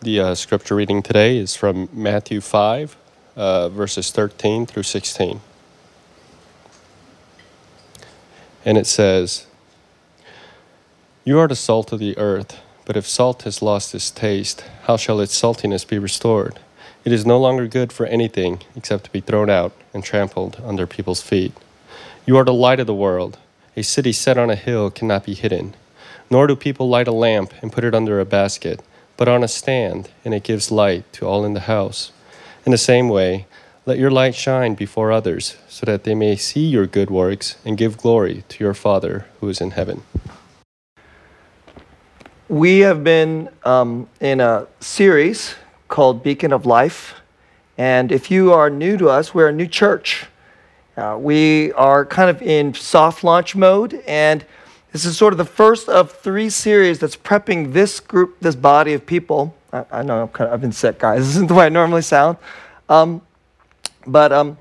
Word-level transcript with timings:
The 0.00 0.20
uh, 0.20 0.34
scripture 0.36 0.76
reading 0.76 1.02
today 1.02 1.38
is 1.38 1.56
from 1.56 1.88
Matthew 1.92 2.40
5, 2.40 2.96
uh, 3.34 3.68
verses 3.68 4.12
13 4.12 4.64
through 4.64 4.84
16. 4.84 5.40
And 8.64 8.78
it 8.78 8.86
says, 8.86 9.48
You 11.24 11.40
are 11.40 11.48
the 11.48 11.56
salt 11.56 11.90
of 11.90 11.98
the 11.98 12.16
earth, 12.16 12.60
but 12.84 12.96
if 12.96 13.08
salt 13.08 13.42
has 13.42 13.60
lost 13.60 13.92
its 13.92 14.12
taste, 14.12 14.64
how 14.84 14.96
shall 14.96 15.18
its 15.18 15.34
saltiness 15.34 15.84
be 15.84 15.98
restored? 15.98 16.60
It 17.04 17.10
is 17.10 17.26
no 17.26 17.40
longer 17.40 17.66
good 17.66 17.92
for 17.92 18.06
anything 18.06 18.60
except 18.76 19.02
to 19.06 19.10
be 19.10 19.20
thrown 19.20 19.50
out 19.50 19.72
and 19.92 20.04
trampled 20.04 20.62
under 20.64 20.86
people's 20.86 21.22
feet. 21.22 21.52
You 22.24 22.36
are 22.36 22.44
the 22.44 22.54
light 22.54 22.78
of 22.78 22.86
the 22.86 22.94
world. 22.94 23.36
A 23.76 23.82
city 23.82 24.12
set 24.12 24.38
on 24.38 24.48
a 24.48 24.54
hill 24.54 24.92
cannot 24.92 25.24
be 25.24 25.34
hidden. 25.34 25.74
Nor 26.30 26.46
do 26.46 26.54
people 26.54 26.88
light 26.88 27.08
a 27.08 27.12
lamp 27.12 27.52
and 27.60 27.72
put 27.72 27.82
it 27.82 27.96
under 27.96 28.20
a 28.20 28.24
basket 28.24 28.80
but 29.18 29.28
on 29.28 29.44
a 29.44 29.48
stand, 29.48 30.08
and 30.24 30.32
it 30.32 30.44
gives 30.44 30.70
light 30.70 31.12
to 31.12 31.26
all 31.26 31.44
in 31.44 31.52
the 31.52 31.68
house. 31.68 32.12
In 32.64 32.72
the 32.72 32.78
same 32.78 33.10
way, 33.10 33.46
let 33.84 33.98
your 33.98 34.10
light 34.10 34.34
shine 34.34 34.74
before 34.74 35.10
others, 35.10 35.56
so 35.68 35.84
that 35.86 36.04
they 36.04 36.14
may 36.14 36.36
see 36.36 36.64
your 36.64 36.86
good 36.86 37.10
works 37.10 37.56
and 37.64 37.76
give 37.76 37.98
glory 37.98 38.44
to 38.48 38.62
your 38.62 38.74
Father 38.74 39.26
who 39.40 39.48
is 39.48 39.60
in 39.60 39.72
heaven. 39.72 40.02
We 42.48 42.78
have 42.78 43.02
been 43.02 43.50
um, 43.64 44.08
in 44.20 44.40
a 44.40 44.68
series 44.80 45.56
called 45.88 46.22
Beacon 46.22 46.52
of 46.52 46.64
Life. 46.64 47.14
And 47.76 48.12
if 48.12 48.30
you 48.30 48.52
are 48.52 48.70
new 48.70 48.96
to 48.98 49.08
us, 49.08 49.34
we're 49.34 49.48
a 49.48 49.52
new 49.52 49.66
church. 49.66 50.26
Uh, 50.96 51.16
we 51.18 51.72
are 51.72 52.06
kind 52.06 52.30
of 52.30 52.40
in 52.40 52.72
soft 52.74 53.24
launch 53.24 53.56
mode, 53.56 53.94
and 54.06 54.44
this 54.92 55.04
is 55.04 55.16
sort 55.16 55.32
of 55.32 55.38
the 55.38 55.44
first 55.44 55.88
of 55.88 56.12
three 56.12 56.50
series 56.50 56.98
that's 56.98 57.16
prepping 57.16 57.72
this 57.72 58.00
group, 58.00 58.38
this 58.40 58.54
body 58.56 58.94
of 58.94 59.04
people. 59.04 59.54
I, 59.72 59.84
I 59.90 60.02
know 60.02 60.22
I'm 60.22 60.28
kind 60.28 60.48
of, 60.48 60.54
I've 60.54 60.60
been 60.60 60.72
sick, 60.72 60.98
guys. 60.98 61.18
This 61.26 61.28
isn't 61.30 61.48
the 61.48 61.54
way 61.54 61.66
I 61.66 61.68
normally 61.68 62.02
sound. 62.02 62.38
Um, 62.88 63.20
but 64.06 64.32
um, 64.32 64.56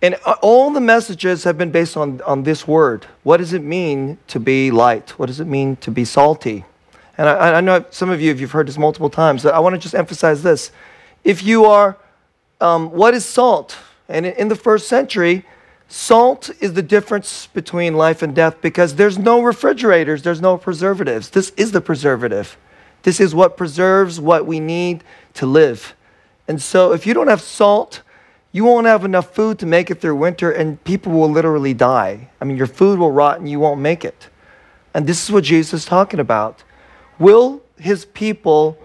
and 0.00 0.14
all 0.42 0.70
the 0.70 0.80
messages 0.80 1.44
have 1.44 1.58
been 1.58 1.70
based 1.70 1.96
on, 1.96 2.20
on 2.22 2.44
this 2.44 2.68
word. 2.68 3.06
What 3.24 3.38
does 3.38 3.52
it 3.52 3.62
mean 3.62 4.18
to 4.28 4.38
be 4.38 4.70
light? 4.70 5.18
What 5.18 5.26
does 5.26 5.40
it 5.40 5.46
mean 5.46 5.76
to 5.76 5.90
be 5.90 6.04
salty? 6.04 6.64
And 7.16 7.28
I, 7.28 7.54
I 7.54 7.60
know 7.60 7.84
some 7.90 8.10
of 8.10 8.20
you, 8.20 8.30
if 8.30 8.40
you've 8.40 8.52
heard 8.52 8.68
this 8.68 8.78
multiple 8.78 9.10
times, 9.10 9.42
but 9.42 9.54
I 9.54 9.58
want 9.58 9.74
to 9.74 9.78
just 9.78 9.96
emphasize 9.96 10.44
this. 10.44 10.70
If 11.24 11.42
you 11.42 11.64
are, 11.64 11.96
um, 12.60 12.92
what 12.92 13.12
is 13.12 13.24
salt? 13.24 13.76
And 14.08 14.24
in 14.24 14.46
the 14.48 14.56
first 14.56 14.88
century, 14.88 15.44
Salt 15.88 16.50
is 16.60 16.74
the 16.74 16.82
difference 16.82 17.46
between 17.46 17.94
life 17.94 18.22
and 18.22 18.34
death 18.34 18.60
because 18.60 18.96
there's 18.96 19.18
no 19.18 19.40
refrigerators, 19.40 20.22
there's 20.22 20.42
no 20.42 20.58
preservatives. 20.58 21.30
This 21.30 21.50
is 21.56 21.72
the 21.72 21.80
preservative. 21.80 22.58
This 23.04 23.20
is 23.20 23.34
what 23.34 23.56
preserves 23.56 24.20
what 24.20 24.44
we 24.44 24.60
need 24.60 25.02
to 25.34 25.46
live. 25.46 25.94
And 26.46 26.60
so 26.60 26.92
if 26.92 27.06
you 27.06 27.14
don't 27.14 27.28
have 27.28 27.40
salt, 27.40 28.02
you 28.52 28.64
won't 28.64 28.86
have 28.86 29.04
enough 29.04 29.34
food 29.34 29.58
to 29.60 29.66
make 29.66 29.90
it 29.90 30.00
through 30.00 30.16
winter, 30.16 30.50
and 30.50 30.82
people 30.84 31.12
will 31.12 31.30
literally 31.30 31.74
die. 31.74 32.28
I 32.40 32.44
mean, 32.44 32.58
your 32.58 32.66
food 32.66 32.98
will 32.98 33.12
rot 33.12 33.38
and 33.38 33.48
you 33.48 33.60
won't 33.60 33.80
make 33.80 34.04
it. 34.04 34.28
And 34.92 35.06
this 35.06 35.24
is 35.24 35.32
what 35.32 35.44
Jesus 35.44 35.82
is 35.82 35.84
talking 35.86 36.20
about. 36.20 36.64
Will 37.18 37.62
his 37.78 38.04
people 38.04 38.78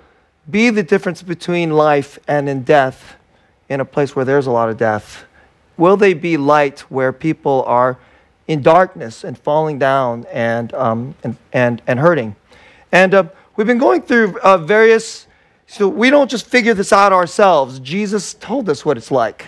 be 0.49 0.69
the 0.69 0.83
difference 0.83 1.21
between 1.21 1.71
life 1.71 2.19
and 2.27 2.47
in 2.47 2.63
death 2.63 3.15
in 3.67 3.79
a 3.79 3.85
place 3.85 4.15
where 4.15 4.25
there's 4.25 4.47
a 4.47 4.51
lot 4.51 4.69
of 4.69 4.77
death? 4.77 5.25
Will 5.77 5.97
they 5.97 6.13
be 6.13 6.37
light 6.37 6.81
where 6.81 7.11
people 7.11 7.63
are 7.65 7.97
in 8.47 8.61
darkness 8.61 9.23
and 9.23 9.37
falling 9.37 9.79
down 9.79 10.25
and, 10.31 10.73
um, 10.73 11.15
and, 11.23 11.37
and, 11.51 11.81
and 11.87 11.99
hurting? 11.99 12.35
And 12.91 13.13
uh, 13.13 13.23
we've 13.55 13.67
been 13.67 13.79
going 13.79 14.03
through 14.03 14.39
uh, 14.39 14.57
various, 14.57 15.27
so 15.65 15.87
we 15.87 16.09
don't 16.09 16.29
just 16.29 16.45
figure 16.45 16.73
this 16.73 16.93
out 16.93 17.11
ourselves. 17.11 17.79
Jesus 17.79 18.33
told 18.35 18.69
us 18.69 18.85
what 18.85 18.97
it's 18.97 19.11
like. 19.11 19.47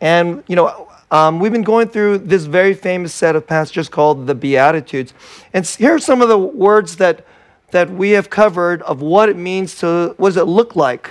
And, 0.00 0.42
you 0.48 0.56
know, 0.56 0.88
um, 1.12 1.40
we've 1.40 1.52
been 1.52 1.62
going 1.62 1.88
through 1.88 2.18
this 2.18 2.44
very 2.44 2.74
famous 2.74 3.12
set 3.12 3.36
of 3.36 3.46
passages 3.46 3.88
called 3.88 4.26
the 4.26 4.34
Beatitudes. 4.34 5.12
And 5.52 5.66
here 5.66 5.94
are 5.94 5.98
some 5.98 6.22
of 6.22 6.28
the 6.28 6.38
words 6.38 6.96
that, 6.96 7.26
that 7.72 7.90
we 7.90 8.10
have 8.10 8.30
covered 8.30 8.82
of 8.82 9.02
what 9.02 9.28
it 9.28 9.36
means 9.36 9.76
to, 9.80 10.14
what 10.16 10.30
does 10.30 10.36
it 10.36 10.44
look 10.44 10.76
like 10.76 11.10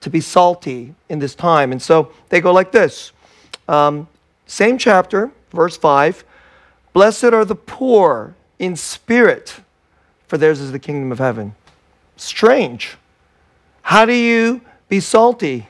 to 0.00 0.10
be 0.10 0.20
salty 0.20 0.94
in 1.08 1.18
this 1.18 1.34
time. 1.34 1.72
And 1.72 1.80
so 1.80 2.12
they 2.28 2.40
go 2.40 2.52
like 2.52 2.72
this 2.72 3.12
um, 3.68 4.08
same 4.46 4.78
chapter, 4.78 5.30
verse 5.52 5.76
5. 5.76 6.24
Blessed 6.92 7.24
are 7.24 7.44
the 7.44 7.54
poor 7.54 8.34
in 8.58 8.76
spirit, 8.76 9.60
for 10.28 10.38
theirs 10.38 10.60
is 10.60 10.72
the 10.72 10.78
kingdom 10.78 11.12
of 11.12 11.18
heaven. 11.18 11.54
Strange. 12.16 12.96
How 13.82 14.04
do 14.04 14.14
you 14.14 14.62
be 14.88 15.00
salty? 15.00 15.68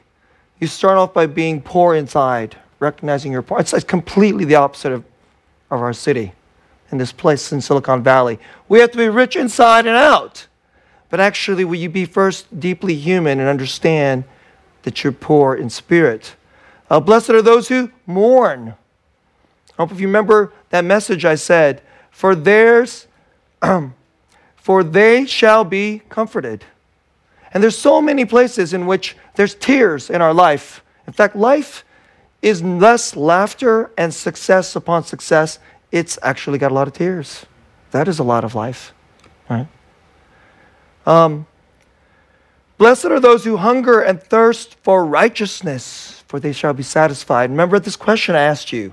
You 0.61 0.67
start 0.67 0.97
off 0.97 1.13
by 1.13 1.27
being 1.27 1.61
poor 1.61 1.95
inside, 1.95 2.57
recognizing 2.79 3.33
you're 3.33 3.43
poor. 3.43 3.59
It's, 3.59 3.73
it's 3.73 3.85
completely 3.85 4.45
the 4.45 4.55
opposite 4.55 4.93
of, 4.93 5.05
of 5.71 5.81
our 5.81 5.93
city 5.93 6.33
in 6.91 6.99
this 6.99 7.13
place 7.13 7.53
in 7.53 7.61
Silicon 7.61 8.03
Valley. 8.03 8.39
We 8.69 8.79
have 8.81 8.93
to 8.93 8.99
be 8.99 9.09
rich 9.09 9.37
inside 9.37 9.87
and 9.87 9.97
out. 9.97 10.47
But 11.09 11.21
actually, 11.21 11.65
will 11.65 11.77
you 11.77 11.89
be 11.89 12.05
first 12.05 12.59
deeply 12.59 12.95
human 12.95 13.39
and 13.39 13.49
understand 13.49 14.25
that 14.83 15.03
you're 15.05 15.13
poor 15.13 15.55
in 15.55 15.71
spirit? 15.71 16.37
Uh, 16.89 17.01
blessed 17.01 17.31
are 17.31 17.43
those 17.43 17.69
who 17.69 17.91
mourn. 18.07 18.75
I 19.71 19.83
hope 19.83 19.93
if 19.93 20.01
you 20.01 20.07
remember 20.07 20.53
that 20.71 20.85
message 20.85 21.25
I 21.25 21.35
said, 21.35 21.83
for 22.11 22.35
theirs, 22.35 23.07
for 24.57 24.83
they 24.83 25.27
shall 25.27 25.65
be 25.65 26.03
comforted. 26.09 26.65
And 27.53 27.63
there's 27.63 27.79
so 27.79 28.01
many 28.01 28.25
places 28.25 28.73
in 28.73 28.87
which 28.87 29.17
there's 29.35 29.55
tears 29.55 30.11
in 30.11 30.21
our 30.23 30.35
life. 30.35 30.83
In 31.07 31.13
fact, 31.13 31.37
life 31.37 31.85
is 32.43 32.63
less 32.63 33.17
laughter 33.17 33.91
and 33.97 34.13
success 34.13 34.77
upon 34.77 35.05
success. 35.05 35.59
It's 35.91 36.19
actually 36.23 36.59
got 36.59 36.71
a 36.71 36.75
lot 36.75 36.87
of 36.89 36.95
tears. 36.95 37.47
That 37.91 38.09
is 38.09 38.19
a 38.19 38.25
lot 38.25 38.45
of 38.45 38.55
life, 38.55 38.93
right? 39.49 39.69
Um, 41.07 41.47
Blessed 42.79 43.07
are 43.07 43.21
those 43.21 43.45
who 43.45 43.57
hunger 43.57 44.01
and 44.01 44.23
thirst 44.23 44.77
for 44.83 45.05
righteousness 45.05 46.17
for 46.27 46.41
they 46.41 46.53
shall 46.53 46.73
be 46.73 46.83
satisfied. 46.83 47.51
Remember 47.51 47.79
this 47.79 47.97
question 47.97 48.35
I 48.35 48.43
asked 48.43 48.73
you 48.73 48.93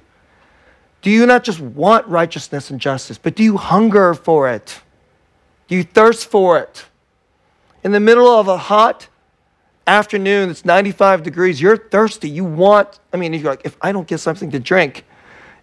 Do 1.01 1.09
you 1.09 1.25
not 1.25 1.43
just 1.43 1.59
want 1.59 2.07
righteousness 2.07 2.69
and 2.69 2.79
justice, 2.79 3.17
but 3.17 3.35
do 3.35 3.43
you 3.43 3.57
hunger 3.57 4.13
for 4.13 4.49
it? 4.49 4.81
Do 5.67 5.75
you 5.75 5.83
thirst 5.83 6.29
for 6.29 6.59
it? 6.59 6.85
In 7.83 7.91
the 7.91 7.99
middle 7.99 8.27
of 8.27 8.47
a 8.47 8.57
hot 8.57 9.07
afternoon, 9.85 10.49
it's 10.49 10.63
95 10.63 11.23
degrees, 11.23 11.59
you're 11.59 11.77
thirsty. 11.77 12.29
You 12.29 12.45
want, 12.45 12.99
I 13.11 13.17
mean, 13.17 13.33
you're 13.33 13.51
like, 13.51 13.65
if 13.65 13.75
I 13.81 13.91
don't 13.91 14.07
get 14.07 14.19
something 14.19 14.51
to 14.51 14.59
drink, 14.59 15.03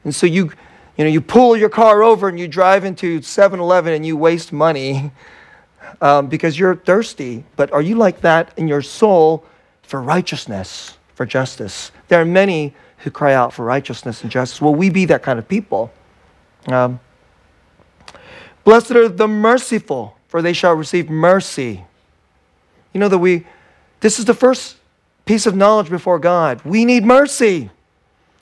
and 0.05 0.15
so 0.15 0.27
you, 0.27 0.53
you 0.99 1.05
know, 1.05 1.11
you 1.11 1.21
pull 1.21 1.57
your 1.57 1.71
car 1.71 2.03
over 2.03 2.29
and 2.29 2.39
you 2.39 2.47
drive 2.49 2.85
into 2.85 3.23
7 3.23 3.59
Eleven 3.59 3.95
and 3.95 4.05
you 4.05 4.17
waste 4.17 4.53
money 4.53 5.13
um, 6.01 6.29
because 6.29 6.59
you're 6.59 6.77
thirsty. 6.77 7.45
But 7.57 7.73
are 7.73 7.83
you 7.83 7.95
like 7.95 8.21
that 8.21 8.53
in 8.57 8.69
your 8.69 8.83
soul 8.83 9.45
for 9.83 10.01
righteousness? 10.01 10.97
for 11.21 11.27
justice. 11.27 11.93
There 12.09 12.19
are 12.19 12.25
many 12.25 12.75
who 13.01 13.11
cry 13.11 13.35
out 13.35 13.53
for 13.53 13.63
righteousness 13.63 14.23
and 14.23 14.31
justice. 14.31 14.59
Will 14.59 14.75
we 14.75 14.89
be 14.89 15.05
that 15.05 15.23
kind 15.23 15.39
of 15.39 15.47
people? 15.47 15.93
Um, 16.67 16.99
Blessed 18.65 18.93
are 18.93 19.07
the 19.07 19.29
merciful, 19.29 20.17
for 20.29 20.41
they 20.41 20.55
shall 20.55 20.73
receive 20.73 21.11
mercy. 21.11 21.85
You 22.95 23.01
know 23.01 23.09
that 23.11 23.19
we, 23.19 23.45
this 24.01 24.19
is 24.19 24.25
the 24.25 24.33
first 24.33 24.79
piece 25.27 25.45
of 25.45 25.55
knowledge 25.55 25.91
before 25.91 26.19
God. 26.19 26.63
We 26.65 26.87
need 26.87 27.05
mercy. 27.05 27.69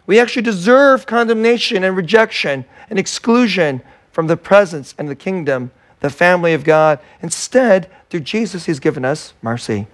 We 0.06 0.20
actually 0.20 0.42
deserve 0.42 1.04
condemnation 1.04 1.82
and 1.82 1.96
rejection 1.96 2.64
and 2.88 2.96
exclusion 2.96 3.82
from 4.12 4.28
the 4.28 4.36
presence 4.36 4.94
and 4.98 5.08
the 5.08 5.16
kingdom, 5.16 5.72
the 6.00 6.10
family 6.10 6.54
of 6.54 6.64
God. 6.64 6.98
Instead, 7.22 7.90
through 8.10 8.20
Jesus, 8.20 8.66
He's 8.66 8.80
given 8.80 9.04
us 9.04 9.34
mercy. 9.42 9.86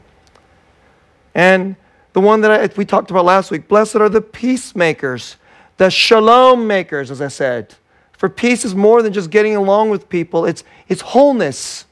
And 1.34 1.76
the 2.14 2.20
one 2.20 2.40
that 2.42 2.50
I, 2.50 2.70
we 2.76 2.84
talked 2.84 3.10
about 3.10 3.24
last 3.24 3.50
week. 3.50 3.68
Blessed 3.68 3.96
are 3.96 4.08
the 4.08 4.20
peacemakers, 4.20 5.36
the 5.76 5.90
shalom 5.90 6.66
makers, 6.66 7.10
as 7.10 7.20
I 7.20 7.28
said. 7.28 7.74
For 8.16 8.28
peace 8.28 8.64
is 8.64 8.74
more 8.74 9.02
than 9.02 9.12
just 9.12 9.30
getting 9.30 9.56
along 9.56 9.90
with 9.90 10.08
people, 10.08 10.46
it's, 10.46 10.64
it's 10.88 11.02
wholeness, 11.02 11.84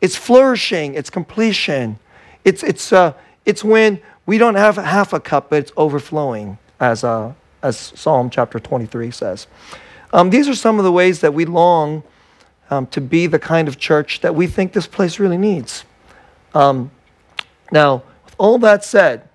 it's 0.00 0.16
flourishing, 0.16 0.94
it's 0.94 1.10
completion. 1.10 1.98
It's, 2.44 2.62
it's, 2.62 2.92
uh, 2.92 3.14
it's 3.46 3.64
when 3.64 4.00
we 4.26 4.36
don't 4.36 4.54
have 4.54 4.76
half 4.76 5.14
a 5.14 5.20
cup, 5.20 5.48
but 5.48 5.60
it's 5.60 5.72
overflowing, 5.78 6.58
as, 6.78 7.02
uh, 7.02 7.32
as 7.62 7.78
Psalm 7.78 8.28
chapter 8.28 8.60
23 8.60 9.10
says. 9.10 9.46
Um, 10.12 10.28
these 10.28 10.46
are 10.46 10.54
some 10.54 10.78
of 10.78 10.84
the 10.84 10.92
ways 10.92 11.20
that 11.20 11.32
we 11.32 11.46
long 11.46 12.02
um, 12.70 12.86
to 12.88 13.00
be 13.00 13.26
the 13.26 13.38
kind 13.38 13.68
of 13.68 13.78
church 13.78 14.20
that 14.20 14.34
we 14.34 14.46
think 14.46 14.72
this 14.72 14.86
place 14.86 15.18
really 15.18 15.38
needs. 15.38 15.84
Um, 16.54 16.90
now, 17.72 18.02
with 18.24 18.34
all 18.38 18.58
that 18.58 18.84
said, 18.84 19.28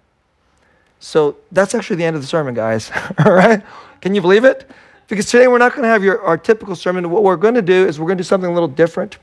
so 1.00 1.38
that's 1.52 1.74
actually 1.74 1.96
the 1.98 2.06
end 2.06 2.16
of 2.16 2.22
the 2.22 2.28
sermon, 2.28 2.54
guys. 2.54 2.92
All 3.26 3.32
right? 3.32 3.64
Can 4.02 4.14
you 4.14 4.22
believe 4.22 4.44
it? 4.44 4.70
Because 5.08 5.26
today 5.26 5.48
we're 5.48 5.58
not 5.58 5.72
going 5.72 5.84
to 5.84 5.90
have 5.90 6.04
your, 6.04 6.22
our 6.22 6.38
typical 6.38 6.76
sermon. 6.76 7.10
What 7.10 7.24
we're 7.24 7.38
going 7.38 7.54
to 7.54 7.62
do 7.62 7.88
is 7.88 8.00
we're 8.00 8.06
going 8.06 8.18
to 8.18 8.24
do 8.24 8.28
something 8.28 8.50
a 8.50 8.54
little 8.54 8.68
different. 8.68 9.18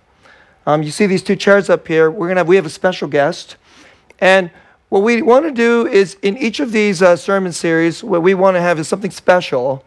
Um, 0.67 0.83
you 0.83 0.91
see 0.91 1.07
these 1.07 1.23
two 1.23 1.37
chairs 1.37 1.71
up 1.71 1.87
here. 1.87 2.11
We're 2.11 2.27
going 2.27 2.37
to 2.37 2.41
have, 2.41 2.49
we 2.49 2.57
have 2.57 2.67
a 2.67 2.71
special 2.71 3.09
guest. 3.09 3.57
And 4.19 4.51
what 4.89 5.03
we 5.03 5.23
want 5.23 5.45
to 5.45 5.53
do 5.53 5.87
is 5.87 6.17
in 6.23 6.37
each 6.39 6.61
of 6.61 6.73
these 6.73 7.03
uh, 7.03 7.17
sermon 7.17 7.53
series, 7.53 8.03
what 8.03 8.23
we 8.23 8.35
want 8.35 8.57
to 8.57 8.61
have 8.61 8.79
is 8.79 8.89
something 8.89 9.11
special 9.11 9.85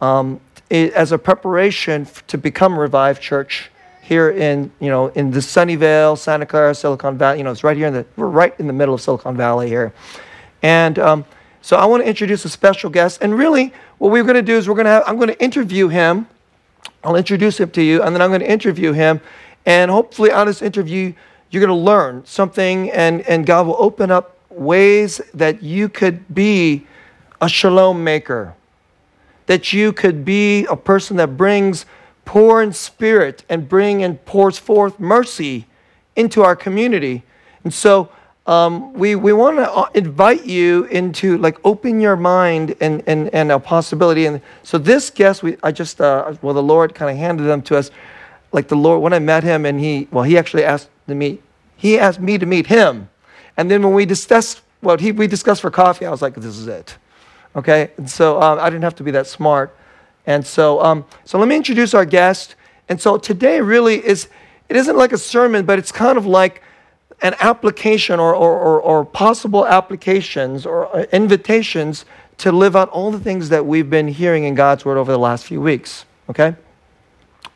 um, 0.00 0.40
as 0.70 1.12
a 1.12 1.18
preparation 1.18 2.06
to 2.26 2.38
become 2.38 2.74
a 2.74 2.78
revived 2.78 3.22
church 3.22 3.70
here 4.02 4.30
in 4.30 4.70
you 4.80 4.88
know 4.88 5.08
in 5.08 5.30
the 5.30 5.40
Sunnyvale, 5.40 6.16
Santa 6.16 6.46
Clara, 6.46 6.74
Silicon 6.74 7.18
Valley. 7.18 7.38
You 7.38 7.44
know, 7.44 7.50
it's 7.50 7.64
right 7.64 7.76
here 7.76 7.86
in 7.86 7.94
the 7.94 8.06
we're 8.16 8.26
right 8.26 8.54
in 8.58 8.66
the 8.66 8.72
middle 8.72 8.94
of 8.94 9.00
Silicon 9.00 9.36
Valley 9.36 9.68
here, 9.68 9.92
and 10.62 10.98
um, 10.98 11.24
so 11.62 11.76
I 11.76 11.84
want 11.86 12.02
to 12.02 12.08
introduce 12.08 12.44
a 12.44 12.48
special 12.48 12.90
guest. 12.90 13.18
And 13.22 13.36
really, 13.36 13.72
what 13.98 14.10
we're 14.12 14.24
going 14.24 14.34
to 14.34 14.42
do 14.42 14.56
is 14.56 14.68
we're 14.68 14.74
going 14.74 14.86
to 14.86 14.90
have 14.90 15.04
I'm 15.06 15.16
going 15.16 15.28
to 15.28 15.42
interview 15.42 15.88
him. 15.88 16.26
I'll 17.04 17.16
introduce 17.16 17.60
him 17.60 17.70
to 17.70 17.82
you, 17.82 18.02
and 18.02 18.14
then 18.14 18.22
I'm 18.22 18.30
going 18.30 18.40
to 18.40 18.50
interview 18.50 18.92
him. 18.92 19.20
And 19.66 19.90
hopefully, 19.90 20.30
on 20.32 20.46
this 20.46 20.62
interview, 20.62 21.12
you're 21.50 21.64
going 21.64 21.76
to 21.76 21.84
learn 21.84 22.24
something, 22.24 22.90
and, 22.90 23.22
and 23.22 23.46
God 23.46 23.66
will 23.66 23.76
open 23.78 24.10
up 24.10 24.36
ways 24.50 25.20
that 25.34 25.62
you 25.62 25.88
could 25.88 26.34
be 26.34 26.86
a 27.40 27.48
shalom 27.48 28.02
maker, 28.02 28.54
that 29.48 29.72
you 29.72 29.92
could 29.94 30.24
be 30.26 30.66
a 30.66 30.76
person 30.76 31.16
that 31.16 31.36
brings 31.36 31.86
poor 32.26 32.60
in 32.60 32.70
spirit 32.70 33.42
and 33.48 33.66
bring 33.66 34.02
and 34.02 34.22
pours 34.26 34.58
forth 34.58 35.00
mercy 35.00 35.66
into 36.14 36.42
our 36.42 36.54
community. 36.54 37.22
And 37.64 37.72
so 37.72 38.10
um, 38.46 38.92
we, 38.92 39.14
we 39.14 39.32
want 39.32 39.56
to 39.56 39.98
invite 39.98 40.44
you 40.44 40.84
into 40.84 41.38
like 41.38 41.58
open 41.64 41.98
your 41.98 42.14
mind 42.14 42.76
and, 42.82 43.02
and, 43.06 43.32
and 43.34 43.50
a 43.50 43.58
possibility. 43.58 44.26
And 44.26 44.42
so 44.62 44.76
this 44.76 45.08
guest, 45.08 45.42
we, 45.42 45.56
I 45.62 45.72
just, 45.72 45.98
uh, 45.98 46.34
well, 46.42 46.52
the 46.52 46.62
Lord 46.62 46.94
kind 46.94 47.10
of 47.10 47.16
handed 47.16 47.44
them 47.44 47.62
to 47.62 47.78
us. 47.78 47.90
Like 48.52 48.68
the 48.68 48.76
Lord, 48.76 49.00
when 49.00 49.14
I 49.14 49.18
met 49.18 49.44
him 49.44 49.64
and 49.64 49.80
he, 49.80 50.08
well, 50.10 50.24
he 50.24 50.36
actually 50.36 50.64
asked 50.64 50.90
to 51.06 51.14
meet, 51.14 51.42
he 51.76 51.98
asked 51.98 52.20
me 52.20 52.36
to 52.36 52.44
meet 52.44 52.66
him. 52.66 53.08
And 53.56 53.70
then 53.70 53.82
when 53.82 53.94
we 53.94 54.04
discussed, 54.04 54.60
well, 54.82 54.98
he, 54.98 55.10
we 55.12 55.26
discussed 55.26 55.62
for 55.62 55.70
coffee, 55.70 56.04
I 56.04 56.10
was 56.10 56.20
like, 56.20 56.34
this 56.34 56.58
is 56.58 56.66
it. 56.66 56.98
Okay? 57.56 57.90
And 57.96 58.08
so 58.08 58.40
um, 58.40 58.58
I 58.58 58.70
didn't 58.70 58.84
have 58.84 58.96
to 58.96 59.02
be 59.02 59.10
that 59.12 59.26
smart. 59.26 59.74
And 60.26 60.46
so, 60.46 60.82
um, 60.82 61.04
so 61.24 61.38
let 61.38 61.48
me 61.48 61.56
introduce 61.56 61.94
our 61.94 62.04
guest. 62.04 62.54
And 62.88 63.00
so 63.00 63.16
today 63.16 63.60
really 63.60 64.04
is, 64.04 64.28
it 64.68 64.76
isn't 64.76 64.96
like 64.96 65.12
a 65.12 65.18
sermon, 65.18 65.64
but 65.64 65.78
it's 65.78 65.92
kind 65.92 66.18
of 66.18 66.26
like 66.26 66.62
an 67.22 67.34
application 67.40 68.20
or, 68.20 68.34
or, 68.34 68.58
or, 68.58 68.80
or 68.80 69.04
possible 69.04 69.66
applications 69.66 70.66
or 70.66 70.94
uh, 70.94 71.04
invitations 71.12 72.04
to 72.38 72.52
live 72.52 72.76
out 72.76 72.88
all 72.90 73.10
the 73.10 73.18
things 73.18 73.48
that 73.48 73.66
we've 73.66 73.90
been 73.90 74.08
hearing 74.08 74.44
in 74.44 74.54
God's 74.54 74.84
Word 74.84 74.98
over 74.98 75.10
the 75.10 75.18
last 75.18 75.44
few 75.44 75.60
weeks. 75.60 76.04
Okay? 76.28 76.54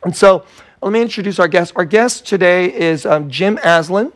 And 0.03 0.15
so 0.15 0.43
let 0.81 0.91
me 0.91 1.01
introduce 1.01 1.39
our 1.39 1.47
guest. 1.47 1.73
Our 1.75 1.85
guest 1.85 2.27
today 2.27 2.73
is 2.73 3.05
um, 3.05 3.29
Jim 3.29 3.57
Aslan. 3.63 4.11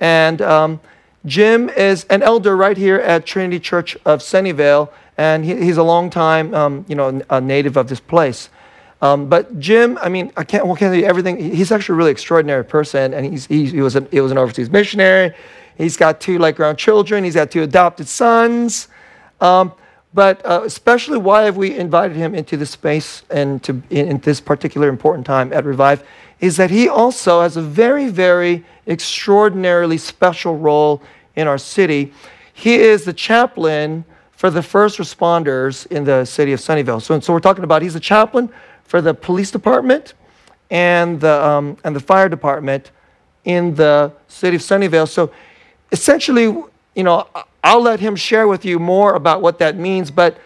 And 0.00 0.40
um, 0.40 0.80
Jim 1.26 1.68
is 1.70 2.04
an 2.04 2.22
elder 2.22 2.56
right 2.56 2.76
here 2.76 2.96
at 2.96 3.26
Trinity 3.26 3.60
Church 3.60 3.96
of 4.04 4.20
Sunnyvale, 4.20 4.90
and 5.18 5.44
he, 5.44 5.54
he's 5.56 5.76
a 5.76 5.82
long 5.82 6.08
time, 6.08 6.54
um, 6.54 6.84
you 6.88 6.94
know, 6.94 7.20
a 7.28 7.40
native 7.40 7.76
of 7.76 7.88
this 7.88 8.00
place. 8.00 8.48
Um, 9.02 9.28
but 9.28 9.58
Jim, 9.58 9.98
I 10.02 10.08
mean, 10.08 10.32
I 10.36 10.44
can't, 10.44 10.66
well, 10.66 10.76
can't 10.76 10.92
tell 10.92 11.00
you 11.00 11.06
everything. 11.06 11.38
He's 11.38 11.72
actually 11.72 11.94
a 11.94 11.96
really 11.96 12.10
extraordinary 12.10 12.64
person, 12.64 13.14
and 13.14 13.26
he's, 13.26 13.46
he's, 13.46 13.72
he, 13.72 13.80
was 13.80 13.96
an, 13.96 14.08
he 14.10 14.20
was 14.20 14.32
an 14.32 14.38
overseas 14.38 14.70
missionary. 14.70 15.34
He's 15.76 15.96
got 15.96 16.20
two 16.20 16.38
like 16.38 16.56
grown 16.56 16.76
children. 16.76 17.24
He's 17.24 17.34
got 17.34 17.50
two 17.50 17.62
adopted 17.62 18.08
sons. 18.08 18.88
Um, 19.40 19.72
but 20.12 20.44
uh, 20.44 20.62
especially 20.64 21.18
why 21.18 21.42
have 21.42 21.56
we 21.56 21.76
invited 21.76 22.16
him 22.16 22.34
into 22.34 22.56
this 22.56 22.70
space 22.70 23.22
and 23.30 23.62
to 23.62 23.82
in, 23.90 24.08
in 24.08 24.18
this 24.18 24.40
particular 24.40 24.88
important 24.88 25.24
time 25.24 25.52
at 25.52 25.64
Revive 25.64 26.04
is 26.40 26.56
that 26.56 26.70
he 26.70 26.88
also 26.88 27.42
has 27.42 27.56
a 27.56 27.62
very, 27.62 28.08
very 28.08 28.64
extraordinarily 28.86 29.98
special 29.98 30.56
role 30.56 31.02
in 31.36 31.46
our 31.46 31.58
city. 31.58 32.12
He 32.52 32.74
is 32.74 33.04
the 33.04 33.12
chaplain 33.12 34.04
for 34.32 34.50
the 34.50 34.62
first 34.62 34.98
responders 34.98 35.86
in 35.88 36.04
the 36.04 36.24
city 36.24 36.52
of 36.52 36.60
Sunnyvale. 36.60 37.02
So, 37.02 37.20
so 37.20 37.32
we're 37.32 37.40
talking 37.40 37.64
about 37.64 37.82
he's 37.82 37.94
the 37.94 38.00
chaplain 38.00 38.50
for 38.84 39.00
the 39.00 39.12
police 39.12 39.50
department 39.50 40.14
and 40.70 41.20
the, 41.20 41.44
um, 41.44 41.76
and 41.84 41.94
the 41.94 42.00
fire 42.00 42.28
department 42.28 42.90
in 43.44 43.74
the 43.74 44.12
city 44.28 44.56
of 44.56 44.62
Sunnyvale. 44.62 45.08
So 45.08 45.30
essentially, 45.92 46.44
you 46.94 47.04
know, 47.04 47.26
I'll 47.62 47.82
let 47.82 48.00
him 48.00 48.16
share 48.16 48.48
with 48.48 48.64
you 48.64 48.78
more 48.78 49.14
about 49.14 49.42
what 49.42 49.58
that 49.58 49.76
means. 49.76 50.10
But 50.10 50.38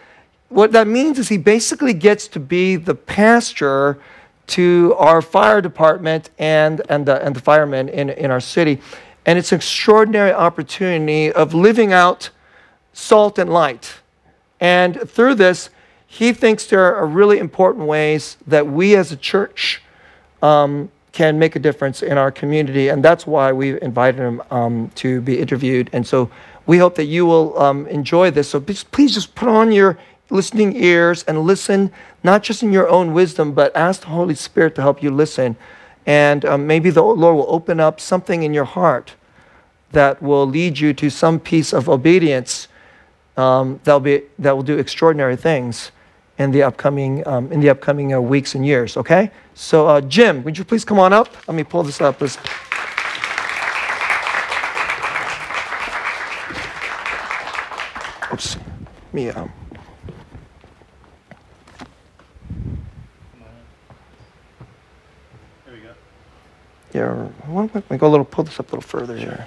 what 0.49 0.71
that 0.73 0.87
means 0.87 1.17
is 1.19 1.29
he 1.29 1.37
basically 1.37 1.93
gets 1.93 2.27
to 2.29 2.39
be 2.39 2.75
the 2.75 2.95
pastor 2.95 3.97
to 4.47 4.95
our 4.97 5.21
fire 5.21 5.61
department 5.61 6.29
and, 6.37 6.81
and, 6.89 7.05
the, 7.05 7.23
and 7.25 7.35
the 7.35 7.39
firemen 7.39 7.89
in, 7.89 8.09
in 8.09 8.31
our 8.31 8.39
city. 8.39 8.79
And 9.25 9.39
it's 9.39 9.51
an 9.51 9.57
extraordinary 9.57 10.31
opportunity 10.31 11.31
of 11.31 11.53
living 11.53 11.91
out 11.91 12.29
salt 12.93 13.39
and 13.39 13.51
light. 13.51 13.95
And 14.59 15.09
through 15.09 15.35
this, 15.35 15.69
he 16.05 16.31
thinks 16.31 16.65
there 16.67 16.95
are 16.95 17.05
really 17.05 17.39
important 17.39 17.87
ways 17.87 18.37
that 18.47 18.67
we 18.67 18.95
as 18.95 19.11
a 19.11 19.17
church 19.17 19.81
um, 20.41 20.91
can 21.11 21.39
make 21.39 21.55
a 21.55 21.59
difference 21.59 22.03
in 22.03 22.17
our 22.17 22.31
community. 22.31 22.89
And 22.89 23.03
that's 23.03 23.25
why 23.25 23.51
we've 23.51 23.77
invited 23.81 24.19
him 24.19 24.41
um, 24.51 24.91
to 24.95 25.21
be 25.21 25.39
interviewed. 25.39 25.89
And 25.91 26.05
so 26.05 26.29
we 26.65 26.77
hope 26.77 26.95
that 26.95 27.05
you 27.05 27.25
will 27.25 27.57
um, 27.59 27.87
enjoy 27.87 28.31
this. 28.31 28.49
So 28.49 28.59
please, 28.59 28.83
please 28.83 29.13
just 29.13 29.33
put 29.35 29.49
on 29.49 29.71
your 29.71 29.97
listening 30.29 30.75
ears 30.75 31.23
and 31.23 31.41
listen, 31.43 31.91
not 32.23 32.43
just 32.43 32.63
in 32.63 32.71
your 32.71 32.89
own 32.89 33.13
wisdom, 33.13 33.53
but 33.53 33.75
ask 33.75 34.01
the 34.01 34.07
Holy 34.07 34.35
Spirit 34.35 34.75
to 34.75 34.81
help 34.81 35.01
you 35.03 35.11
listen. 35.11 35.55
And 36.05 36.45
um, 36.45 36.67
maybe 36.67 36.89
the 36.89 37.03
Lord 37.03 37.35
will 37.35 37.45
open 37.49 37.79
up 37.79 37.99
something 37.99 38.43
in 38.43 38.53
your 38.53 38.65
heart 38.65 39.15
that 39.91 40.21
will 40.21 40.45
lead 40.45 40.79
you 40.79 40.93
to 40.93 41.09
some 41.09 41.39
piece 41.39 41.73
of 41.73 41.87
obedience 41.89 42.67
um, 43.37 43.79
that'll 43.83 43.99
be, 43.99 44.23
that 44.39 44.55
will 44.55 44.63
do 44.63 44.77
extraordinary 44.77 45.35
things 45.35 45.91
in 46.37 46.51
the 46.51 46.63
upcoming, 46.63 47.25
um, 47.27 47.51
in 47.51 47.59
the 47.61 47.69
upcoming 47.69 48.13
uh, 48.13 48.19
weeks 48.19 48.55
and 48.55 48.65
years, 48.65 48.97
okay? 48.97 49.31
So, 49.53 49.87
uh, 49.87 50.01
Jim, 50.01 50.43
would 50.43 50.57
you 50.57 50.63
please 50.65 50.83
come 50.83 50.99
on 50.99 51.13
up? 51.13 51.29
Let 51.47 51.55
me 51.55 51.63
pull 51.63 51.83
this 51.83 52.01
up. 52.01 52.19
Let's- 52.21 52.37
Oops. 58.33 58.57
Me, 59.13 59.29
um, 59.29 59.49
There 65.65 65.73
we 65.73 65.79
go. 65.79 65.93
Yeah, 66.95 67.13
why 67.47 67.67
don't 67.67 67.89
we 67.89 67.97
go 67.97 68.07
a 68.07 68.09
little, 68.09 68.25
pull 68.25 68.45
this 68.45 68.57
up 68.57 68.71
a 68.71 68.75
little 68.75 68.81
further 68.87 69.17
here. 69.17 69.45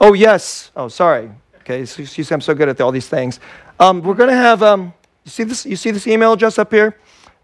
Oh, 0.00 0.14
yes. 0.14 0.72
Oh, 0.74 0.88
sorry. 0.88 1.30
Okay, 1.60 1.86
so 1.86 2.02
you 2.02 2.06
see, 2.06 2.34
I'm 2.34 2.40
so 2.40 2.52
good 2.52 2.68
at 2.68 2.80
all 2.80 2.90
these 2.90 3.08
things. 3.08 3.38
Um, 3.78 4.02
we're 4.02 4.14
going 4.14 4.30
to 4.30 4.36
have, 4.36 4.60
um, 4.60 4.92
you 5.24 5.30
see 5.30 5.44
this, 5.44 5.64
you 5.64 5.76
see 5.76 5.92
this 5.92 6.08
email 6.08 6.32
address 6.32 6.58
up 6.58 6.72
here? 6.72 6.96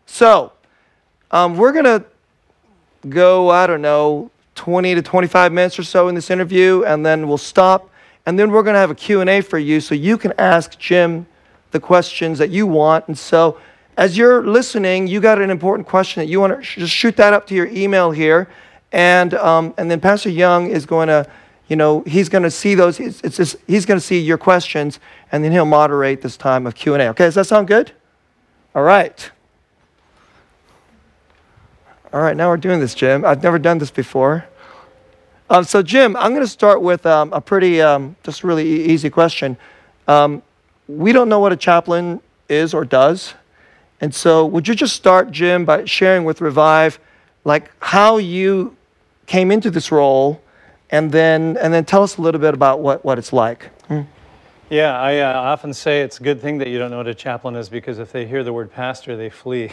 So, 0.06 0.52
um, 1.30 1.56
we're 1.56 1.70
going 1.70 1.84
to 1.84 2.04
go, 3.08 3.48
I 3.48 3.68
don't 3.68 3.82
know, 3.82 4.32
20 4.56 4.96
to 4.96 5.02
25 5.02 5.52
minutes 5.52 5.78
or 5.78 5.84
so 5.84 6.08
in 6.08 6.16
this 6.16 6.30
interview, 6.30 6.82
and 6.82 7.06
then 7.06 7.28
we'll 7.28 7.38
stop. 7.38 7.90
And 8.26 8.36
then 8.36 8.50
we're 8.50 8.64
going 8.64 8.74
to 8.74 8.80
have 8.80 8.90
a 8.90 8.96
Q&A 8.96 9.40
for 9.40 9.58
you 9.58 9.80
so 9.80 9.94
you 9.94 10.18
can 10.18 10.32
ask 10.36 10.76
Jim 10.80 11.28
the 11.70 11.78
questions 11.78 12.38
that 12.38 12.50
you 12.50 12.66
want. 12.66 13.06
And 13.06 13.16
so 13.16 13.60
as 13.98 14.16
you're 14.16 14.46
listening, 14.46 15.08
you 15.08 15.20
got 15.20 15.40
an 15.42 15.50
important 15.50 15.88
question 15.88 16.20
that 16.22 16.28
you 16.28 16.40
want 16.40 16.52
to 16.52 16.80
just 16.80 16.94
shoot 16.94 17.16
that 17.16 17.32
up 17.32 17.48
to 17.48 17.54
your 17.54 17.66
email 17.66 18.12
here. 18.12 18.48
And, 18.92 19.34
um, 19.34 19.74
and 19.76 19.90
then 19.90 20.00
Pastor 20.00 20.30
Young 20.30 20.70
is 20.70 20.86
going 20.86 21.08
to, 21.08 21.28
you 21.66 21.74
know, 21.74 22.02
he's 22.06 22.28
going 22.28 22.44
to 22.44 22.50
see 22.50 22.76
those, 22.76 23.00
it's, 23.00 23.20
it's 23.22 23.36
just, 23.36 23.56
he's 23.66 23.84
going 23.84 23.98
to 23.98 24.06
see 24.06 24.20
your 24.20 24.38
questions, 24.38 25.00
and 25.32 25.42
then 25.42 25.50
he'll 25.50 25.64
moderate 25.64 26.22
this 26.22 26.36
time 26.36 26.64
of 26.64 26.76
Q&A. 26.76 27.08
Okay, 27.08 27.24
does 27.24 27.34
that 27.34 27.46
sound 27.46 27.66
good? 27.66 27.90
All 28.72 28.84
right. 28.84 29.30
All 32.12 32.20
right, 32.20 32.36
now 32.36 32.50
we're 32.50 32.56
doing 32.56 32.78
this, 32.78 32.94
Jim. 32.94 33.24
I've 33.24 33.42
never 33.42 33.58
done 33.58 33.78
this 33.78 33.90
before. 33.90 34.46
Um, 35.50 35.64
so, 35.64 35.82
Jim, 35.82 36.14
I'm 36.16 36.30
going 36.30 36.40
to 36.40 36.46
start 36.46 36.82
with 36.82 37.04
um, 37.04 37.32
a 37.32 37.40
pretty, 37.40 37.82
um, 37.82 38.14
just 38.22 38.44
really 38.44 38.64
e- 38.64 38.84
easy 38.84 39.10
question. 39.10 39.56
Um, 40.06 40.40
we 40.86 41.12
don't 41.12 41.28
know 41.28 41.40
what 41.40 41.52
a 41.52 41.56
chaplain 41.56 42.22
is 42.48 42.72
or 42.72 42.84
does. 42.84 43.34
And 44.00 44.14
so, 44.14 44.46
would 44.46 44.68
you 44.68 44.74
just 44.74 44.94
start, 44.94 45.30
Jim, 45.30 45.64
by 45.64 45.84
sharing 45.84 46.24
with 46.24 46.40
Revive, 46.40 47.00
like 47.44 47.70
how 47.80 48.18
you 48.18 48.76
came 49.26 49.50
into 49.50 49.70
this 49.70 49.90
role, 49.90 50.40
and 50.90 51.10
then 51.10 51.56
and 51.58 51.72
then 51.74 51.84
tell 51.84 52.02
us 52.02 52.16
a 52.16 52.22
little 52.22 52.40
bit 52.40 52.54
about 52.54 52.80
what, 52.80 53.04
what 53.04 53.18
it's 53.18 53.32
like. 53.32 53.70
Hmm. 53.86 54.02
Yeah, 54.70 55.00
I 55.00 55.20
uh, 55.20 55.32
often 55.32 55.72
say 55.72 56.02
it's 56.02 56.20
a 56.20 56.22
good 56.22 56.42
thing 56.42 56.58
that 56.58 56.68
you 56.68 56.78
don't 56.78 56.90
know 56.90 56.98
what 56.98 57.08
a 57.08 57.14
chaplain 57.14 57.56
is 57.56 57.70
because 57.70 57.98
if 57.98 58.12
they 58.12 58.26
hear 58.26 58.44
the 58.44 58.52
word 58.52 58.70
pastor, 58.70 59.16
they 59.16 59.30
flee. 59.30 59.72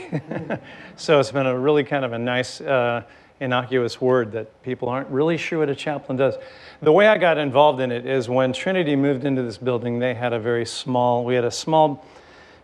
so 0.95 1.19
it's 1.19 1.31
been 1.31 1.45
a 1.45 1.59
really 1.59 1.83
kind 1.83 2.05
of 2.05 2.13
a 2.13 2.17
nice, 2.17 2.61
uh, 2.61 3.03
innocuous 3.41 3.99
word 3.99 4.31
that 4.31 4.63
people 4.63 4.87
aren't 4.87 5.09
really 5.09 5.35
sure 5.35 5.59
what 5.59 5.69
a 5.69 5.75
chaplain 5.75 6.17
does. 6.17 6.35
The 6.81 6.93
way 6.93 7.07
I 7.07 7.17
got 7.17 7.37
involved 7.37 7.81
in 7.81 7.91
it 7.91 8.05
is 8.05 8.29
when 8.29 8.53
Trinity 8.53 8.95
moved 8.95 9.25
into 9.25 9.43
this 9.43 9.57
building, 9.57 9.99
they 9.99 10.13
had 10.13 10.31
a 10.31 10.39
very 10.39 10.65
small, 10.65 11.25
we 11.25 11.35
had 11.35 11.43
a 11.43 11.51
small 11.51 12.05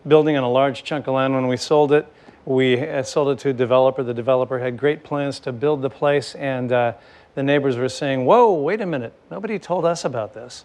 building 0.06 0.36
on 0.36 0.42
a 0.42 0.50
large 0.50 0.84
chunk 0.84 1.06
of 1.06 1.14
land 1.14 1.34
when 1.34 1.46
we 1.46 1.56
sold 1.56 1.92
it. 1.92 2.06
We 2.44 2.80
uh, 2.80 3.02
sold 3.02 3.28
it 3.28 3.38
to 3.40 3.50
a 3.50 3.52
developer. 3.52 4.02
The 4.02 4.14
developer 4.14 4.58
had 4.58 4.76
great 4.76 5.04
plans 5.04 5.38
to 5.40 5.52
build 5.52 5.82
the 5.82 5.90
place, 5.90 6.34
and 6.34 6.72
uh, 6.72 6.94
the 7.34 7.42
neighbors 7.42 7.76
were 7.76 7.88
saying, 7.88 8.24
Whoa, 8.24 8.52
wait 8.52 8.80
a 8.80 8.86
minute, 8.86 9.12
nobody 9.30 9.58
told 9.58 9.84
us 9.84 10.04
about 10.04 10.34
this. 10.34 10.64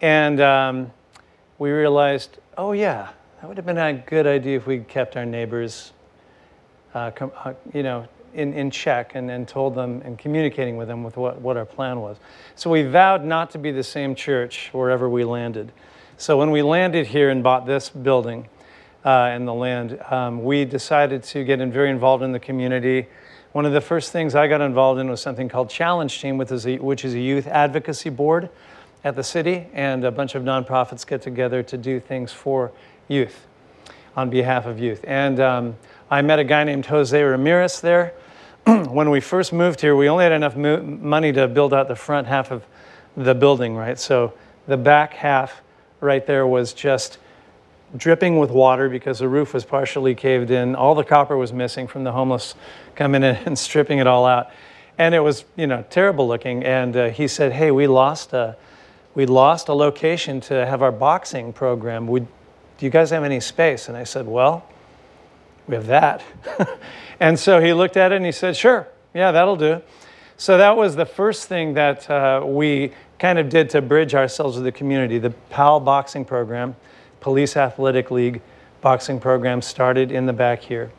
And 0.00 0.40
um, 0.40 0.92
we 1.58 1.70
realized, 1.70 2.38
oh, 2.58 2.72
yeah, 2.72 3.10
that 3.40 3.48
would 3.48 3.56
have 3.56 3.66
been 3.66 3.78
a 3.78 3.92
good 3.92 4.26
idea 4.26 4.56
if 4.56 4.66
we 4.66 4.80
kept 4.80 5.16
our 5.16 5.24
neighbors, 5.24 5.92
uh, 6.94 7.10
uh, 7.20 7.54
you 7.72 7.82
know, 7.82 8.06
in, 8.34 8.52
in 8.54 8.70
check 8.70 9.14
and, 9.14 9.30
and 9.30 9.46
told 9.46 9.74
them 9.74 10.00
and 10.04 10.18
communicating 10.18 10.76
with 10.76 10.88
them 10.88 11.04
with 11.04 11.16
what, 11.16 11.40
what 11.40 11.56
our 11.56 11.64
plan 11.64 12.00
was. 12.00 12.16
So 12.56 12.70
we 12.70 12.82
vowed 12.82 13.24
not 13.24 13.50
to 13.50 13.58
be 13.58 13.70
the 13.70 13.82
same 13.82 14.14
church 14.14 14.70
wherever 14.72 15.08
we 15.08 15.24
landed. 15.24 15.72
So 16.22 16.38
when 16.38 16.52
we 16.52 16.62
landed 16.62 17.08
here 17.08 17.30
and 17.30 17.42
bought 17.42 17.66
this 17.66 17.90
building 17.90 18.48
uh, 19.04 19.08
and 19.32 19.48
the 19.48 19.52
land, 19.52 20.00
um, 20.08 20.44
we 20.44 20.64
decided 20.64 21.24
to 21.24 21.42
get 21.42 21.60
in 21.60 21.72
very 21.72 21.90
involved 21.90 22.22
in 22.22 22.30
the 22.30 22.38
community. 22.38 23.08
One 23.50 23.66
of 23.66 23.72
the 23.72 23.80
first 23.80 24.12
things 24.12 24.36
I 24.36 24.46
got 24.46 24.60
involved 24.60 25.00
in 25.00 25.10
was 25.10 25.20
something 25.20 25.48
called 25.48 25.68
Challenge 25.68 26.20
Team, 26.20 26.38
which 26.38 26.52
is 26.52 26.64
a, 26.64 26.78
which 26.78 27.04
is 27.04 27.14
a 27.14 27.18
youth 27.18 27.48
advocacy 27.48 28.10
board 28.10 28.50
at 29.02 29.16
the 29.16 29.24
city, 29.24 29.66
and 29.72 30.04
a 30.04 30.12
bunch 30.12 30.36
of 30.36 30.44
nonprofits 30.44 31.04
get 31.04 31.22
together 31.22 31.60
to 31.64 31.76
do 31.76 31.98
things 31.98 32.30
for 32.32 32.70
youth 33.08 33.48
on 34.14 34.30
behalf 34.30 34.64
of 34.64 34.78
youth. 34.78 35.00
And 35.02 35.40
um, 35.40 35.76
I 36.08 36.22
met 36.22 36.38
a 36.38 36.44
guy 36.44 36.62
named 36.62 36.86
Jose 36.86 37.20
Ramirez 37.20 37.80
there. 37.80 38.14
when 38.64 39.10
we 39.10 39.20
first 39.20 39.52
moved 39.52 39.80
here, 39.80 39.96
we 39.96 40.08
only 40.08 40.22
had 40.22 40.30
enough 40.30 40.54
mo- 40.54 40.82
money 40.82 41.32
to 41.32 41.48
build 41.48 41.74
out 41.74 41.88
the 41.88 41.96
front 41.96 42.28
half 42.28 42.52
of 42.52 42.64
the 43.16 43.34
building, 43.34 43.74
right? 43.74 43.98
So 43.98 44.34
the 44.68 44.76
back 44.76 45.14
half 45.14 45.62
right 46.02 46.26
there 46.26 46.46
was 46.46 46.72
just 46.72 47.18
dripping 47.96 48.38
with 48.38 48.50
water 48.50 48.88
because 48.88 49.18
the 49.18 49.28
roof 49.28 49.54
was 49.54 49.64
partially 49.64 50.14
caved 50.14 50.50
in. 50.50 50.74
All 50.74 50.94
the 50.94 51.04
copper 51.04 51.36
was 51.36 51.52
missing 51.52 51.86
from 51.86 52.04
the 52.04 52.12
homeless 52.12 52.54
coming 52.94 53.22
in 53.22 53.36
and 53.46 53.58
stripping 53.58 53.98
it 53.98 54.06
all 54.06 54.26
out. 54.26 54.50
And 54.98 55.14
it 55.14 55.20
was, 55.20 55.44
you 55.56 55.66
know, 55.66 55.84
terrible 55.90 56.28
looking. 56.28 56.64
And 56.64 56.96
uh, 56.96 57.08
he 57.10 57.28
said, 57.28 57.52
hey, 57.52 57.70
we 57.70 57.86
lost 57.86 58.32
a, 58.32 58.56
we 59.14 59.26
lost 59.26 59.68
a 59.68 59.74
location 59.74 60.40
to 60.42 60.66
have 60.66 60.82
our 60.82 60.92
boxing 60.92 61.52
program. 61.52 62.06
Do 62.06 62.26
you 62.78 62.90
guys 62.90 63.10
have 63.10 63.24
any 63.24 63.40
space? 63.40 63.88
And 63.88 63.96
I 63.96 64.04
said, 64.04 64.26
well, 64.26 64.66
we 65.66 65.74
have 65.74 65.86
that. 65.86 66.22
and 67.20 67.38
so 67.38 67.60
he 67.60 67.72
looked 67.72 67.96
at 67.96 68.12
it 68.12 68.16
and 68.16 68.26
he 68.26 68.32
said, 68.32 68.56
sure, 68.56 68.88
yeah, 69.14 69.32
that'll 69.32 69.56
do. 69.56 69.80
So 70.36 70.58
that 70.58 70.76
was 70.76 70.96
the 70.96 71.06
first 71.06 71.46
thing 71.46 71.74
that 71.74 72.10
uh, 72.10 72.42
we 72.44 72.92
kind 73.22 73.38
of 73.38 73.48
did 73.48 73.70
to 73.70 73.80
bridge 73.80 74.16
ourselves 74.16 74.56
with 74.56 74.64
the 74.64 74.72
community. 74.72 75.16
The 75.16 75.30
PAL 75.48 75.78
boxing 75.78 76.24
program, 76.24 76.74
Police 77.20 77.56
Athletic 77.56 78.10
League 78.10 78.42
boxing 78.80 79.20
program, 79.20 79.62
started 79.62 80.10
in 80.10 80.26
the 80.26 80.32
back 80.32 80.60
here, 80.60 80.90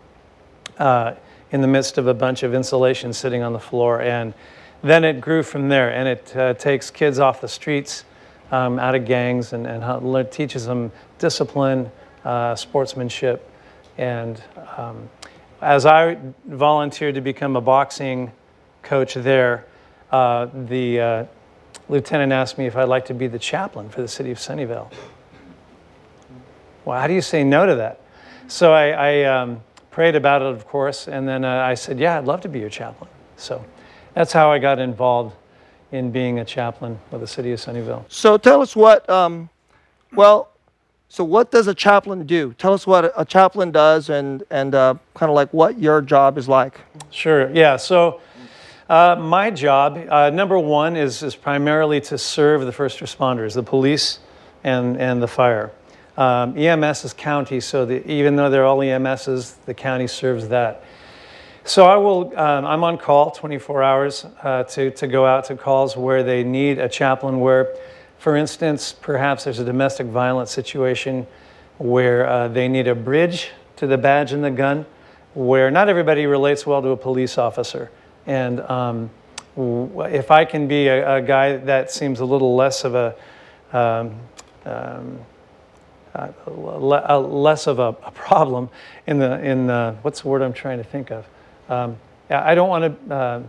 uh, 0.77 1.15
in 1.51 1.59
the 1.59 1.67
midst 1.67 1.97
of 1.97 2.07
a 2.07 2.13
bunch 2.13 2.43
of 2.43 2.53
insulation 2.53 3.11
sitting 3.11 3.43
on 3.43 3.51
the 3.51 3.59
floor. 3.59 4.01
And 4.01 4.33
then 4.81 5.03
it 5.03 5.19
grew 5.19 5.43
from 5.43 5.67
there, 5.67 5.91
and 5.91 6.07
it 6.07 6.37
uh, 6.37 6.53
takes 6.53 6.89
kids 6.89 7.19
off 7.19 7.41
the 7.41 7.47
streets, 7.49 8.05
um, 8.53 8.79
out 8.79 8.95
of 8.95 9.03
gangs, 9.03 9.51
and, 9.51 9.67
and 9.67 10.31
teaches 10.31 10.65
them 10.65 10.93
discipline, 11.19 11.91
uh, 12.23 12.55
sportsmanship. 12.55 13.51
And 13.97 14.41
um, 14.77 15.09
as 15.61 15.85
I 15.85 16.17
volunteered 16.45 17.15
to 17.15 17.21
become 17.21 17.57
a 17.57 17.61
boxing 17.61 18.31
coach 18.81 19.15
there, 19.15 19.65
uh, 20.09 20.47
the 20.53 21.01
uh, 21.01 21.25
lieutenant 21.93 22.33
asked 22.33 22.57
me 22.57 22.65
if 22.65 22.75
I'd 22.75 22.89
like 22.89 23.05
to 23.05 23.13
be 23.13 23.27
the 23.27 23.37
chaplain 23.37 23.87
for 23.87 24.01
the 24.01 24.07
city 24.07 24.31
of 24.31 24.39
Sunnyvale. 24.39 24.91
Well, 26.85 26.99
how 26.99 27.05
do 27.05 27.13
you 27.13 27.21
say 27.21 27.43
no 27.43 27.67
to 27.67 27.75
that? 27.75 28.01
So 28.47 28.73
I, 28.73 28.89
I 28.89 29.23
um, 29.25 29.61
prayed 29.91 30.15
about 30.15 30.41
it, 30.41 30.47
of 30.47 30.67
course, 30.67 31.07
and 31.07 31.27
then 31.27 31.45
uh, 31.45 31.57
I 31.57 31.75
said, 31.75 31.99
Yeah, 31.99 32.17
I'd 32.17 32.25
love 32.25 32.41
to 32.41 32.49
be 32.49 32.59
your 32.59 32.69
chaplain. 32.69 33.09
So 33.37 33.63
that's 34.15 34.33
how 34.33 34.51
I 34.51 34.57
got 34.57 34.79
involved 34.79 35.35
in 35.91 36.11
being 36.11 36.39
a 36.39 36.45
chaplain 36.45 36.99
with 37.11 37.21
the 37.21 37.27
city 37.27 37.51
of 37.51 37.59
Sunnyvale. 37.59 38.05
So 38.09 38.37
tell 38.37 38.61
us 38.61 38.75
what, 38.75 39.07
um, 39.07 39.49
well, 40.13 40.49
so 41.09 41.23
what 41.23 41.51
does 41.51 41.67
a 41.67 41.75
chaplain 41.75 42.25
do? 42.25 42.53
Tell 42.57 42.73
us 42.73 42.87
what 42.87 43.13
a 43.15 43.23
chaplain 43.23 43.71
does 43.71 44.09
and, 44.09 44.41
and 44.49 44.73
uh, 44.73 44.95
kind 45.13 45.29
of 45.29 45.35
like 45.35 45.53
what 45.53 45.77
your 45.77 46.01
job 46.01 46.39
is 46.39 46.49
like. 46.49 46.81
Sure, 47.11 47.51
yeah. 47.51 47.77
So 47.77 48.19
uh, 48.89 49.15
my 49.19 49.49
job, 49.49 49.97
uh, 50.09 50.29
number 50.29 50.59
one, 50.59 50.95
is, 50.95 51.23
is 51.23 51.35
primarily 51.35 52.01
to 52.01 52.17
serve 52.17 52.65
the 52.65 52.71
first 52.71 52.99
responders, 52.99 53.53
the 53.53 53.63
police 53.63 54.19
and, 54.63 54.97
and 54.97 55.21
the 55.21 55.27
fire. 55.27 55.71
Um, 56.17 56.57
EMS 56.57 57.05
is 57.05 57.13
county, 57.13 57.59
so 57.59 57.85
the, 57.85 58.09
even 58.09 58.35
though 58.35 58.49
they're 58.49 58.65
all 58.65 58.79
EMSs, 58.79 59.55
the 59.65 59.73
county 59.73 60.07
serves 60.07 60.49
that. 60.49 60.83
So 61.63 61.85
I 61.85 61.95
will, 61.95 62.37
um, 62.37 62.65
I'm 62.65 62.83
on 62.83 62.97
call 62.97 63.31
24 63.31 63.83
hours 63.83 64.25
uh, 64.43 64.63
to, 64.63 64.91
to 64.91 65.07
go 65.07 65.25
out 65.25 65.45
to 65.45 65.55
calls 65.55 65.95
where 65.95 66.21
they 66.21 66.43
need 66.43 66.77
a 66.77 66.89
chaplain 66.89 67.39
where, 67.39 67.73
for 68.17 68.35
instance, 68.35 68.91
perhaps 68.91 69.45
there's 69.45 69.59
a 69.59 69.65
domestic 69.65 70.07
violence 70.07 70.51
situation 70.51 71.25
where 71.77 72.27
uh, 72.27 72.47
they 72.49 72.67
need 72.67 72.87
a 72.87 72.95
bridge 72.95 73.51
to 73.77 73.87
the 73.87 73.97
badge 73.97 74.33
and 74.33 74.43
the 74.43 74.51
gun, 74.51 74.85
where 75.33 75.71
not 75.71 75.87
everybody 75.87 76.25
relates 76.25 76.67
well 76.67 76.81
to 76.81 76.89
a 76.89 76.97
police 76.97 77.37
officer. 77.37 77.89
And 78.25 78.61
um, 78.61 79.09
if 79.57 80.31
I 80.31 80.45
can 80.45 80.67
be 80.67 80.87
a, 80.87 81.17
a, 81.17 81.21
guy 81.21 81.57
that 81.57 81.91
seems 81.91 82.19
a 82.19 82.25
little 82.25 82.55
less 82.55 82.83
of 82.83 82.95
a, 82.95 83.15
um, 83.71 84.15
um, 84.65 85.19
uh, 86.15 86.29
a 86.47 87.19
less 87.19 87.67
of 87.67 87.79
a, 87.79 87.95
a, 88.03 88.11
problem 88.11 88.69
in 89.07 89.19
the 89.19 89.39
in 89.43 89.67
the, 89.67 89.95
what's 90.01 90.21
the 90.21 90.27
word 90.27 90.41
I'm 90.41 90.53
trying 90.53 90.77
to 90.77 90.83
think 90.83 91.11
of? 91.11 91.27
Um, 91.69 91.97
I 92.29 92.55
don't 92.55 92.69
want 92.69 93.07
to. 93.09 93.15
Uh, 93.15 93.43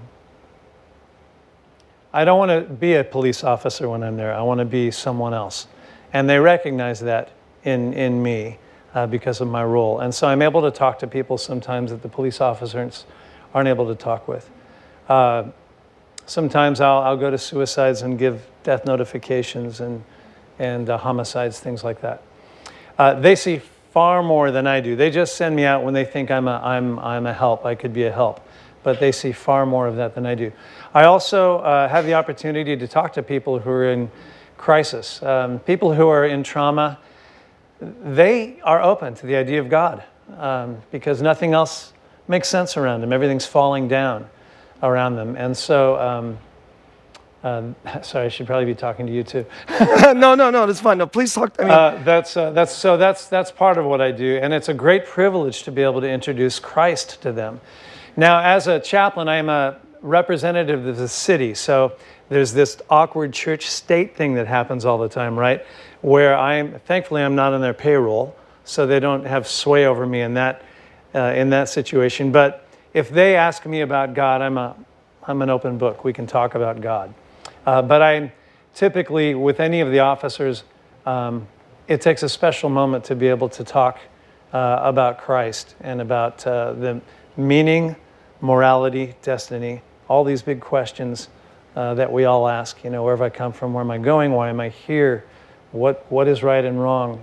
I 2.12 2.24
don't 2.24 2.38
want 2.38 2.50
to 2.50 2.72
be 2.72 2.94
a 2.94 3.02
police 3.02 3.42
officer 3.42 3.88
when 3.88 4.04
I'm 4.04 4.16
there. 4.16 4.32
I 4.32 4.42
want 4.42 4.58
to 4.58 4.64
be 4.64 4.90
someone 4.90 5.34
else, 5.34 5.66
and 6.12 6.28
they 6.28 6.38
recognize 6.38 7.00
that 7.00 7.30
in 7.64 7.92
in 7.92 8.22
me 8.22 8.58
uh, 8.94 9.06
because 9.06 9.40
of 9.40 9.48
my 9.48 9.64
role. 9.64 10.00
And 10.00 10.14
so 10.14 10.28
I'm 10.28 10.42
able 10.42 10.62
to 10.62 10.70
talk 10.70 10.98
to 11.00 11.06
people 11.06 11.38
sometimes 11.38 11.90
that 11.90 12.02
the 12.02 12.08
police 12.08 12.40
officers 12.40 13.04
aren't 13.52 13.68
able 13.68 13.86
to 13.88 13.94
talk 13.94 14.28
with. 14.28 14.50
Uh, 15.08 15.44
sometimes 16.26 16.80
I'll, 16.80 17.00
I'll, 17.00 17.16
go 17.16 17.30
to 17.30 17.36
suicides 17.36 18.02
and 18.02 18.18
give 18.18 18.46
death 18.62 18.86
notifications 18.86 19.80
and, 19.80 20.02
and 20.58 20.88
uh, 20.88 20.96
homicides, 20.96 21.60
things 21.60 21.84
like 21.84 22.00
that. 22.00 22.22
Uh, 22.98 23.14
they 23.14 23.36
see 23.36 23.60
far 23.92 24.22
more 24.22 24.50
than 24.50 24.66
I 24.66 24.80
do. 24.80 24.96
They 24.96 25.10
just 25.10 25.36
send 25.36 25.54
me 25.54 25.64
out 25.64 25.84
when 25.84 25.94
they 25.94 26.04
think 26.04 26.30
I'm 26.30 26.48
a, 26.48 26.60
I'm, 26.64 26.98
I'm 26.98 27.26
a 27.26 27.32
help, 27.32 27.66
I 27.66 27.74
could 27.74 27.92
be 27.92 28.04
a 28.04 28.12
help. 28.12 28.40
But 28.82 29.00
they 29.00 29.12
see 29.12 29.32
far 29.32 29.66
more 29.66 29.86
of 29.86 29.96
that 29.96 30.14
than 30.14 30.26
I 30.26 30.34
do. 30.34 30.52
I 30.92 31.04
also 31.04 31.58
uh, 31.58 31.88
have 31.88 32.04
the 32.06 32.14
opportunity 32.14 32.76
to 32.76 32.88
talk 32.88 33.12
to 33.14 33.22
people 33.22 33.58
who 33.58 33.70
are 33.70 33.90
in 33.90 34.10
crisis, 34.56 35.22
um, 35.22 35.58
people 35.60 35.94
who 35.94 36.08
are 36.08 36.24
in 36.24 36.42
trauma. 36.42 36.98
They 37.80 38.60
are 38.62 38.82
open 38.82 39.14
to 39.16 39.26
the 39.26 39.36
idea 39.36 39.60
of 39.60 39.68
God 39.68 40.04
um, 40.38 40.78
because 40.90 41.20
nothing 41.20 41.52
else 41.52 41.92
makes 42.28 42.48
sense 42.48 42.76
around 42.76 43.00
them. 43.00 43.12
Everything's 43.12 43.46
falling 43.46 43.88
down 43.88 44.28
around 44.84 45.16
them. 45.16 45.36
And 45.36 45.56
so, 45.56 45.98
um, 45.98 46.38
uh, 47.42 47.72
sorry, 48.02 48.26
I 48.26 48.28
should 48.28 48.46
probably 48.46 48.66
be 48.66 48.74
talking 48.74 49.06
to 49.06 49.12
you 49.12 49.24
too. 49.24 49.44
no, 50.14 50.34
no, 50.34 50.50
no, 50.50 50.66
that's 50.66 50.80
fine. 50.80 50.98
No, 50.98 51.06
please 51.06 51.34
talk. 51.34 51.56
I 51.58 51.62
mean, 51.62 51.70
uh, 51.70 52.02
that's 52.04 52.36
uh, 52.36 52.50
that's 52.50 52.72
so 52.72 52.96
that's 52.96 53.26
that's 53.26 53.50
part 53.50 53.78
of 53.78 53.84
what 53.84 54.00
I 54.00 54.10
do, 54.12 54.38
and 54.40 54.52
it's 54.52 54.68
a 54.68 54.74
great 54.74 55.06
privilege 55.06 55.62
to 55.64 55.72
be 55.72 55.82
able 55.82 56.00
to 56.00 56.08
introduce 56.08 56.58
Christ 56.58 57.20
to 57.22 57.32
them. 57.32 57.60
Now, 58.16 58.40
as 58.40 58.68
a 58.68 58.78
chaplain, 58.78 59.28
I 59.28 59.36
am 59.36 59.48
a 59.48 59.78
representative 60.00 60.86
of 60.86 60.96
the 60.96 61.08
city, 61.08 61.54
so 61.54 61.92
there's 62.28 62.52
this 62.52 62.76
awkward 62.88 63.32
church 63.32 63.66
state 63.68 64.16
thing 64.16 64.34
that 64.34 64.46
happens 64.46 64.84
all 64.84 64.98
the 64.98 65.08
time, 65.08 65.38
right? 65.38 65.64
Where 66.00 66.36
I'm 66.36 66.78
thankfully 66.80 67.22
I'm 67.22 67.34
not 67.34 67.52
on 67.52 67.60
their 67.60 67.74
payroll, 67.74 68.36
so 68.64 68.86
they 68.86 69.00
don't 69.00 69.24
have 69.24 69.48
sway 69.48 69.86
over 69.86 70.06
me 70.06 70.20
in 70.20 70.34
that 70.34 70.62
uh, 71.14 71.32
in 71.36 71.50
that 71.50 71.68
situation, 71.68 72.32
but 72.32 72.63
if 72.94 73.10
they 73.10 73.36
ask 73.36 73.66
me 73.66 73.80
about 73.80 74.14
God, 74.14 74.40
I'm, 74.40 74.56
a, 74.56 74.76
I'm 75.24 75.42
an 75.42 75.50
open 75.50 75.76
book. 75.76 76.04
We 76.04 76.12
can 76.12 76.26
talk 76.26 76.54
about 76.54 76.80
God. 76.80 77.12
Uh, 77.66 77.82
but 77.82 78.00
I 78.00 78.32
typically, 78.72 79.34
with 79.34 79.58
any 79.58 79.80
of 79.80 79.90
the 79.90 79.98
officers, 79.98 80.62
um, 81.04 81.48
it 81.88 82.00
takes 82.00 82.22
a 82.22 82.28
special 82.28 82.70
moment 82.70 83.04
to 83.04 83.16
be 83.16 83.26
able 83.26 83.48
to 83.50 83.64
talk 83.64 83.98
uh, 84.52 84.78
about 84.82 85.18
Christ 85.18 85.74
and 85.80 86.00
about 86.00 86.46
uh, 86.46 86.72
the 86.74 87.00
meaning, 87.36 87.96
morality, 88.40 89.14
destiny, 89.22 89.82
all 90.08 90.22
these 90.22 90.42
big 90.42 90.60
questions 90.60 91.28
uh, 91.74 91.94
that 91.94 92.12
we 92.12 92.24
all 92.24 92.46
ask. 92.46 92.84
You 92.84 92.90
know, 92.90 93.02
where 93.02 93.16
have 93.16 93.22
I 93.22 93.28
come 93.28 93.52
from? 93.52 93.74
Where 93.74 93.82
am 93.82 93.90
I 93.90 93.98
going? 93.98 94.30
Why 94.30 94.50
am 94.50 94.60
I 94.60 94.68
here? 94.68 95.24
What, 95.72 96.06
what 96.12 96.28
is 96.28 96.44
right 96.44 96.64
and 96.64 96.80
wrong? 96.80 97.18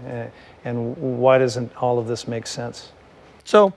And 0.65 0.97
why 0.97 1.37
doesn't 1.37 1.73
all 1.77 1.97
of 1.97 2.07
this 2.07 2.27
make 2.27 2.45
sense? 2.45 2.91
So, 3.45 3.73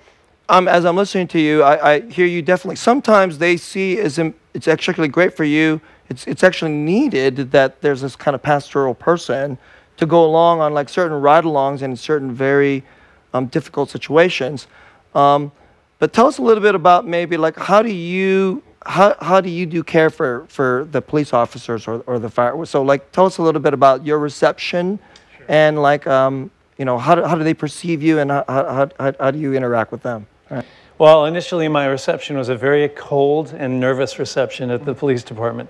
um, 0.48 0.68
as 0.68 0.84
I'm 0.84 0.96
listening 0.96 1.28
to 1.28 1.40
you, 1.40 1.62
I, 1.62 1.94
I, 1.94 2.00
hear 2.00 2.26
you 2.26 2.42
definitely. 2.42 2.76
Sometimes 2.76 3.38
they 3.38 3.56
see 3.56 3.98
as 3.98 4.18
it's 4.52 4.68
actually 4.68 5.08
great 5.08 5.36
for 5.36 5.44
you. 5.44 5.80
It's 6.10 6.26
it's 6.26 6.44
actually 6.44 6.72
needed 6.72 7.50
that 7.52 7.80
there's 7.80 8.02
this 8.02 8.14
kind 8.14 8.34
of 8.34 8.42
pastoral 8.42 8.94
person 8.94 9.56
to 9.96 10.06
go 10.06 10.24
along 10.24 10.60
on 10.60 10.74
like 10.74 10.88
certain 10.88 11.20
ride-alongs 11.20 11.80
in 11.80 11.96
certain 11.96 12.32
very 12.32 12.84
um, 13.32 13.46
difficult 13.46 13.90
situations. 13.90 14.66
Um, 15.14 15.50
but 15.98 16.12
tell 16.12 16.26
us 16.26 16.38
a 16.38 16.42
little 16.42 16.62
bit 16.62 16.74
about 16.74 17.06
maybe 17.06 17.36
like 17.36 17.56
how 17.56 17.80
do 17.80 17.90
you 17.90 18.62
how, 18.86 19.16
how 19.20 19.40
do 19.40 19.48
you 19.48 19.66
do 19.66 19.82
care 19.82 20.10
for, 20.10 20.44
for 20.48 20.86
the 20.90 21.00
police 21.00 21.32
officers 21.32 21.88
or, 21.88 22.00
or 22.06 22.18
the 22.18 22.28
fire? 22.28 22.64
So 22.66 22.82
like, 22.82 23.12
tell 23.12 23.26
us 23.26 23.38
a 23.38 23.42
little 23.42 23.60
bit 23.60 23.72
about 23.72 24.04
your 24.04 24.18
reception 24.18 24.98
and 25.48 25.80
like, 25.80 26.06
um, 26.06 26.50
you 26.76 26.84
know, 26.84 26.98
how 26.98 27.14
do, 27.14 27.24
how 27.24 27.34
do 27.34 27.44
they 27.44 27.54
perceive 27.54 28.02
you 28.02 28.18
and 28.18 28.30
how, 28.30 28.44
how, 28.46 28.90
how, 28.98 29.14
how 29.18 29.30
do 29.30 29.38
you 29.38 29.54
interact 29.54 29.90
with 29.90 30.02
them? 30.02 30.26
Well, 30.96 31.26
initially, 31.26 31.66
my 31.66 31.86
reception 31.86 32.36
was 32.36 32.48
a 32.48 32.56
very 32.56 32.88
cold 32.88 33.52
and 33.52 33.80
nervous 33.80 34.18
reception 34.18 34.70
at 34.70 34.84
the 34.84 34.94
police 34.94 35.24
department 35.24 35.68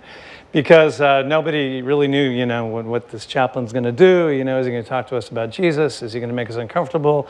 because 0.52 1.00
uh, 1.00 1.22
nobody 1.22 1.82
really 1.82 2.08
knew, 2.08 2.28
you 2.28 2.46
know, 2.46 2.66
what, 2.66 2.84
what 2.84 3.08
this 3.10 3.24
chaplain's 3.26 3.72
going 3.72 3.84
to 3.84 3.92
do. 3.92 4.28
You 4.28 4.44
know, 4.44 4.60
is 4.60 4.66
he 4.66 4.72
going 4.72 4.84
to 4.84 4.88
talk 4.88 5.08
to 5.08 5.16
us 5.16 5.30
about 5.30 5.50
Jesus? 5.50 6.02
Is 6.02 6.12
he 6.12 6.20
going 6.20 6.28
to 6.28 6.34
make 6.34 6.50
us 6.50 6.56
uncomfortable? 6.56 7.26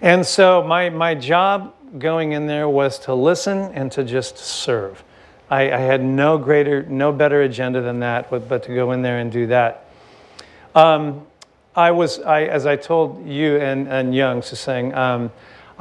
And 0.00 0.24
so 0.26 0.62
my, 0.62 0.90
my 0.90 1.14
job 1.14 1.74
going 1.98 2.32
in 2.32 2.46
there 2.46 2.68
was 2.68 2.98
to 3.00 3.14
listen 3.14 3.58
and 3.72 3.90
to 3.92 4.04
just 4.04 4.38
serve. 4.38 5.02
I, 5.50 5.72
I 5.72 5.78
had 5.78 6.04
no 6.04 6.38
greater, 6.38 6.82
no 6.84 7.12
better 7.12 7.42
agenda 7.42 7.80
than 7.80 8.00
that, 8.00 8.30
but, 8.30 8.48
but 8.48 8.62
to 8.64 8.74
go 8.74 8.92
in 8.92 9.02
there 9.02 9.18
and 9.18 9.32
do 9.32 9.46
that. 9.48 9.88
Um, 10.74 11.26
I 11.74 11.90
was, 11.90 12.20
I, 12.20 12.44
as 12.44 12.66
I 12.66 12.76
told 12.76 13.26
you 13.26 13.56
and, 13.56 13.88
and 13.88 14.14
Young, 14.14 14.42
to 14.42 14.56
saying, 14.56 14.94
um, 14.94 15.32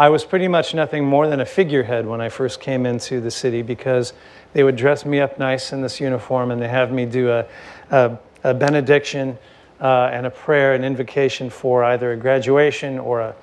I 0.02 0.10
was 0.10 0.26
pretty 0.26 0.48
much 0.48 0.74
nothing 0.74 1.06
more 1.06 1.28
than 1.28 1.42
a 1.42 1.46
figurehead 1.46 2.08
when 2.08 2.22
I 2.22 2.30
first 2.30 2.60
came 2.60 2.88
into 2.88 3.22
the 3.22 3.30
city 3.30 3.62
because 3.62 4.14
they 4.52 4.64
would 4.64 4.76
dress 4.76 5.06
me 5.06 5.20
up 5.20 5.38
nice 5.38 5.74
in 5.74 5.82
this 5.84 6.00
uniform 6.00 6.50
and 6.50 6.60
they 6.60 6.70
have 6.70 6.92
me 6.92 7.06
do 7.06 7.30
a, 7.30 7.46
a, 7.92 8.18
a 8.44 8.52
benediction 8.56 9.38
uh, 9.80 10.10
and 10.12 10.26
a 10.26 10.32
prayer, 10.32 10.74
an 10.74 10.84
invocation 10.84 11.52
for 11.52 11.84
either 11.84 12.14
a 12.14 12.18
graduation 12.18 12.98
or 12.98 13.20
a, 13.22 13.36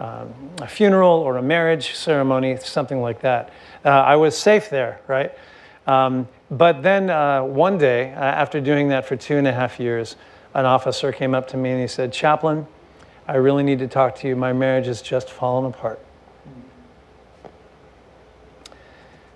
um, 0.00 0.34
a 0.60 0.66
funeral 0.66 1.14
or 1.14 1.38
a 1.38 1.42
marriage 1.42 1.94
ceremony, 1.94 2.58
something 2.58 3.00
like 3.00 3.22
that. 3.22 3.48
Uh, 3.82 3.88
I 3.88 4.16
was 4.16 4.36
safe 4.36 4.68
there, 4.68 5.00
right? 5.08 5.32
Um, 5.86 6.28
but 6.50 6.82
then 6.82 7.08
uh, 7.08 7.42
one 7.42 7.78
day, 7.78 8.12
uh, 8.12 8.18
after 8.18 8.60
doing 8.60 8.88
that 8.88 9.06
for 9.06 9.16
two 9.16 9.38
and 9.38 9.48
a 9.48 9.52
half 9.52 9.80
years, 9.80 10.16
an 10.52 10.66
officer 10.66 11.10
came 11.10 11.34
up 11.34 11.48
to 11.48 11.56
me 11.56 11.70
and 11.70 11.80
he 11.80 11.88
said, 11.88 12.12
Chaplain, 12.12 12.66
I 13.32 13.36
really 13.36 13.62
need 13.62 13.78
to 13.78 13.88
talk 13.88 14.16
to 14.16 14.28
you. 14.28 14.36
My 14.36 14.52
marriage 14.52 14.84
has 14.84 15.00
just 15.00 15.30
fallen 15.30 15.64
apart. 15.64 15.98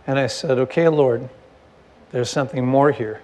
And 0.07 0.19
I 0.19 0.27
said, 0.27 0.59
Okay, 0.59 0.87
Lord, 0.89 1.31
there's 2.11 2.29
something 2.29 2.67
more 2.67 2.93
here. 2.93 3.23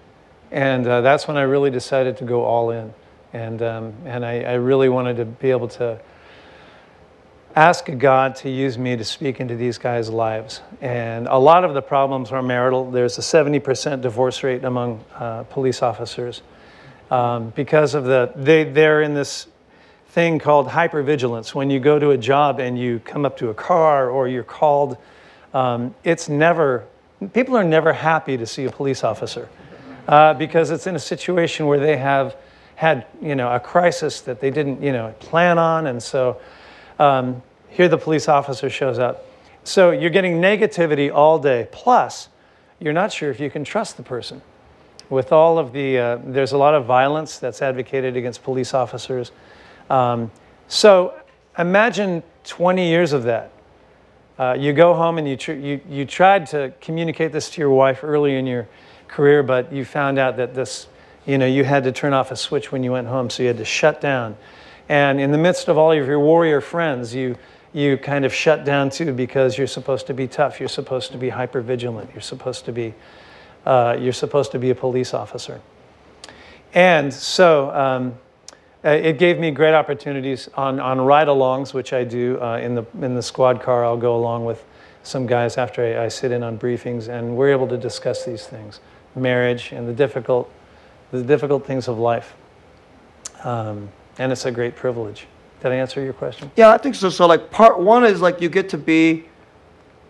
And 0.50 0.86
uh, 0.86 1.02
that's 1.02 1.28
when 1.28 1.36
I 1.36 1.42
really 1.42 1.70
decided 1.70 2.16
to 2.16 2.24
go 2.24 2.44
all 2.44 2.70
in. 2.70 2.94
And, 3.34 3.60
um, 3.60 3.92
and 4.06 4.24
I, 4.24 4.40
I 4.40 4.54
really 4.54 4.88
wanted 4.88 5.18
to 5.18 5.26
be 5.26 5.50
able 5.50 5.68
to 5.68 6.00
ask 7.54 7.86
God 7.98 8.34
to 8.36 8.48
use 8.48 8.78
me 8.78 8.96
to 8.96 9.04
speak 9.04 9.40
into 9.40 9.56
these 9.56 9.76
guys' 9.76 10.08
lives. 10.08 10.62
And 10.80 11.26
a 11.26 11.36
lot 11.36 11.64
of 11.64 11.74
the 11.74 11.82
problems 11.82 12.32
are 12.32 12.42
marital. 12.42 12.90
There's 12.90 13.18
a 13.18 13.20
70% 13.20 14.00
divorce 14.00 14.42
rate 14.42 14.64
among 14.64 15.04
uh, 15.16 15.42
police 15.42 15.82
officers 15.82 16.40
um, 17.10 17.50
because 17.50 17.94
of 17.94 18.04
the, 18.04 18.32
they, 18.34 18.64
they're 18.64 19.02
in 19.02 19.12
this 19.12 19.48
thing 20.12 20.38
called 20.38 20.68
hypervigilance. 20.68 21.54
When 21.54 21.70
you 21.70 21.80
go 21.80 21.98
to 21.98 22.10
a 22.10 22.18
job 22.18 22.60
and 22.60 22.78
you 22.78 23.00
come 23.00 23.24
up 23.24 23.38
to 23.38 23.48
a 23.48 23.54
car 23.54 24.10
or 24.10 24.28
you're 24.28 24.44
called, 24.44 24.98
um, 25.54 25.94
it's 26.04 26.28
never, 26.28 26.84
people 27.32 27.56
are 27.56 27.64
never 27.64 27.94
happy 27.94 28.36
to 28.36 28.44
see 28.44 28.66
a 28.66 28.70
police 28.70 29.04
officer 29.04 29.48
uh, 30.06 30.34
because 30.34 30.70
it's 30.70 30.86
in 30.86 30.96
a 30.96 30.98
situation 31.00 31.66
where 31.66 31.80
they 31.80 31.96
have 31.96 32.36
had, 32.74 33.06
you 33.22 33.34
know, 33.34 33.50
a 33.54 33.58
crisis 33.58 34.20
that 34.20 34.38
they 34.38 34.50
didn't, 34.50 34.82
you 34.82 34.92
know, 34.92 35.14
plan 35.18 35.58
on. 35.58 35.86
And 35.86 36.02
so 36.02 36.38
um, 36.98 37.42
here 37.70 37.88
the 37.88 37.96
police 37.96 38.28
officer 38.28 38.68
shows 38.68 38.98
up. 38.98 39.24
So 39.64 39.92
you're 39.92 40.10
getting 40.10 40.42
negativity 40.42 41.10
all 41.10 41.38
day. 41.38 41.68
Plus, 41.72 42.28
you're 42.78 42.92
not 42.92 43.12
sure 43.12 43.30
if 43.30 43.40
you 43.40 43.48
can 43.48 43.64
trust 43.64 43.96
the 43.96 44.02
person. 44.02 44.42
With 45.08 45.32
all 45.32 45.58
of 45.58 45.72
the, 45.72 45.98
uh, 45.98 46.18
there's 46.22 46.52
a 46.52 46.58
lot 46.58 46.74
of 46.74 46.84
violence 46.84 47.38
that's 47.38 47.62
advocated 47.62 48.14
against 48.14 48.42
police 48.42 48.74
officers. 48.74 49.32
Um, 49.92 50.30
so 50.68 51.14
imagine 51.58 52.22
20 52.44 52.88
years 52.88 53.12
of 53.12 53.24
that. 53.24 53.52
Uh, 54.38 54.56
you 54.58 54.72
go 54.72 54.94
home 54.94 55.18
and 55.18 55.28
you, 55.28 55.36
tr- 55.36 55.52
you, 55.52 55.80
you 55.86 56.06
tried 56.06 56.46
to 56.46 56.72
communicate 56.80 57.30
this 57.30 57.50
to 57.50 57.60
your 57.60 57.70
wife 57.70 58.02
early 58.02 58.36
in 58.36 58.46
your 58.46 58.66
career, 59.06 59.42
but 59.42 59.70
you 59.70 59.84
found 59.84 60.18
out 60.18 60.38
that 60.38 60.54
this, 60.54 60.88
you 61.26 61.36
know, 61.36 61.46
you 61.46 61.62
had 61.62 61.84
to 61.84 61.92
turn 61.92 62.14
off 62.14 62.30
a 62.30 62.36
switch 62.36 62.72
when 62.72 62.82
you 62.82 62.90
went 62.90 63.06
home, 63.06 63.28
so 63.28 63.42
you 63.42 63.48
had 63.48 63.58
to 63.58 63.66
shut 63.66 64.00
down. 64.00 64.34
And 64.88 65.20
in 65.20 65.30
the 65.30 65.38
midst 65.38 65.68
of 65.68 65.76
all 65.76 65.92
of 65.92 66.06
your 66.06 66.18
warrior 66.18 66.62
friends, 66.62 67.14
you, 67.14 67.36
you 67.74 67.98
kind 67.98 68.24
of 68.24 68.32
shut 68.32 68.64
down 68.64 68.88
too 68.88 69.12
because 69.12 69.58
you're 69.58 69.66
supposed 69.66 70.06
to 70.06 70.14
be 70.14 70.26
tough. 70.26 70.58
You're 70.58 70.70
supposed 70.70 71.12
to 71.12 71.18
be 71.18 71.28
hyper 71.28 71.60
vigilant. 71.60 72.10
You're 72.14 72.22
supposed 72.22 72.64
to 72.64 72.72
be, 72.72 72.94
uh, 73.66 73.98
you're 74.00 74.14
supposed 74.14 74.52
to 74.52 74.58
be 74.58 74.70
a 74.70 74.74
police 74.74 75.12
officer. 75.12 75.60
And 76.72 77.12
so 77.12 77.70
um, 77.70 78.18
it 78.84 79.18
gave 79.18 79.38
me 79.38 79.50
great 79.50 79.74
opportunities 79.74 80.48
on, 80.54 80.80
on 80.80 81.00
ride-alongs, 81.00 81.72
which 81.72 81.92
I 81.92 82.04
do 82.04 82.40
uh, 82.40 82.58
in, 82.58 82.74
the, 82.74 82.84
in 83.00 83.14
the 83.14 83.22
squad 83.22 83.62
car. 83.62 83.84
I'll 83.84 83.96
go 83.96 84.16
along 84.16 84.44
with 84.44 84.64
some 85.02 85.26
guys 85.26 85.56
after 85.56 85.84
I, 85.84 86.04
I 86.04 86.08
sit 86.08 86.32
in 86.32 86.42
on 86.42 86.58
briefings, 86.58 87.08
and 87.08 87.36
we're 87.36 87.50
able 87.50 87.68
to 87.68 87.76
discuss 87.76 88.24
these 88.24 88.46
things, 88.46 88.80
marriage 89.14 89.72
and 89.72 89.88
the 89.88 89.92
difficult, 89.92 90.50
the 91.10 91.22
difficult 91.22 91.66
things 91.66 91.88
of 91.88 91.98
life. 91.98 92.34
Um, 93.44 93.88
and 94.18 94.32
it's 94.32 94.44
a 94.46 94.50
great 94.50 94.76
privilege. 94.76 95.26
Did 95.60 95.72
I 95.72 95.76
answer 95.76 96.02
your 96.02 96.12
question? 96.12 96.50
Yeah, 96.56 96.70
I 96.70 96.78
think 96.78 96.94
so. 96.94 97.08
So, 97.08 97.26
like, 97.26 97.50
part 97.50 97.78
one 97.78 98.04
is 98.04 98.20
like 98.20 98.40
you 98.40 98.48
get 98.48 98.68
to 98.70 98.78
be 98.78 99.24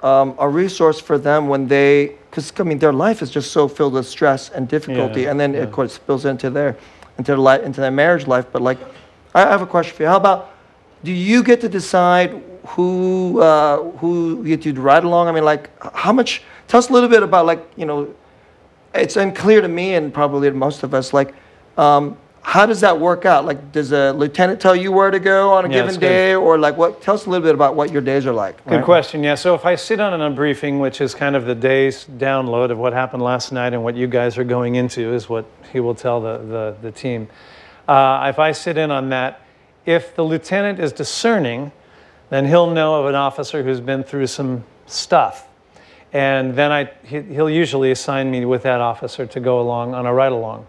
um, 0.03 0.35
a 0.39 0.49
resource 0.49 0.99
for 0.99 1.19
them 1.19 1.47
when 1.47 1.69
they, 1.69 2.17
because 2.31 2.53
I 2.59 2.63
mean, 2.63 2.79
their 2.79 2.93
life 2.93 3.23
is 3.23 3.31
just 3.31 3.53
so 3.53 3.69
filled 3.69 3.93
with 3.93 4.07
stress 4.07 4.51
and 4.51 4.67
difficulty, 4.67 5.23
Yeah, 5.23 5.31
and 5.31 5.39
then 5.39 5.53
yeah. 5.53 5.61
of 5.61 5.73
course 5.73 5.93
spills 5.93 6.25
into 6.25 6.51
their, 6.51 6.77
into 7.19 7.37
their 7.37 7.63
into 7.63 7.81
their 7.81 7.91
marriage 7.91 8.27
life. 8.27 8.47
But 8.53 8.63
like, 8.63 8.79
I 9.35 9.41
have 9.41 9.63
a 9.63 9.67
question 9.67 9.97
for 9.97 10.03
you. 10.03 10.09
How 10.09 10.17
about, 10.17 10.51
do 11.05 11.13
you 11.13 11.43
get 11.43 11.61
to 11.61 11.69
decide 11.69 12.43
who 12.69 13.41
uh, 13.41 13.83
who 13.99 14.43
you 14.45 14.57
get 14.57 14.63
to 14.75 14.81
ride 14.81 15.05
along? 15.05 15.29
I 15.29 15.33
mean, 15.33 15.45
like, 15.45 15.71
how 15.95 16.13
much? 16.13 16.43
Tell 16.69 16.79
us 16.79 16.89
a 16.89 16.93
little 16.93 17.09
bit 17.09 17.23
about 17.23 17.45
like, 17.47 17.67
you 17.77 17.85
know, 17.85 18.15
it's 18.95 19.17
unclear 19.17 19.61
to 19.61 19.69
me 19.69 19.95
and 19.95 20.13
probably 20.13 20.49
to 20.49 20.57
most 20.57 20.83
of 20.83 20.95
us. 20.95 21.13
Like, 21.13 21.35
um, 21.77 22.17
how 22.43 22.67
does 22.67 22.81
that 22.81 22.99
work 22.99 23.25
out? 23.25 23.47
Like, 23.47 23.71
does 23.71 23.93
a 23.93 24.13
lieutenant 24.13 24.61
tell 24.61 24.75
you 24.75 24.91
where 24.91 25.11
to 25.11 25.21
go 25.21 25.53
on 25.53 25.65
a 25.65 25.69
Yeah, 25.69 25.83
given 25.83 26.01
day, 26.01 26.35
or 26.35 26.59
like 26.59 26.77
what? 26.77 27.01
Tell 27.01 27.15
us 27.15 27.27
a 27.27 27.31
little 27.31 27.45
bit 27.45 27.55
about 27.55 27.77
what 27.77 27.93
your 27.93 28.03
days 28.03 28.27
are 28.27 28.33
like. 28.33 28.63
Good 28.65 28.77
right? 28.77 28.85
question. 28.85 29.23
Yeah. 29.23 29.37
So 29.37 29.55
if 29.55 29.65
I 29.65 29.77
sit 29.77 30.01
on 30.01 30.21
an 30.21 30.35
briefing, 30.35 30.81
which 30.81 31.01
is 31.01 31.15
kind 31.15 31.37
of 31.37 31.47
the 31.47 31.55
day's 31.55 32.05
download 32.05 32.71
of 32.71 32.79
what 32.79 32.93
happened 32.93 33.23
last 33.23 33.53
night 33.53 33.73
and 33.73 33.85
what 33.85 33.95
you 33.95 34.09
guys 34.09 34.39
are 34.39 34.45
going 34.45 34.75
into, 34.75 35.15
is 35.15 35.29
what 35.29 35.47
he 35.73 35.79
will 35.79 35.95
tell 35.95 36.21
the, 36.21 36.39
the, 36.39 36.77
the 36.83 36.91
team. 36.91 37.29
Uh, 37.87 38.27
if 38.29 38.39
I 38.39 38.53
sit 38.53 38.77
in 38.77 38.91
on 38.91 39.11
that, 39.11 39.41
if 39.87 40.15
the 40.17 40.23
lieutenant 40.23 40.81
is 40.81 40.93
discerning, 40.93 41.71
then 42.31 42.47
he'll 42.47 42.71
know 42.71 43.01
of 43.01 43.07
an 43.07 43.15
officer 43.15 43.63
who's 43.63 43.81
been 43.81 44.03
through 44.03 44.27
some 44.27 44.65
stuff. 44.87 45.47
And 46.13 46.55
then 46.55 46.73
I, 46.73 46.91
he, 47.05 47.21
he'll 47.23 47.51
usually 47.51 47.91
assign 47.91 48.31
me 48.31 48.45
with 48.45 48.65
that 48.65 48.81
officer 48.81 49.27
to 49.27 49.41
go 49.41 49.61
along 49.61 49.95
on 49.95 50.07
a 50.07 50.13
ride 50.13 50.33
along. 50.33 50.67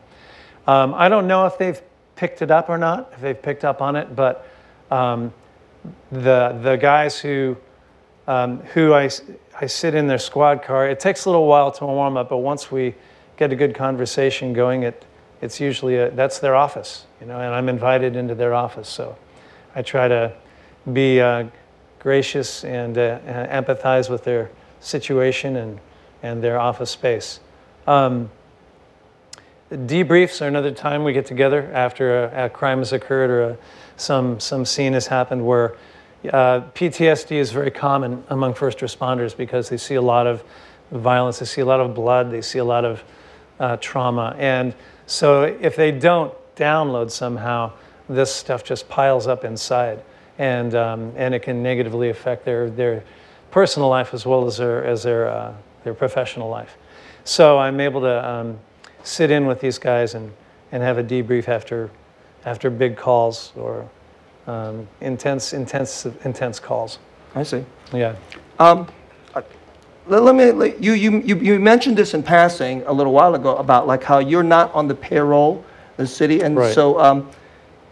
Um, 0.67 0.93
I 0.93 1.09
don't 1.09 1.27
know 1.27 1.45
if 1.45 1.57
they've 1.57 1.81
picked 2.15 2.41
it 2.41 2.51
up 2.51 2.69
or 2.69 2.77
not, 2.77 3.11
if 3.13 3.21
they've 3.21 3.41
picked 3.41 3.65
up 3.65 3.81
on 3.81 3.95
it, 3.95 4.15
but 4.15 4.47
um, 4.91 5.33
the, 6.11 6.57
the 6.61 6.77
guys 6.77 7.19
who, 7.19 7.57
um, 8.27 8.59
who 8.59 8.93
I, 8.93 9.09
I 9.59 9.65
sit 9.65 9.95
in 9.95 10.07
their 10.07 10.19
squad 10.19 10.63
car, 10.63 10.87
it 10.87 10.99
takes 10.99 11.25
a 11.25 11.29
little 11.29 11.47
while 11.47 11.71
to 11.71 11.85
warm 11.85 12.15
up, 12.17 12.29
but 12.29 12.37
once 12.37 12.71
we 12.71 12.95
get 13.35 13.51
a 13.51 13.55
good 13.55 13.75
conversation 13.75 14.53
going, 14.53 14.83
it, 14.83 15.05
it's 15.41 15.59
usually, 15.59 15.97
a, 15.97 16.11
that's 16.11 16.39
their 16.39 16.55
office, 16.55 17.05
you 17.19 17.27
know, 17.27 17.39
and 17.39 17.53
I'm 17.53 17.67
invited 17.67 18.15
into 18.15 18.35
their 18.35 18.53
office. 18.53 18.87
So 18.87 19.17
I 19.75 19.81
try 19.81 20.07
to 20.07 20.33
be 20.93 21.19
uh, 21.19 21.47
gracious 21.99 22.63
and 22.63 22.97
uh, 22.97 23.19
empathize 23.19 24.09
with 24.09 24.23
their 24.23 24.49
situation 24.79 25.55
and, 25.57 25.79
and 26.21 26.41
their 26.43 26.59
office 26.59 26.91
space. 26.91 27.39
Um, 27.87 28.29
debriefs 29.73 30.41
are 30.41 30.47
another 30.47 30.71
time 30.71 31.03
we 31.03 31.13
get 31.13 31.25
together 31.25 31.69
after 31.73 32.25
a, 32.25 32.45
a 32.45 32.49
crime 32.49 32.79
has 32.79 32.93
occurred 32.93 33.29
or 33.29 33.43
a, 33.43 33.57
some, 33.97 34.39
some 34.39 34.65
scene 34.65 34.93
has 34.93 35.07
happened 35.07 35.45
where 35.45 35.75
uh, 36.31 36.61
PTSD 36.73 37.31
is 37.31 37.51
very 37.51 37.71
common 37.71 38.23
among 38.29 38.53
first 38.53 38.79
responders 38.79 39.35
because 39.35 39.69
they 39.69 39.77
see 39.77 39.95
a 39.95 40.01
lot 40.01 40.25
of 40.25 40.43
violence, 40.91 41.39
they 41.39 41.45
see 41.45 41.61
a 41.61 41.65
lot 41.65 41.79
of 41.79 41.93
blood, 41.93 42.31
they 42.31 42.41
see 42.41 42.59
a 42.59 42.63
lot 42.63 42.85
of 42.85 43.03
uh, 43.59 43.77
trauma. 43.77 44.35
And 44.37 44.73
so 45.05 45.43
if 45.43 45.75
they 45.75 45.91
don't 45.91 46.33
download 46.55 47.11
somehow, 47.11 47.73
this 48.07 48.33
stuff 48.33 48.63
just 48.63 48.87
piles 48.89 49.27
up 49.27 49.43
inside 49.43 50.03
and, 50.37 50.75
um, 50.75 51.13
and 51.15 51.33
it 51.33 51.39
can 51.39 51.61
negatively 51.61 52.09
affect 52.09 52.45
their, 52.45 52.69
their 52.69 53.03
personal 53.51 53.89
life 53.89 54.13
as 54.13 54.25
well 54.25 54.45
as 54.45 54.57
their, 54.57 54.83
as 54.83 55.03
their, 55.03 55.27
uh, 55.27 55.53
their 55.83 55.93
professional 55.93 56.49
life. 56.49 56.77
So 57.23 57.57
I'm 57.57 57.79
able 57.79 58.01
to 58.01 58.29
um, 58.29 58.59
sit 59.03 59.29
in 59.31 59.45
with 59.45 59.59
these 59.59 59.77
guys 59.77 60.15
and, 60.15 60.31
and 60.71 60.81
have 60.81 60.97
a 60.97 61.03
debrief 61.03 61.47
after, 61.47 61.89
after 62.45 62.69
big 62.69 62.97
calls 62.97 63.51
or 63.55 63.87
um, 64.47 64.87
intense, 65.01 65.53
intense, 65.53 66.05
intense 66.25 66.59
calls. 66.59 66.99
I 67.35 67.43
see. 67.43 67.63
Yeah. 67.93 68.15
Um, 68.59 68.87
let, 70.05 70.23
let 70.23 70.35
me, 70.35 70.51
let- 70.51 70.83
you, 70.83 70.93
you, 70.93 71.19
you 71.21 71.37
you 71.37 71.59
mentioned 71.59 71.97
this 71.97 72.13
in 72.13 72.23
passing 72.23 72.83
a 72.83 72.91
little 72.91 73.13
while 73.13 73.35
ago 73.35 73.55
about 73.55 73.87
like 73.87 74.03
how 74.03 74.19
you're 74.19 74.43
not 74.43 74.73
on 74.73 74.87
the 74.87 74.95
payroll 74.95 75.59
of 75.91 75.97
the 75.97 76.07
city. 76.07 76.41
And 76.41 76.57
Right. 76.57 76.73
so 76.73 76.99
um, 76.99 77.29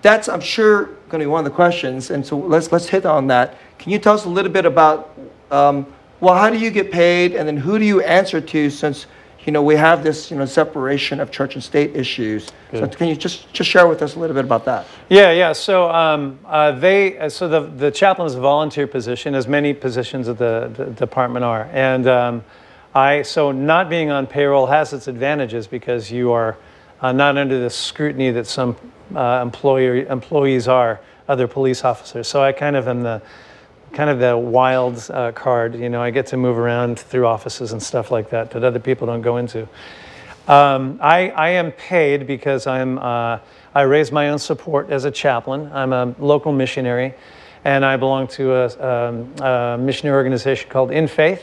that's, 0.02 0.28
I'm 0.28 0.42
sure, 0.42 0.86
going 1.10 1.20
to 1.20 1.26
be 1.26 1.28
one 1.28 1.40
of 1.46 1.52
the 1.52 1.56
questions. 1.56 2.10
And 2.10 2.26
so 2.26 2.38
let's, 2.38 2.72
let's 2.72 2.88
hit 2.88 3.06
on 3.06 3.28
that. 3.28 3.58
Can 3.80 3.92
you 3.92 4.00
tell 4.00 4.14
us 4.14 4.26
a 4.26 4.30
little 4.30 4.52
bit 4.52 4.66
about, 4.66 5.18
um, 5.52 5.86
well, 6.20 6.36
how 6.36 6.50
do 6.50 6.58
you 6.58 6.70
get 6.70 6.92
paid? 6.92 7.34
And 7.36 7.48
then 7.48 7.58
who 7.58 7.80
do 7.80 7.86
you 7.86 8.02
answer 8.02 8.40
to 8.42 8.70
since, 8.70 9.06
you 9.46 9.52
know, 9.52 9.64
we 9.64 9.76
have 9.76 10.04
this, 10.04 10.30
you 10.30 10.38
know, 10.38 10.46
separation 10.46 11.20
of 11.20 11.32
church 11.32 11.56
and 11.56 11.64
state 11.64 11.96
issues? 11.96 12.50
So 12.72 12.88
can 12.88 13.08
you 13.08 13.16
just, 13.16 13.52
just 13.54 13.70
share 13.70 13.88
with 13.88 14.02
us 14.02 14.16
a 14.16 14.20
little 14.20 14.36
bit 14.36 14.46
about 14.46 14.66
that? 14.66 14.86
Yeah, 15.10 15.32
yeah. 15.32 15.52
So 15.54 15.90
um, 15.90 16.40
uh, 16.46 16.72
they, 16.74 17.18
uh, 17.18 17.28
so 17.28 17.48
the, 17.48 17.62
the 17.62 17.92
chaplain 17.92 18.28
is 18.28 18.36
a 18.36 18.40
volunteer 18.40 18.88
position, 18.88 19.34
as 19.34 19.48
many 19.48 19.74
positions 19.74 20.28
at 20.28 20.38
the, 20.38 20.72
the 20.76 20.86
department 20.86 21.44
are. 21.44 21.70
And 21.74 22.08
um, 22.08 22.44
I, 22.94 23.24
so 23.24 23.52
not 23.52 23.90
being 23.90 24.12
on 24.12 24.28
payroll 24.28 24.68
has 24.68 24.94
its 24.94 25.08
advantages 25.08 25.66
because 25.68 26.12
you 26.12 26.32
are 26.32 26.58
uh, 27.02 27.12
not 27.12 27.38
under 27.38 27.60
the 27.60 27.70
scrutiny 27.70 28.32
that 28.32 28.46
some 28.46 28.76
uh, 29.16 29.40
employer, 29.42 30.06
employees 30.06 30.68
are, 30.68 31.00
other 31.28 31.48
police 31.48 31.84
officers. 31.84 32.28
So 32.28 32.44
I 32.44 32.52
kind 32.52 32.76
of 32.76 32.88
am 32.88 33.04
the, 33.04 33.22
kind 33.94 34.10
of 34.10 34.20
the 34.20 34.38
wild 34.38 35.10
uh, 35.12 35.32
card. 35.32 35.76
You 35.76 35.90
know, 35.90 36.02
I 36.02 36.12
get 36.12 36.28
to 36.28 36.38
move 36.38 36.58
around 36.58 37.00
through 37.00 37.28
offices 37.28 37.72
and 37.72 37.82
stuff 37.82 38.12
like 38.12 38.30
that 38.30 38.52
that 38.52 38.64
other 38.64 38.80
people 38.80 39.08
don't 39.08 39.22
go 39.22 39.38
into. 39.38 39.68
Um, 40.48 41.00
I, 41.02 41.30
I 41.30 41.50
am 41.50 41.72
paid 41.72 42.26
because 42.26 42.68
I'm, 42.68 42.98
uh, 42.98 43.40
I 43.76 43.82
raise 43.82 44.12
my 44.12 44.30
own 44.30 44.40
support 44.40 44.90
as 44.90 45.06
a 45.06 45.12
chaplain. 45.12 45.72
I'm 45.72 45.94
a 45.94 46.16
local 46.20 46.52
missionary, 46.52 47.14
and 47.64 47.86
I 47.86 47.96
belong 47.98 48.28
to 48.30 48.54
a, 48.54 49.10
um, 49.10 49.36
a 49.42 49.78
missionary 49.80 50.18
organization 50.18 50.70
called 50.70 50.90
InFaith. 50.90 51.42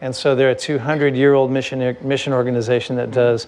And 0.00 0.14
so 0.14 0.34
they're 0.34 0.50
a 0.50 0.54
200 0.54 1.16
year 1.16 1.34
old 1.34 1.50
mission, 1.50 1.96
mission 2.02 2.32
organization 2.32 2.96
that 2.96 3.10
does 3.10 3.46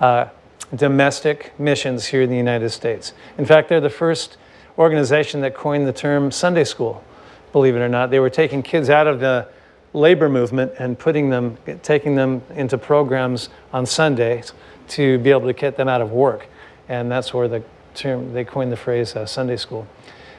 uh, 0.00 0.26
domestic 0.74 1.58
missions 1.58 2.06
here 2.06 2.22
in 2.22 2.30
the 2.30 2.36
United 2.36 2.70
States. 2.70 3.12
In 3.38 3.44
fact, 3.44 3.68
they're 3.68 3.80
the 3.80 3.90
first 3.90 4.36
organization 4.78 5.40
that 5.42 5.54
coined 5.54 5.86
the 5.86 5.92
term 5.92 6.30
Sunday 6.30 6.64
school, 6.64 7.04
believe 7.52 7.76
it 7.76 7.80
or 7.80 7.88
not. 7.88 8.10
They 8.10 8.20
were 8.20 8.30
taking 8.30 8.62
kids 8.62 8.90
out 8.90 9.06
of 9.06 9.20
the 9.20 9.48
labor 9.92 10.28
movement 10.28 10.72
and 10.78 10.98
putting 10.98 11.30
them, 11.30 11.58
taking 11.82 12.14
them 12.14 12.42
into 12.54 12.78
programs 12.78 13.48
on 13.72 13.86
Sundays 13.86 14.52
to 14.88 15.18
be 15.18 15.30
able 15.30 15.46
to 15.46 15.52
get 15.52 15.76
them 15.76 15.88
out 15.88 16.00
of 16.00 16.12
work. 16.12 16.48
And 16.88 17.10
that's 17.10 17.32
where 17.34 17.48
the 17.48 17.62
term, 17.94 18.32
they 18.32 18.44
coined 18.44 18.72
the 18.72 18.76
phrase 18.76 19.16
uh, 19.16 19.26
Sunday 19.26 19.56
school. 19.56 19.86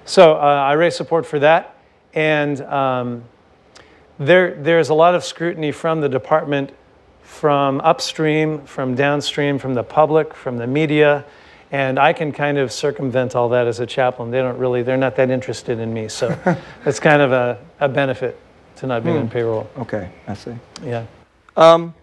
So 0.05 0.33
uh, 0.33 0.37
I 0.37 0.73
raise 0.73 0.95
support 0.95 1.25
for 1.25 1.39
that. 1.39 1.77
And 2.13 2.61
um, 2.61 3.23
there, 4.19 4.55
there's 4.55 4.89
a 4.89 4.93
lot 4.93 5.15
of 5.15 5.23
scrutiny 5.23 5.71
from 5.71 6.01
the 6.01 6.09
department, 6.09 6.71
from 7.21 7.79
upstream, 7.81 8.65
from 8.65 8.95
downstream, 8.95 9.57
from 9.57 9.73
the 9.73 9.83
public, 9.83 10.33
from 10.33 10.57
the 10.57 10.67
media. 10.67 11.25
And 11.71 11.97
I 11.97 12.11
can 12.11 12.33
kind 12.33 12.57
of 12.57 12.71
circumvent 12.71 13.35
all 13.35 13.47
that 13.49 13.65
as 13.65 13.79
a 13.79 13.85
chaplain. 13.85 14.29
They 14.29 14.39
don't 14.39 14.57
really, 14.57 14.83
they're 14.83 14.97
not 14.97 15.15
that 15.15 15.29
interested 15.29 15.79
in 15.79 15.93
me. 15.93 16.09
So 16.09 16.37
it's 16.85 16.99
kind 16.99 17.21
of 17.21 17.31
a, 17.31 17.57
a 17.79 17.87
benefit 17.87 18.37
to 18.77 18.87
not 18.87 19.03
being 19.03 19.17
on 19.17 19.29
payroll. 19.29 19.69
Okay, 19.77 20.11
I 20.27 20.33
see. 20.33 20.53
Yeah. 20.83 21.05
Um, 21.55 21.93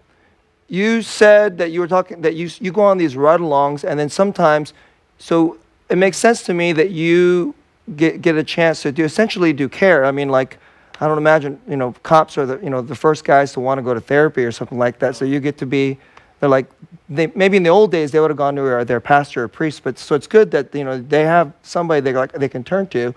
you 0.69 1.01
said 1.01 1.57
that 1.57 1.71
you 1.71 1.79
were 1.79 1.87
talking 1.87 2.21
that 2.21 2.35
you 2.35 2.49
you 2.59 2.71
go 2.71 2.81
on 2.81 2.97
these 2.97 3.15
ride-alongs, 3.15 3.83
and 3.83 3.99
then 3.99 4.07
sometimes, 4.07 4.73
so 5.17 5.57
it 5.89 5.97
makes 5.97 6.17
sense 6.17 6.43
to 6.43 6.53
me 6.53 6.71
that 6.73 6.91
you 6.91 7.55
get 7.95 8.21
get 8.21 8.35
a 8.35 8.43
chance 8.43 8.83
to 8.83 8.91
do 8.91 9.03
essentially 9.03 9.51
do 9.51 9.67
care. 9.67 10.05
I 10.05 10.11
mean, 10.11 10.29
like 10.29 10.57
I 11.01 11.07
don't 11.07 11.17
imagine 11.17 11.59
you 11.67 11.75
know 11.75 11.93
cops 12.03 12.37
are 12.37 12.45
the 12.45 12.59
you 12.59 12.69
know 12.69 12.81
the 12.81 12.95
first 12.95 13.23
guys 13.25 13.51
to 13.53 13.59
want 13.59 13.79
to 13.79 13.81
go 13.81 13.93
to 13.93 14.01
therapy 14.01 14.45
or 14.45 14.51
something 14.51 14.77
like 14.77 14.99
that. 14.99 15.15
So 15.15 15.25
you 15.25 15.39
get 15.39 15.57
to 15.57 15.65
be 15.65 15.97
they're 16.39 16.49
like 16.49 16.67
they 17.09 17.27
maybe 17.27 17.57
in 17.57 17.63
the 17.63 17.69
old 17.69 17.91
days 17.91 18.11
they 18.11 18.19
would 18.19 18.29
have 18.29 18.37
gone 18.37 18.55
to 18.55 18.85
their, 18.85 18.99
pastor 18.99 19.43
or 19.43 19.47
priest, 19.47 19.83
but 19.83 19.97
so 19.97 20.15
it's 20.15 20.27
good 20.27 20.51
that 20.51 20.73
you 20.75 20.83
know 20.83 20.99
they 20.99 21.23
have 21.23 21.51
somebody 21.63 22.01
they 22.01 22.13
like 22.13 22.31
they 22.33 22.49
can 22.49 22.63
turn 22.63 22.87
to, 22.87 23.13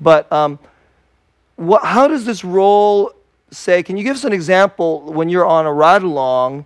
but 0.00 0.30
um, 0.32 0.58
what, 1.56 1.84
how 1.84 2.08
does 2.08 2.24
this 2.24 2.44
role 2.44 3.12
say? 3.50 3.82
Can 3.82 3.96
you 3.96 4.04
give 4.04 4.16
us 4.16 4.24
an 4.24 4.32
example 4.32 5.12
when 5.12 5.28
you're 5.28 5.46
on 5.46 5.66
a 5.66 5.72
ride 5.72 6.02
along 6.02 6.64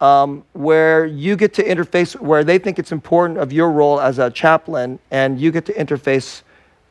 um, 0.00 0.44
where 0.52 1.06
you 1.06 1.36
get 1.36 1.52
to 1.54 1.64
interface, 1.64 2.18
where 2.18 2.44
they 2.44 2.58
think 2.58 2.78
it's 2.78 2.92
important 2.92 3.38
of 3.38 3.52
your 3.52 3.70
role 3.70 4.00
as 4.00 4.18
a 4.18 4.30
chaplain, 4.30 4.98
and 5.10 5.40
you 5.40 5.50
get 5.50 5.66
to 5.66 5.74
interface 5.74 6.42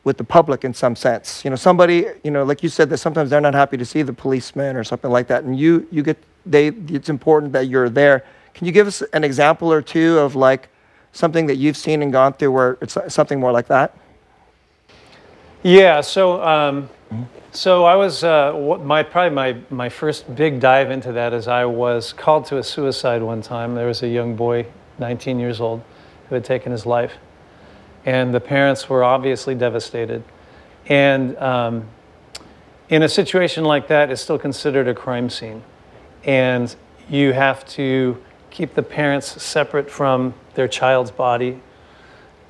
with 0.04 0.18
the 0.18 0.24
public 0.24 0.64
in 0.64 0.74
some 0.74 0.94
sense? 0.94 1.42
You 1.44 1.50
know, 1.50 1.56
somebody, 1.56 2.06
you 2.22 2.30
know, 2.30 2.44
like 2.44 2.62
you 2.62 2.68
said, 2.68 2.90
that 2.90 2.98
sometimes 2.98 3.30
they're 3.30 3.40
not 3.40 3.54
happy 3.54 3.76
to 3.78 3.84
see 3.84 4.02
the 4.02 4.12
policeman 4.12 4.76
or 4.76 4.84
something 4.84 5.10
like 5.10 5.26
that, 5.28 5.44
and 5.44 5.58
you, 5.58 5.88
you 5.90 6.02
get, 6.02 6.18
they, 6.44 6.68
it's 6.68 7.08
important 7.08 7.52
that 7.52 7.68
you're 7.68 7.88
there. 7.88 8.24
Can 8.58 8.66
you 8.66 8.72
give 8.72 8.88
us 8.88 9.02
an 9.12 9.22
example 9.22 9.72
or 9.72 9.80
two 9.80 10.18
of 10.18 10.34
like 10.34 10.68
something 11.12 11.46
that 11.46 11.54
you've 11.54 11.76
seen 11.76 12.02
and 12.02 12.10
gone 12.10 12.32
through 12.32 12.50
where 12.50 12.78
it's 12.80 12.98
something 13.06 13.38
more 13.38 13.52
like 13.52 13.68
that? 13.68 13.96
Yeah, 15.62 16.00
so 16.00 16.42
um, 16.42 16.90
so 17.52 17.84
I 17.84 17.94
was 17.94 18.24
uh, 18.24 18.80
my 18.82 19.04
probably 19.04 19.32
my 19.32 19.56
my 19.70 19.88
first 19.88 20.34
big 20.34 20.58
dive 20.58 20.90
into 20.90 21.12
that 21.12 21.32
is 21.32 21.46
I 21.46 21.66
was 21.66 22.12
called 22.12 22.46
to 22.46 22.58
a 22.58 22.64
suicide 22.64 23.22
one 23.22 23.42
time. 23.42 23.76
There 23.76 23.86
was 23.86 24.02
a 24.02 24.08
young 24.08 24.34
boy, 24.34 24.66
19 24.98 25.38
years 25.38 25.60
old, 25.60 25.84
who 26.28 26.34
had 26.34 26.44
taken 26.44 26.72
his 26.72 26.84
life, 26.84 27.12
and 28.04 28.34
the 28.34 28.40
parents 28.40 28.88
were 28.88 29.04
obviously 29.04 29.54
devastated. 29.54 30.24
And 30.88 31.36
um, 31.36 31.86
in 32.88 33.04
a 33.04 33.08
situation 33.08 33.62
like 33.62 33.86
that, 33.86 34.10
it's 34.10 34.20
still 34.20 34.38
considered 34.38 34.88
a 34.88 34.94
crime 34.94 35.30
scene, 35.30 35.62
and 36.24 36.74
you 37.08 37.32
have 37.32 37.64
to 37.68 38.20
keep 38.58 38.74
the 38.74 38.82
parents 38.82 39.40
separate 39.40 39.88
from 39.88 40.34
their 40.54 40.66
child's 40.66 41.12
body 41.12 41.60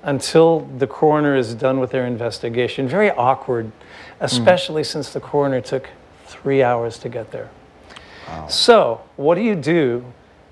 until 0.02 0.60
the 0.78 0.86
coroner 0.86 1.36
is 1.36 1.54
done 1.54 1.78
with 1.80 1.90
their 1.90 2.06
investigation. 2.06 2.88
Very 2.88 3.10
awkward, 3.10 3.70
especially 4.18 4.82
since 4.84 5.12
the 5.12 5.20
coroner 5.20 5.60
took 5.60 5.90
three 6.24 6.62
hours 6.62 6.98
to 7.00 7.10
get 7.10 7.30
there. 7.30 7.50
So, 8.48 9.02
what 9.16 9.34
do 9.34 9.42
you 9.42 9.54
do 9.54 10.02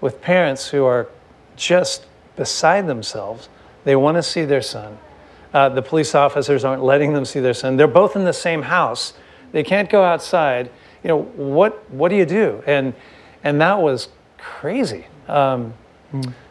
with 0.02 0.20
parents 0.20 0.68
who 0.68 0.84
are 0.84 1.08
just 1.56 2.04
beside 2.36 2.86
themselves? 2.86 3.48
They 3.84 3.96
want 3.96 4.18
to 4.18 4.22
see 4.22 4.44
their 4.44 4.60
son. 4.60 4.98
Uh, 5.54 5.70
the 5.70 5.80
police 5.80 6.14
officers 6.14 6.66
aren't 6.66 6.84
letting 6.84 7.14
them 7.14 7.24
see 7.24 7.40
their 7.40 7.54
son. 7.54 7.78
They're 7.78 7.88
both 7.88 8.14
in 8.14 8.26
the 8.26 8.34
same 8.34 8.60
house. 8.60 9.14
They 9.52 9.62
can't 9.62 9.88
go 9.88 10.04
outside. 10.04 10.70
You 11.02 11.08
know 11.08 11.22
what? 11.22 11.90
What 11.90 12.10
do 12.10 12.16
you 12.16 12.26
do? 12.26 12.62
And 12.66 12.92
and 13.42 13.58
that 13.62 13.80
was 13.80 14.08
crazy. 14.36 15.06
Um, 15.28 15.74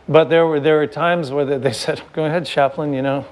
but 0.07 0.29
there 0.29 0.45
were 0.45 0.59
there 0.59 0.77
were 0.77 0.87
times 0.87 1.31
where 1.31 1.45
they- 1.45 1.71
said, 1.85 2.01
"Go 2.13 2.25
ahead, 2.25 2.45
chaplain. 2.45 2.93
You 2.93 3.01
know, 3.01 3.25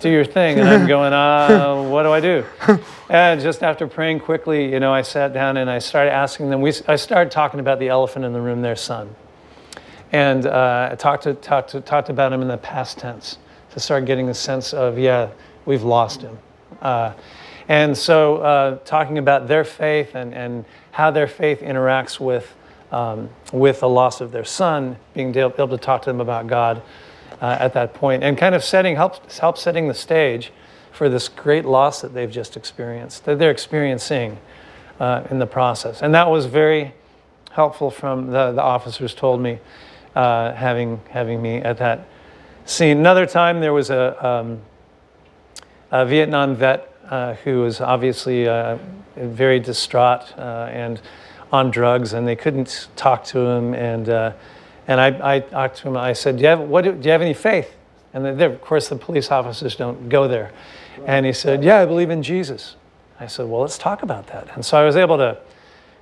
do 0.00 0.08
your 0.08 0.24
thing." 0.24 0.58
And 0.58 0.68
I'm 0.68 0.86
going, 0.86 1.12
"Uh, 1.12 1.82
what 1.90 2.04
do 2.04 2.12
I 2.12 2.20
do?" 2.20 2.44
And 3.08 3.40
just 3.40 3.62
after 3.62 3.86
praying 3.86 4.20
quickly, 4.20 4.72
you 4.72 4.80
know, 4.80 4.92
I 4.92 5.02
sat 5.02 5.32
down 5.32 5.56
and 5.56 5.68
I 5.70 5.78
started 5.78 6.12
asking 6.12 6.50
them. 6.50 6.60
We 6.60 6.72
I 6.86 6.96
started 6.96 7.30
talking 7.30 7.60
about 7.60 7.78
the 7.78 7.88
elephant 7.88 8.24
in 8.24 8.32
the 8.32 8.40
room, 8.40 8.62
their 8.62 8.76
son, 8.76 9.14
and 10.12 10.46
uh, 10.46 10.90
I 10.92 10.94
talked 10.94 11.24
to, 11.24 11.34
talked 11.34 11.70
to, 11.70 11.80
talked 11.80 12.08
about 12.08 12.32
him 12.32 12.42
in 12.42 12.48
the 12.48 12.58
past 12.58 12.98
tense 12.98 13.38
to 13.72 13.80
start 13.80 14.04
getting 14.04 14.26
the 14.26 14.34
sense 14.34 14.72
of 14.72 14.98
yeah, 14.98 15.30
we've 15.64 15.84
lost 15.84 16.22
him. 16.22 16.38
Uh, 16.80 17.12
and 17.68 17.96
so, 17.96 18.38
uh, 18.38 18.78
talking 18.84 19.18
about 19.18 19.46
their 19.46 19.62
faith 19.62 20.16
and, 20.16 20.34
and 20.34 20.64
how 20.90 21.12
their 21.12 21.28
faith 21.28 21.60
interacts 21.60 22.18
with, 22.18 22.52
um, 22.92 23.30
with 23.52 23.80
the 23.80 23.88
loss 23.88 24.20
of 24.20 24.32
their 24.32 24.44
son, 24.44 24.96
being 25.14 25.36
able 25.36 25.68
to 25.68 25.78
talk 25.78 26.02
to 26.02 26.10
them 26.10 26.20
about 26.20 26.46
God 26.46 26.82
uh, 27.40 27.56
at 27.60 27.72
that 27.74 27.94
point, 27.94 28.22
and 28.22 28.36
kind 28.36 28.54
of 28.54 28.64
setting, 28.64 28.96
help, 28.96 29.30
help 29.32 29.56
setting 29.56 29.88
the 29.88 29.94
stage 29.94 30.52
for 30.92 31.08
this 31.08 31.28
great 31.28 31.64
loss 31.64 32.00
that 32.00 32.14
they've 32.14 32.30
just 32.30 32.56
experienced, 32.56 33.24
that 33.24 33.38
they're 33.38 33.50
experiencing 33.50 34.38
uh, 34.98 35.22
in 35.30 35.38
the 35.38 35.46
process. 35.46 36.02
And 36.02 36.14
that 36.14 36.28
was 36.28 36.46
very 36.46 36.92
helpful 37.52 37.90
from 37.90 38.26
the, 38.26 38.52
the 38.52 38.62
officers 38.62 39.14
told 39.14 39.40
me, 39.40 39.58
uh, 40.14 40.52
having, 40.52 41.00
having 41.10 41.40
me 41.40 41.56
at 41.58 41.78
that 41.78 42.06
scene. 42.64 42.98
Another 42.98 43.26
time 43.26 43.60
there 43.60 43.72
was 43.72 43.90
a, 43.90 44.26
um, 44.26 44.60
a 45.90 46.04
Vietnam 46.04 46.54
vet 46.54 46.92
uh, 47.08 47.34
who 47.34 47.60
was 47.60 47.80
obviously 47.80 48.48
uh, 48.48 48.78
very 49.16 49.58
distraught 49.58 50.36
uh, 50.38 50.68
and 50.70 51.00
on 51.52 51.70
drugs, 51.70 52.12
and 52.12 52.26
they 52.26 52.36
couldn't 52.36 52.88
talk 52.96 53.24
to 53.24 53.38
him. 53.38 53.74
And, 53.74 54.08
uh, 54.08 54.32
and 54.86 55.00
I, 55.00 55.36
I 55.36 55.40
talked 55.40 55.78
to 55.78 55.88
him. 55.88 55.96
I 55.96 56.12
said, 56.12 56.36
do 56.36 56.42
you, 56.42 56.48
have, 56.48 56.60
what, 56.60 56.84
do 56.84 56.90
you 57.02 57.10
have 57.10 57.22
any 57.22 57.34
faith? 57.34 57.74
And 58.12 58.26
of 58.26 58.60
course, 58.60 58.88
the 58.88 58.96
police 58.96 59.30
officers 59.30 59.76
don't 59.76 60.08
go 60.08 60.26
there. 60.26 60.52
And 61.06 61.24
he 61.24 61.32
said, 61.32 61.62
Yeah, 61.62 61.78
I 61.78 61.86
believe 61.86 62.10
in 62.10 62.22
Jesus. 62.22 62.76
I 63.18 63.26
said, 63.26 63.48
Well, 63.48 63.60
let's 63.60 63.78
talk 63.78 64.02
about 64.02 64.26
that. 64.28 64.48
And 64.54 64.64
so 64.64 64.78
I 64.78 64.84
was 64.84 64.96
able 64.96 65.16
to 65.18 65.38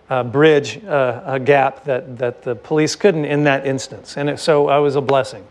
uh, 0.09 0.25
bridge 0.25 0.83
uh, 0.85 1.23
a 1.27 1.39
gap 1.39 1.85
that, 1.85 2.19
that 2.19 2.43
the 2.43 2.55
police 2.55 2.97
couldn't 2.97 3.27
in 3.27 3.45
that 3.45 3.67
instance. 3.67 4.17
And 4.17 4.31
it, 4.31 4.39
so 4.39 4.69
I 4.69 4.79
was 4.79 4.97
a 4.97 5.01
blessing. 5.01 5.47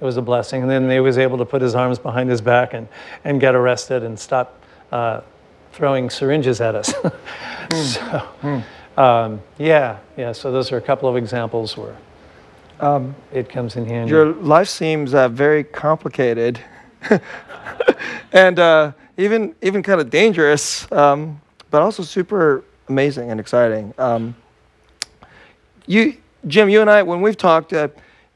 It 0.00 0.04
was 0.04 0.16
a 0.16 0.22
blessing. 0.22 0.62
And 0.62 0.70
then 0.70 0.90
he 0.90 0.98
was 0.98 1.18
able 1.18 1.38
to 1.38 1.44
put 1.44 1.62
his 1.62 1.76
arms 1.76 1.98
behind 2.00 2.28
his 2.28 2.40
back 2.40 2.74
and, 2.74 2.88
and 3.24 3.40
get 3.40 3.54
arrested 3.54 4.02
and 4.02 4.18
stop 4.18 4.60
uh, 4.90 5.20
throwing 5.72 6.10
syringes 6.10 6.60
at 6.60 6.74
us. 6.74 6.92
so, 7.72 8.62
Um, 8.96 9.40
yeah, 9.58 9.98
yeah. 10.16 10.32
So 10.32 10.52
those 10.52 10.70
are 10.72 10.76
a 10.76 10.80
couple 10.82 11.08
of 11.08 11.16
examples 11.16 11.76
where 11.76 11.96
Um, 12.80 13.14
it 13.32 13.48
comes 13.48 13.76
in 13.76 13.86
handy. 13.86 14.10
your 14.10 14.26
life 14.26 14.68
seems 14.68 15.14
uh, 15.14 15.28
very 15.28 15.64
complicated 15.64 16.58
and 18.32 18.58
uh, 18.58 18.92
even 19.16 19.54
even 19.62 19.82
kind 19.82 20.00
of 20.00 20.10
dangerous, 20.10 20.90
um, 20.92 21.40
but 21.70 21.80
also 21.82 22.02
super 22.02 22.62
amazing 22.88 23.30
and 23.30 23.40
exciting. 23.40 23.94
Um, 23.98 24.34
you, 25.86 26.16
Jim, 26.46 26.68
you 26.68 26.80
and 26.80 26.90
I, 26.90 27.02
when 27.02 27.20
we've 27.22 27.36
talked, 27.36 27.72
uh, 27.72 27.88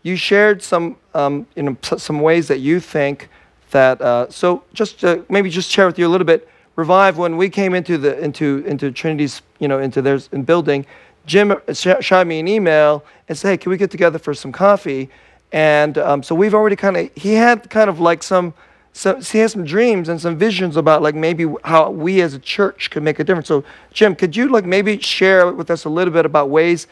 you 0.03 0.17
shared 0.17 0.63
some 0.63 0.97
um, 1.15 1.47
you 1.55 1.63
know 1.63 1.77
some 1.83 2.21
ways 2.21 2.49
that 2.49 2.59
you 2.61 2.81
think 2.81 3.29
that. 3.73 4.01
Uh, 4.01 4.27
so 4.31 4.63
just 4.73 5.01
to 5.01 5.25
maybe 5.29 5.51
just 5.51 5.71
share 5.71 5.87
with 5.87 5.99
you 5.99 6.07
a 6.07 6.13
little 6.13 6.27
bit. 6.27 6.49
Revive 6.77 7.17
when 7.17 7.37
we 7.37 7.49
came 7.49 7.75
into 7.75 7.97
the 7.97 8.19
into 8.19 8.63
into 8.67 8.93
Trinity's 8.93 9.43
you 9.59 9.69
know 9.69 9.79
into 9.79 10.03
their 10.03 10.19
building. 10.45 10.87
Jim 11.25 11.55
shot 11.73 12.27
me 12.27 12.39
an 12.39 12.47
email 12.47 13.05
and 13.29 13.37
said, 13.37 13.49
"Hey, 13.49 13.57
can 13.57 13.71
we 13.71 13.77
get 13.77 13.91
together 13.91 14.19
for 14.19 14.35
some 14.35 14.53
coffee?" 14.53 15.11
And 15.53 15.97
um, 15.99 16.23
so 16.23 16.35
we've 16.35 16.55
already 16.55 16.77
kind 16.77 16.97
of 16.97 17.11
he 17.15 17.35
had 17.35 17.71
kind 17.71 17.89
of 17.89 17.99
like 17.99 18.23
some, 18.23 18.53
some 18.93 19.23
he 19.23 19.39
has 19.39 19.53
some 19.53 19.65
dreams 19.65 20.09
and 20.09 20.21
some 20.21 20.37
visions 20.37 20.77
about 20.77 21.03
like 21.03 21.15
maybe 21.15 21.47
how 21.65 21.91
we 21.91 22.21
as 22.21 22.35
a 22.35 22.39
church 22.39 22.91
could 22.91 23.03
make 23.03 23.19
a 23.19 23.25
difference. 23.25 23.49
So 23.49 23.65
Jim, 23.93 24.15
could 24.15 24.37
you 24.37 24.49
like 24.49 24.65
maybe 24.65 24.99
share 24.99 25.51
with 25.53 25.71
us 25.71 25.85
a 25.85 25.89
little 25.89 26.13
bit 26.13 26.27
about 26.27 26.51
ways 26.51 26.87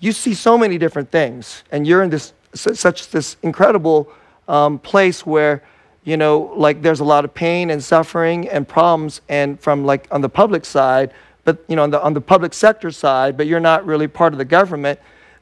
you 0.00 0.12
see 0.12 0.34
so 0.34 0.58
many 0.58 0.78
different 0.78 1.10
things, 1.10 1.62
and 1.70 1.86
you're 1.86 2.02
in 2.02 2.10
this 2.10 2.32
such 2.54 3.10
this 3.10 3.36
incredible 3.42 4.12
um, 4.48 4.78
place 4.78 5.24
where 5.24 5.62
you 6.04 6.16
know 6.16 6.52
like 6.56 6.82
there's 6.82 7.00
a 7.00 7.04
lot 7.04 7.24
of 7.24 7.34
pain 7.34 7.70
and 7.70 7.82
suffering 7.82 8.48
and 8.48 8.66
problems, 8.66 9.20
and 9.28 9.60
from 9.60 9.84
like 9.84 10.08
on 10.10 10.20
the 10.20 10.28
public 10.28 10.64
side, 10.64 11.12
but 11.44 11.64
you 11.68 11.76
know 11.76 11.82
on 11.82 11.90
the 11.90 12.02
on 12.02 12.14
the 12.14 12.20
public 12.20 12.54
sector 12.54 12.90
side, 12.90 13.36
but 13.36 13.46
you're 13.46 13.60
not 13.60 13.84
really 13.86 14.08
part 14.08 14.32
of 14.32 14.38
the 14.38 14.44
government. 14.44 14.98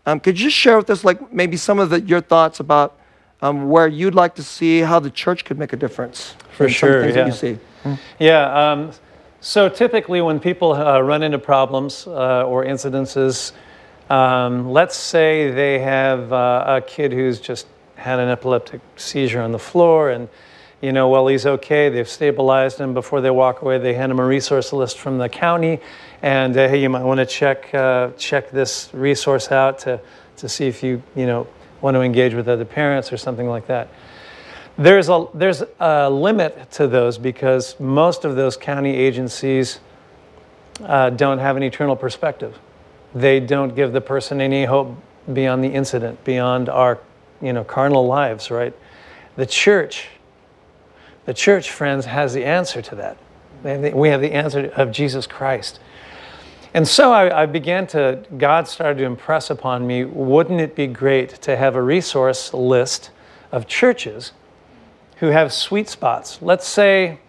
Um, 0.06 0.20
could 0.20 0.38
you 0.38 0.46
just 0.46 0.56
share 0.56 0.78
with 0.78 0.88
us 0.88 1.04
like 1.04 1.32
maybe 1.32 1.56
some 1.56 1.78
of 1.78 1.90
the, 1.90 2.00
your 2.00 2.22
thoughts 2.22 2.60
about 2.60 2.98
um, 3.42 3.68
where 3.68 3.86
you'd 3.86 4.14
like 4.14 4.34
to 4.36 4.42
see 4.42 4.80
how 4.80 4.98
the 4.98 5.10
church 5.10 5.44
could 5.44 5.58
make 5.58 5.72
a 5.72 5.76
difference 5.76 6.34
For 6.52 6.68
sure, 6.68 7.08
yeah. 7.08 7.26
you 7.26 7.32
see? 7.32 7.58
Yeah. 8.18 8.72
Um, 8.72 8.92
so 9.40 9.68
typically, 9.68 10.20
when 10.20 10.40
people 10.40 10.72
uh, 10.72 11.00
run 11.00 11.22
into 11.22 11.38
problems 11.38 12.06
uh, 12.06 12.44
or 12.44 12.64
incidences, 12.64 13.52
um, 14.10 14.70
let's 14.70 14.96
say 14.96 15.50
they 15.50 15.78
have 15.78 16.32
uh, 16.32 16.64
a 16.66 16.80
kid 16.80 17.12
who's 17.12 17.38
just 17.38 17.66
had 17.94 18.18
an 18.18 18.28
epileptic 18.28 18.80
seizure 18.96 19.40
on 19.40 19.52
the 19.52 19.58
floor, 19.58 20.10
and 20.10 20.28
you 20.80 20.92
know, 20.92 21.08
well, 21.08 21.26
he's 21.26 21.44
okay. 21.44 21.88
They've 21.88 22.08
stabilized 22.08 22.78
him. 22.78 22.94
Before 22.94 23.20
they 23.20 23.30
walk 23.30 23.62
away, 23.62 23.78
they 23.78 23.94
hand 23.94 24.12
him 24.12 24.20
a 24.20 24.24
resource 24.24 24.72
list 24.72 24.98
from 24.98 25.18
the 25.18 25.28
county, 25.28 25.80
and 26.22 26.56
uh, 26.56 26.68
hey, 26.68 26.80
you 26.80 26.88
might 26.88 27.02
want 27.02 27.18
to 27.18 27.26
check 27.26 27.74
uh, 27.74 28.10
check 28.16 28.50
this 28.50 28.88
resource 28.92 29.50
out 29.50 29.80
to 29.80 30.00
to 30.36 30.48
see 30.48 30.66
if 30.66 30.82
you 30.82 31.02
you 31.16 31.26
know 31.26 31.46
want 31.80 31.94
to 31.94 32.00
engage 32.00 32.34
with 32.34 32.48
other 32.48 32.64
parents 32.64 33.12
or 33.12 33.16
something 33.16 33.48
like 33.48 33.66
that. 33.66 33.88
There's 34.76 35.08
a, 35.08 35.26
there's 35.34 35.64
a 35.80 36.08
limit 36.08 36.70
to 36.72 36.86
those 36.86 37.18
because 37.18 37.78
most 37.80 38.24
of 38.24 38.36
those 38.36 38.56
county 38.56 38.94
agencies 38.94 39.80
uh, 40.84 41.10
don't 41.10 41.38
have 41.38 41.56
an 41.56 41.64
eternal 41.64 41.96
perspective. 41.96 42.56
They 43.12 43.40
don't 43.40 43.74
give 43.74 43.92
the 43.92 44.00
person 44.00 44.40
any 44.40 44.64
hope 44.64 44.96
beyond 45.32 45.64
the 45.64 45.68
incident, 45.68 46.22
beyond 46.22 46.68
our 46.68 47.00
you 47.40 47.52
know, 47.52 47.64
carnal 47.64 48.06
lives, 48.06 48.50
right? 48.50 48.74
The 49.36 49.46
church, 49.46 50.08
the 51.28 51.34
church, 51.34 51.70
friends, 51.70 52.06
has 52.06 52.32
the 52.32 52.42
answer 52.42 52.80
to 52.80 52.94
that. 52.94 53.18
We 53.94 54.08
have 54.08 54.22
the 54.22 54.32
answer 54.32 54.72
of 54.74 54.90
Jesus 54.90 55.26
Christ. 55.26 55.78
And 56.72 56.88
so 56.88 57.12
I, 57.12 57.42
I 57.42 57.44
began 57.44 57.86
to, 57.88 58.24
God 58.38 58.66
started 58.66 59.00
to 59.00 59.04
impress 59.04 59.50
upon 59.50 59.86
me, 59.86 60.06
wouldn't 60.06 60.58
it 60.58 60.74
be 60.74 60.86
great 60.86 61.28
to 61.42 61.54
have 61.54 61.76
a 61.76 61.82
resource 61.82 62.54
list 62.54 63.10
of 63.52 63.66
churches 63.66 64.32
who 65.16 65.26
have 65.26 65.52
sweet 65.52 65.90
spots? 65.90 66.38
Let's 66.40 66.66
say, 66.66 67.20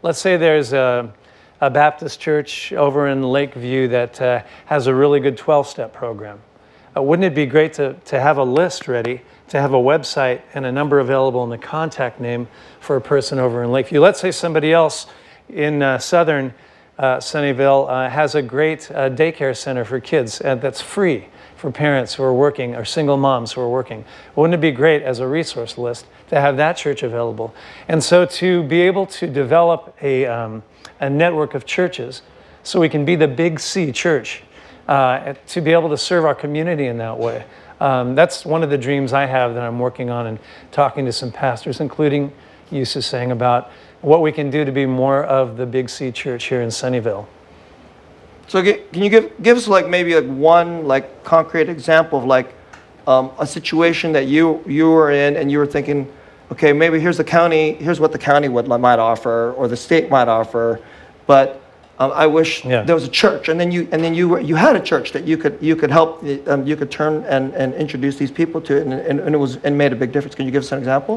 let's 0.00 0.18
say 0.18 0.38
there's 0.38 0.72
a, 0.72 1.12
a 1.60 1.68
Baptist 1.68 2.18
church 2.20 2.72
over 2.72 3.08
in 3.08 3.22
Lakeview 3.22 3.88
that 3.88 4.18
uh, 4.22 4.44
has 4.64 4.86
a 4.86 4.94
really 4.94 5.20
good 5.20 5.36
12 5.36 5.66
step 5.66 5.92
program. 5.92 6.40
Uh, 6.96 7.02
wouldn't 7.02 7.26
it 7.26 7.34
be 7.34 7.44
great 7.44 7.74
to, 7.74 7.92
to 8.06 8.18
have 8.18 8.38
a 8.38 8.44
list 8.44 8.88
ready, 8.88 9.20
to 9.52 9.60
have 9.60 9.74
a 9.74 9.76
website 9.76 10.40
and 10.54 10.64
a 10.64 10.72
number 10.72 10.98
available 10.98 11.44
and 11.44 11.52
a 11.52 11.58
contact 11.58 12.18
name 12.18 12.48
for 12.80 12.96
a 12.96 13.00
person 13.02 13.38
over 13.38 13.62
in 13.62 13.70
Lakeview? 13.70 14.00
Let's 14.00 14.18
say 14.18 14.30
somebody 14.30 14.72
else 14.72 15.06
in 15.50 15.82
uh, 15.82 15.98
southern 15.98 16.54
uh, 16.98 17.18
Sunnyvale 17.18 17.86
uh, 17.86 18.08
has 18.08 18.34
a 18.34 18.40
great 18.40 18.90
uh, 18.90 19.10
daycare 19.10 19.54
center 19.54 19.84
for 19.84 20.00
kids 20.00 20.38
that's 20.38 20.80
free 20.80 21.26
for 21.54 21.70
parents 21.70 22.14
who 22.14 22.22
are 22.22 22.32
working 22.32 22.74
or 22.74 22.86
single 22.86 23.18
moms 23.18 23.52
who 23.52 23.60
are 23.60 23.68
working. 23.68 24.06
Wouldn't 24.36 24.54
it 24.54 24.62
be 24.62 24.70
great 24.70 25.02
as 25.02 25.18
a 25.18 25.26
resource 25.26 25.76
list 25.76 26.06
to 26.30 26.40
have 26.40 26.56
that 26.56 26.78
church 26.78 27.02
available? 27.02 27.54
And 27.88 28.02
so 28.02 28.24
to 28.24 28.62
be 28.62 28.80
able 28.80 29.04
to 29.04 29.26
develop 29.26 29.94
a, 30.00 30.24
um, 30.24 30.62
a 30.98 31.10
network 31.10 31.52
of 31.52 31.66
churches 31.66 32.22
so 32.62 32.80
we 32.80 32.88
can 32.88 33.04
be 33.04 33.16
the 33.16 33.28
big 33.28 33.60
C 33.60 33.92
church, 33.92 34.44
uh, 34.88 35.34
to 35.46 35.60
be 35.60 35.72
able 35.72 35.90
to 35.90 35.98
serve 35.98 36.24
our 36.24 36.34
community 36.34 36.86
in 36.86 36.96
that 36.98 37.18
way. 37.18 37.44
Um, 37.82 38.14
that's 38.14 38.46
one 38.46 38.62
of 38.62 38.70
the 38.70 38.78
dreams 38.78 39.12
I 39.12 39.26
have 39.26 39.54
that 39.54 39.64
I'm 39.64 39.80
working 39.80 40.08
on 40.08 40.28
and 40.28 40.38
talking 40.70 41.04
to 41.06 41.12
some 41.12 41.32
pastors, 41.32 41.80
including 41.80 42.32
Yusuf 42.70 43.02
saying 43.02 43.32
about 43.32 43.72
what 44.02 44.22
we 44.22 44.30
can 44.30 44.50
do 44.50 44.64
to 44.64 44.70
be 44.70 44.86
more 44.86 45.24
of 45.24 45.56
the 45.56 45.66
Big 45.66 45.90
C 45.90 46.12
church 46.12 46.44
here 46.44 46.62
in 46.62 46.68
Sunnyvale. 46.68 47.26
So 48.46 48.62
can 48.62 49.02
you 49.02 49.10
give, 49.10 49.42
give 49.42 49.56
us 49.56 49.66
like 49.66 49.88
maybe 49.88 50.14
like 50.14 50.32
one 50.32 50.86
like 50.86 51.24
concrete 51.24 51.68
example 51.68 52.20
of 52.20 52.24
like 52.24 52.54
um, 53.08 53.32
a 53.40 53.46
situation 53.46 54.12
that 54.12 54.28
you 54.28 54.62
you 54.64 54.88
were 54.88 55.10
in 55.10 55.34
and 55.34 55.50
you 55.50 55.58
were 55.58 55.66
thinking, 55.66 56.08
okay, 56.52 56.72
maybe 56.72 57.00
here's 57.00 57.16
the 57.16 57.24
county, 57.24 57.74
here's 57.74 57.98
what 57.98 58.12
the 58.12 58.18
county 58.18 58.48
would 58.48 58.68
might 58.68 59.00
offer 59.00 59.54
or 59.54 59.66
the 59.66 59.76
state 59.76 60.08
might 60.08 60.28
offer, 60.28 60.80
but 61.26 61.61
um, 62.02 62.12
I 62.14 62.26
wish 62.26 62.64
Yeah. 62.64 62.82
there 62.82 62.94
was 62.94 63.04
a 63.04 63.10
church, 63.10 63.48
and 63.48 63.58
then 63.60 63.70
you 63.70 63.88
and 63.92 64.02
then 64.02 64.14
you 64.14 64.28
were, 64.28 64.40
you 64.40 64.56
had 64.56 64.76
a 64.76 64.80
church 64.80 65.12
that 65.12 65.24
you 65.24 65.36
could 65.36 65.58
you 65.60 65.76
could 65.76 65.90
help 65.90 66.22
um, 66.46 66.66
you 66.66 66.76
could 66.76 66.90
turn 66.90 67.24
and, 67.28 67.54
and 67.54 67.74
introduce 67.74 68.16
these 68.16 68.30
people 68.30 68.60
to 68.62 68.76
it, 68.76 68.82
and, 68.86 68.92
and, 68.92 69.20
and 69.20 69.34
it 69.34 69.38
was 69.38 69.56
and 69.64 69.76
made 69.76 69.92
a 69.92 69.96
big 69.96 70.12
difference. 70.12 70.34
Can 70.34 70.46
you 70.46 70.52
give 70.52 70.62
us 70.62 70.72
an 70.72 70.78
example? 70.78 71.16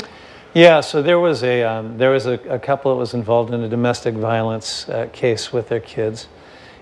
Yeah, 0.53 0.81
so 0.81 1.01
there 1.01 1.19
was 1.19 1.43
a 1.43 1.63
um, 1.63 1.97
there 1.97 2.11
was 2.11 2.25
a, 2.27 2.39
a 2.49 2.59
couple 2.59 2.93
that 2.93 2.99
was 2.99 3.13
involved 3.13 3.53
in 3.53 3.61
a 3.61 3.69
domestic 3.69 4.15
violence 4.15 4.87
uh, 4.89 5.09
case 5.11 5.51
with 5.51 5.67
their 5.67 5.81
kids, 5.81 6.27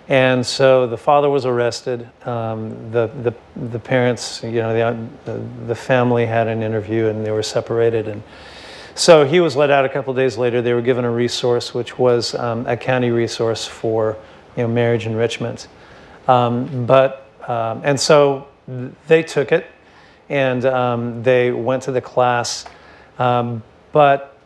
and 0.10 0.46
so 0.46 0.86
the 0.88 0.98
father 0.98 1.30
was 1.30 1.46
arrested. 1.46 2.08
Um, 2.26 2.92
the, 2.92 3.08
the 3.24 3.34
the 3.70 3.80
parents, 3.80 4.44
you 4.44 4.62
know, 4.62 4.74
the, 4.74 5.32
the 5.32 5.39
the 5.68 5.76
family 5.76 6.26
had 6.26 6.48
an 6.48 6.62
interview 6.62 7.08
and 7.08 7.26
they 7.26 7.32
were 7.32 7.44
separated, 7.44 8.08
and 8.08 8.22
so 8.96 9.26
he 9.26 9.40
was 9.40 9.56
let 9.56 9.70
out 9.70 9.86
a 9.86 9.90
couple 9.90 10.14
days 10.14 10.38
later. 10.38 10.62
They 10.62 10.74
were 10.74 10.82
given 10.82 11.06
a 11.06 11.12
resource, 11.12 11.74
which 11.74 11.98
was 11.98 12.36
um, 12.36 12.66
a 12.68 12.78
county 12.78 13.10
resource 13.12 13.66
for 13.66 14.18
you 14.56 14.64
know 14.64 14.70
marriage 14.70 15.06
enrichment, 15.06 15.68
um, 16.28 16.86
but 16.86 17.28
um, 17.48 17.82
and 17.84 18.00
so 18.00 18.48
they 19.08 19.24
took 19.24 19.52
it, 19.52 19.66
and 20.30 20.66
um, 20.66 21.24
they 21.24 21.52
went 21.52 21.84
to 21.84 21.92
the 21.92 22.02
class. 22.02 22.66
Um, 23.20 23.64
but 23.92 24.38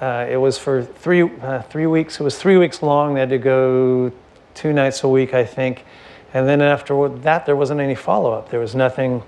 uh, 0.00 0.26
it 0.28 0.36
was 0.36 0.58
for 0.58 0.82
three, 0.82 1.22
uh, 1.22 1.62
three 1.62 1.86
weeks. 1.86 2.20
It 2.20 2.24
was 2.24 2.38
three 2.38 2.56
weeks 2.56 2.82
long. 2.82 3.14
They 3.14 3.20
had 3.20 3.28
to 3.30 3.38
go 3.38 4.12
two 4.54 4.72
nights 4.72 5.04
a 5.04 5.08
week, 5.08 5.34
I 5.34 5.44
think. 5.44 5.84
And 6.32 6.48
then 6.48 6.60
after 6.60 7.08
that, 7.08 7.46
there 7.46 7.54
wasn't 7.54 7.80
any 7.80 7.94
follow 7.94 8.32
up. 8.32 8.50
There 8.50 8.60
was 8.60 8.74
nothing, 8.74 9.22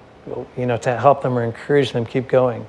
you 0.56 0.66
know, 0.66 0.76
to 0.78 0.98
help 0.98 1.22
them 1.22 1.38
or 1.38 1.44
encourage 1.44 1.92
them 1.92 2.04
keep 2.04 2.26
going. 2.26 2.66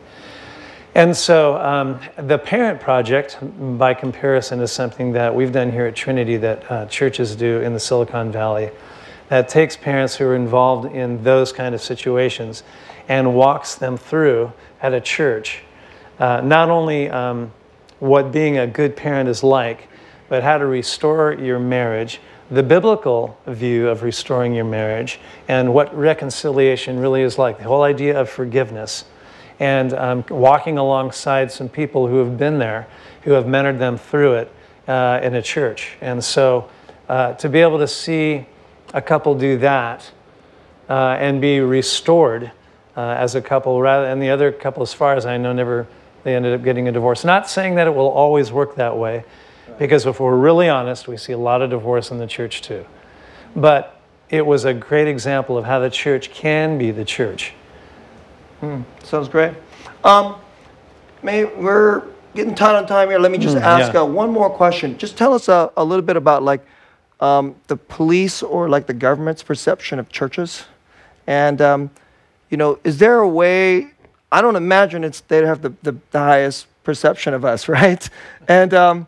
And 0.98 1.16
so 1.16 1.58
um, 1.58 2.00
the 2.16 2.40
Parent 2.40 2.82
Project, 2.82 3.38
by 3.78 3.94
comparison, 3.94 4.60
is 4.62 4.72
something 4.72 5.12
that 5.12 5.36
we've 5.36 5.52
done 5.52 5.72
here 5.72 5.86
at 5.86 5.96
Trinity 5.96 6.38
that 6.38 6.72
uh, 6.72 6.86
churches 6.88 7.36
do 7.36 7.62
in 7.62 7.74
the 7.74 7.80
Silicon 7.80 8.32
Valley 8.32 8.72
that 9.30 9.48
takes 9.48 9.78
parents 9.78 10.16
who 10.16 10.26
are 10.26 10.36
involved 10.36 10.92
in 10.92 11.22
those 11.22 11.54
kind 11.54 11.76
of 11.76 11.82
situations 11.82 12.64
and 13.08 13.36
walks 13.36 13.76
them 13.76 13.96
through 13.96 14.52
at 14.82 14.92
a 14.92 15.00
church. 15.00 15.62
Uh, 16.18 16.42
not 16.42 16.72
only 16.72 17.12
um, 17.12 17.54
what 18.00 18.32
being 18.32 18.58
a 18.58 18.66
good 18.66 18.96
parent 18.96 19.30
is 19.30 19.44
like, 19.44 19.90
but 20.30 20.42
how 20.42 20.58
to 20.58 20.66
restore 20.66 21.32
your 21.32 21.60
marriage, 21.60 22.20
the 22.50 22.64
biblical 22.64 23.38
view 23.46 23.88
of 23.88 24.02
restoring 24.02 24.52
your 24.52 24.66
marriage, 24.66 25.20
and 25.48 25.72
what 25.72 25.96
reconciliation 25.96 26.98
really 26.98 27.22
is 27.22 27.38
like, 27.38 27.60
the 27.60 27.66
whole 27.66 27.84
idea 27.84 28.20
of 28.20 28.28
forgiveness, 28.28 29.06
and 29.60 29.94
um, 29.94 30.26
walking 30.30 30.78
alongside 30.78 31.52
some 31.52 31.70
people 31.70 32.08
who 32.08 32.18
have 32.18 32.38
been 32.38 32.60
there, 32.60 32.88
who 33.24 33.32
have 33.32 33.46
mentored 33.46 33.80
them 33.80 33.98
through 33.98 34.34
it 34.34 34.52
uh, 34.88 35.20
in 35.24 35.36
a 35.36 35.42
church. 35.42 35.98
And 36.02 36.24
so 36.24 36.70
uh, 37.10 37.34
to 37.34 37.50
be 37.50 37.60
able 37.60 37.80
to 37.80 37.88
see 37.88 38.46
a 38.94 39.02
couple 39.02 39.36
do 39.36 39.58
that 39.58 40.12
uh, 40.90 41.18
and 41.20 41.42
be 41.42 41.60
restored 41.60 42.52
uh, 42.96 43.02
as 43.02 43.36
a 43.36 43.42
couple, 43.42 43.82
rather, 43.82 44.08
and 44.08 44.22
the 44.22 44.30
other 44.30 44.52
couple, 44.52 44.82
as 44.82 44.94
far 44.94 45.16
as 45.16 45.26
I 45.26 45.38
know, 45.38 45.54
never 45.54 45.88
they 46.24 46.36
ended 46.36 46.54
up 46.54 46.64
getting 46.64 46.88
a 46.88 46.92
divorce. 46.92 47.24
Not 47.24 47.50
saying 47.50 47.76
that 47.76 47.88
it 47.88 47.96
will 47.96 48.10
always 48.10 48.52
work 48.52 48.76
that 48.76 48.98
way, 48.98 49.24
because 49.78 50.06
if 50.06 50.20
we're 50.20 50.36
really 50.36 50.68
honest, 50.68 51.08
we 51.08 51.16
see 51.16 51.34
a 51.34 51.38
lot 51.38 51.62
of 51.62 51.70
divorce 51.70 52.12
in 52.12 52.18
the 52.18 52.28
church 52.28 52.62
too. 52.62 52.86
But 53.56 54.02
it 54.30 54.46
was 54.46 54.66
a 54.66 54.74
great 54.74 55.08
example 55.08 55.58
of 55.58 55.66
how 55.66 55.80
the 55.80 55.90
church 55.90 56.32
can 56.32 56.78
be 56.78 56.92
the 56.92 57.06
church. 57.06 57.54
Sounds 59.04 59.28
great. 59.28 59.54
Um, 60.04 60.36
may, 61.24 61.46
we're 61.46 62.04
getting 62.36 62.56
tight 62.56 62.76
on 62.76 62.88
time 62.88 63.10
here. 63.10 63.20
Let 63.20 63.32
me 63.32 63.38
just 63.38 63.58
ask 63.58 63.94
yeah. 63.94 64.02
uh, 64.02 64.06
one 64.06 64.32
more 64.32 64.50
question. 64.50 64.98
Just 64.98 65.18
tell 65.18 65.34
us 65.34 65.48
a, 65.48 65.72
a 65.76 65.84
little 65.84 66.04
bit 66.04 66.18
about 66.18 66.44
like 66.44 66.66
um, 67.20 67.56
the 67.68 67.78
police 67.78 68.42
or 68.44 68.70
like 68.70 68.88
the 68.88 68.94
government's 68.94 69.44
perception 69.44 70.00
of 70.00 70.10
churches, 70.10 70.66
and 71.26 71.62
um, 71.62 71.90
you 72.50 72.58
know, 72.58 72.80
is 72.84 72.98
there 72.98 73.20
a 73.20 73.28
way? 73.28 73.92
I 74.32 74.42
don't 74.42 74.56
imagine 74.56 75.04
it's 75.04 75.22
they 75.22 75.46
have 75.46 75.62
the, 75.62 75.74
the, 75.84 75.98
the 76.12 76.20
highest 76.20 76.68
perception 76.84 77.34
of 77.34 77.44
us, 77.46 77.68
right? 77.80 78.08
And 78.48 78.74
um, 78.74 79.08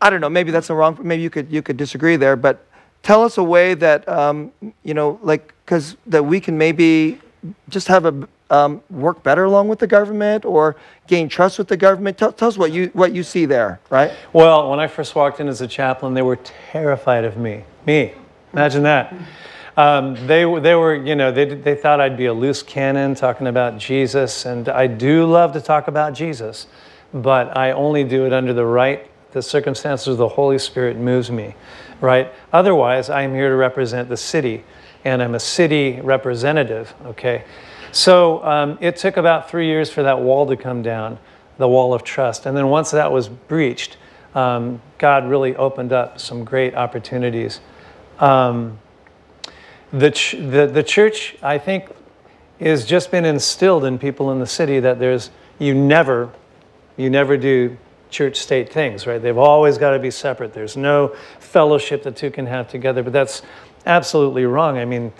I 0.00 0.10
don't 0.10 0.20
know. 0.20 0.30
Maybe 0.30 0.50
that's 0.50 0.70
a 0.70 0.74
wrong. 0.74 0.98
Maybe 1.02 1.22
you 1.22 1.30
could 1.30 1.50
you 1.50 1.62
could 1.62 1.76
disagree 1.76 2.16
there, 2.16 2.36
but 2.36 2.66
tell 3.02 3.22
us 3.24 3.38
a 3.38 3.44
way 3.44 3.74
that 3.74 4.08
um, 4.08 4.52
you 4.84 4.94
know, 4.94 5.18
like, 5.22 5.54
because 5.64 5.96
that 6.06 6.24
we 6.24 6.40
can 6.40 6.56
maybe 6.56 7.20
just 7.68 7.88
have 7.88 8.04
a 8.04 8.28
um, 8.50 8.82
work 8.90 9.22
better 9.22 9.44
along 9.44 9.68
with 9.68 9.78
the 9.78 9.86
government 9.86 10.44
or 10.44 10.76
gain 11.06 11.28
trust 11.28 11.58
with 11.58 11.68
the 11.68 11.76
government. 11.76 12.18
Tell, 12.18 12.32
tell 12.32 12.48
us 12.48 12.58
what 12.58 12.72
you 12.72 12.90
what 12.92 13.14
you 13.14 13.22
see 13.22 13.46
there, 13.46 13.80
right? 13.88 14.12
Well, 14.32 14.70
when 14.70 14.80
I 14.80 14.86
first 14.86 15.14
walked 15.14 15.40
in 15.40 15.48
as 15.48 15.60
a 15.60 15.68
chaplain, 15.68 16.14
they 16.14 16.22
were 16.22 16.38
terrified 16.72 17.24
of 17.24 17.36
me. 17.36 17.64
Me, 17.86 18.12
imagine 18.52 18.82
that. 18.82 19.14
Um, 19.76 20.14
they, 20.26 20.44
they 20.60 20.74
were, 20.74 20.94
you 20.94 21.14
know, 21.14 21.32
they, 21.32 21.46
they 21.46 21.74
thought 21.74 22.00
I'd 22.00 22.16
be 22.16 22.26
a 22.26 22.34
loose 22.34 22.62
cannon 22.62 23.14
talking 23.14 23.46
about 23.46 23.78
Jesus, 23.78 24.44
and 24.44 24.68
I 24.68 24.86
do 24.86 25.24
love 25.24 25.52
to 25.54 25.60
talk 25.60 25.88
about 25.88 26.12
Jesus, 26.12 26.66
but 27.14 27.56
I 27.56 27.72
only 27.72 28.04
do 28.04 28.26
it 28.26 28.32
under 28.32 28.52
the 28.52 28.66
right, 28.66 29.08
the 29.32 29.40
circumstances 29.40 30.08
of 30.08 30.16
the 30.18 30.28
Holy 30.28 30.58
Spirit 30.58 30.98
moves 30.98 31.30
me, 31.30 31.54
right? 32.00 32.30
Otherwise, 32.52 33.08
I'm 33.08 33.32
here 33.32 33.48
to 33.48 33.56
represent 33.56 34.08
the 34.08 34.16
city, 34.16 34.64
and 35.04 35.22
I'm 35.22 35.34
a 35.34 35.40
city 35.40 36.00
representative, 36.02 36.92
okay? 37.06 37.44
So 37.92 38.44
um, 38.44 38.78
it 38.80 38.96
took 38.96 39.16
about 39.16 39.50
three 39.50 39.66
years 39.66 39.90
for 39.90 40.02
that 40.02 40.20
wall 40.20 40.46
to 40.46 40.56
come 40.56 40.82
down, 40.82 41.18
the 41.58 41.68
wall 41.68 41.92
of 41.92 42.04
trust. 42.04 42.46
And 42.46 42.56
then 42.56 42.68
once 42.68 42.90
that 42.92 43.10
was 43.10 43.28
breached, 43.28 43.96
um, 44.34 44.80
God 44.98 45.28
really 45.28 45.56
opened 45.56 45.92
up 45.92 46.20
some 46.20 46.44
great 46.44 46.74
opportunities. 46.74 47.60
Um, 48.18 48.78
the, 49.92 50.10
ch- 50.12 50.32
the, 50.32 50.70
the 50.72 50.82
church, 50.82 51.36
I 51.42 51.58
think, 51.58 51.90
has 52.60 52.84
just 52.84 53.10
been 53.10 53.24
instilled 53.24 53.84
in 53.84 53.98
people 53.98 54.30
in 54.30 54.38
the 54.38 54.46
city 54.46 54.78
that 54.80 54.98
there's, 54.98 55.30
you 55.58 55.74
never, 55.74 56.32
you 56.96 57.10
never 57.10 57.36
do 57.36 57.76
church 58.10 58.36
state 58.36 58.72
things, 58.72 59.06
right? 59.06 59.20
They've 59.20 59.38
always 59.38 59.78
got 59.78 59.92
to 59.92 59.98
be 59.98 60.10
separate. 60.10 60.52
There's 60.52 60.76
no 60.76 61.16
fellowship 61.38 62.02
the 62.02 62.12
two 62.12 62.30
can 62.30 62.46
have 62.46 62.68
together, 62.68 63.02
but 63.02 63.12
that's 63.12 63.42
absolutely 63.86 64.44
wrong. 64.44 64.78
I 64.78 64.84
mean, 64.84 65.12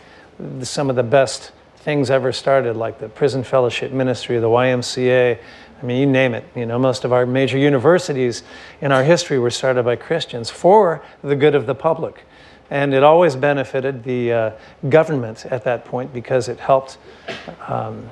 some 0.63 0.91
of 0.91 0.97
the 0.97 1.03
best 1.03 1.53
things 1.81 2.11
ever 2.11 2.33
started, 2.33 2.77
like 2.77 2.99
the 2.99 3.09
prison 3.09 3.43
fellowship 3.43 3.93
ministry, 3.93 4.39
the 4.39 4.49
YMCA. 4.49 5.39
I 5.81 5.87
mean, 5.87 5.99
you 5.99 6.07
name 6.07 6.35
it. 6.35 6.45
You 6.55 6.67
know, 6.67 6.79
most 6.79 7.05
of 7.05 7.13
our 7.13 7.25
major 7.27 7.59
universities 7.59 8.43
in 8.81 8.93
our 8.93 9.03
history 9.03 9.39
were 9.39 9.51
started 9.51 9.85
by 9.85 9.97
Christians 9.97 10.51
for 10.51 11.03
the 11.23 11.35
good 11.35 11.55
of 11.55 11.67
the 11.67 11.75
public. 11.75 12.25
And 12.71 12.95
it 12.95 13.03
always 13.03 13.35
benefited 13.35 14.05
the 14.05 14.33
uh, 14.33 14.51
government 14.89 15.47
at 15.47 15.65
that 15.65 15.85
point 15.85 16.13
because 16.13 16.49
it 16.49 16.61
helped. 16.61 16.99
Um, 17.67 18.09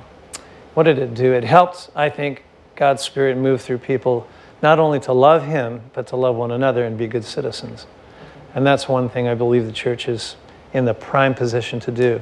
what 0.73 0.83
did 0.83 0.99
it 0.99 1.13
do? 1.13 1.33
It 1.33 1.43
helped, 1.43 1.89
I 1.95 2.09
think, 2.09 2.43
God's 2.75 3.03
Spirit 3.03 3.37
move 3.37 3.61
through 3.61 3.79
people 3.79 4.27
not 4.61 4.79
only 4.79 4.99
to 5.01 5.13
love 5.13 5.45
Him, 5.45 5.81
but 5.93 6.07
to 6.07 6.15
love 6.15 6.35
one 6.35 6.51
another 6.51 6.83
and 6.83 6.97
be 6.97 7.07
good 7.07 7.23
citizens. 7.23 7.85
And 8.53 8.65
that's 8.65 8.89
one 8.89 9.09
thing 9.09 9.27
I 9.27 9.35
believe 9.35 9.65
the 9.65 9.71
church 9.71 10.07
is 10.07 10.35
in 10.73 10.85
the 10.85 10.93
prime 10.93 11.33
position 11.33 11.79
to 11.81 11.91
do, 11.91 12.21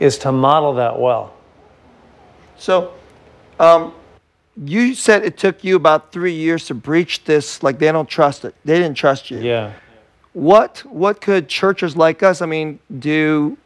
is 0.00 0.18
to 0.18 0.32
model 0.32 0.74
that 0.74 0.98
well. 0.98 1.32
So, 2.58 2.92
um, 3.58 3.92
you 4.64 4.94
said 4.94 5.24
it 5.24 5.36
took 5.36 5.62
you 5.64 5.76
about 5.76 6.12
three 6.12 6.32
years 6.32 6.66
to 6.66 6.74
breach 6.74 7.24
this. 7.24 7.62
Like 7.62 7.78
they 7.78 7.92
don't 7.92 8.08
trust 8.08 8.44
it. 8.44 8.54
They 8.64 8.78
didn't 8.78 8.96
trust 8.96 9.30
you. 9.30 9.38
Yeah. 9.38 9.72
What 10.32 10.78
what 10.86 11.20
could 11.20 11.48
churches 11.48 11.96
like 11.96 12.22
us, 12.22 12.40
I 12.42 12.46
mean, 12.46 12.78
do 12.98 13.56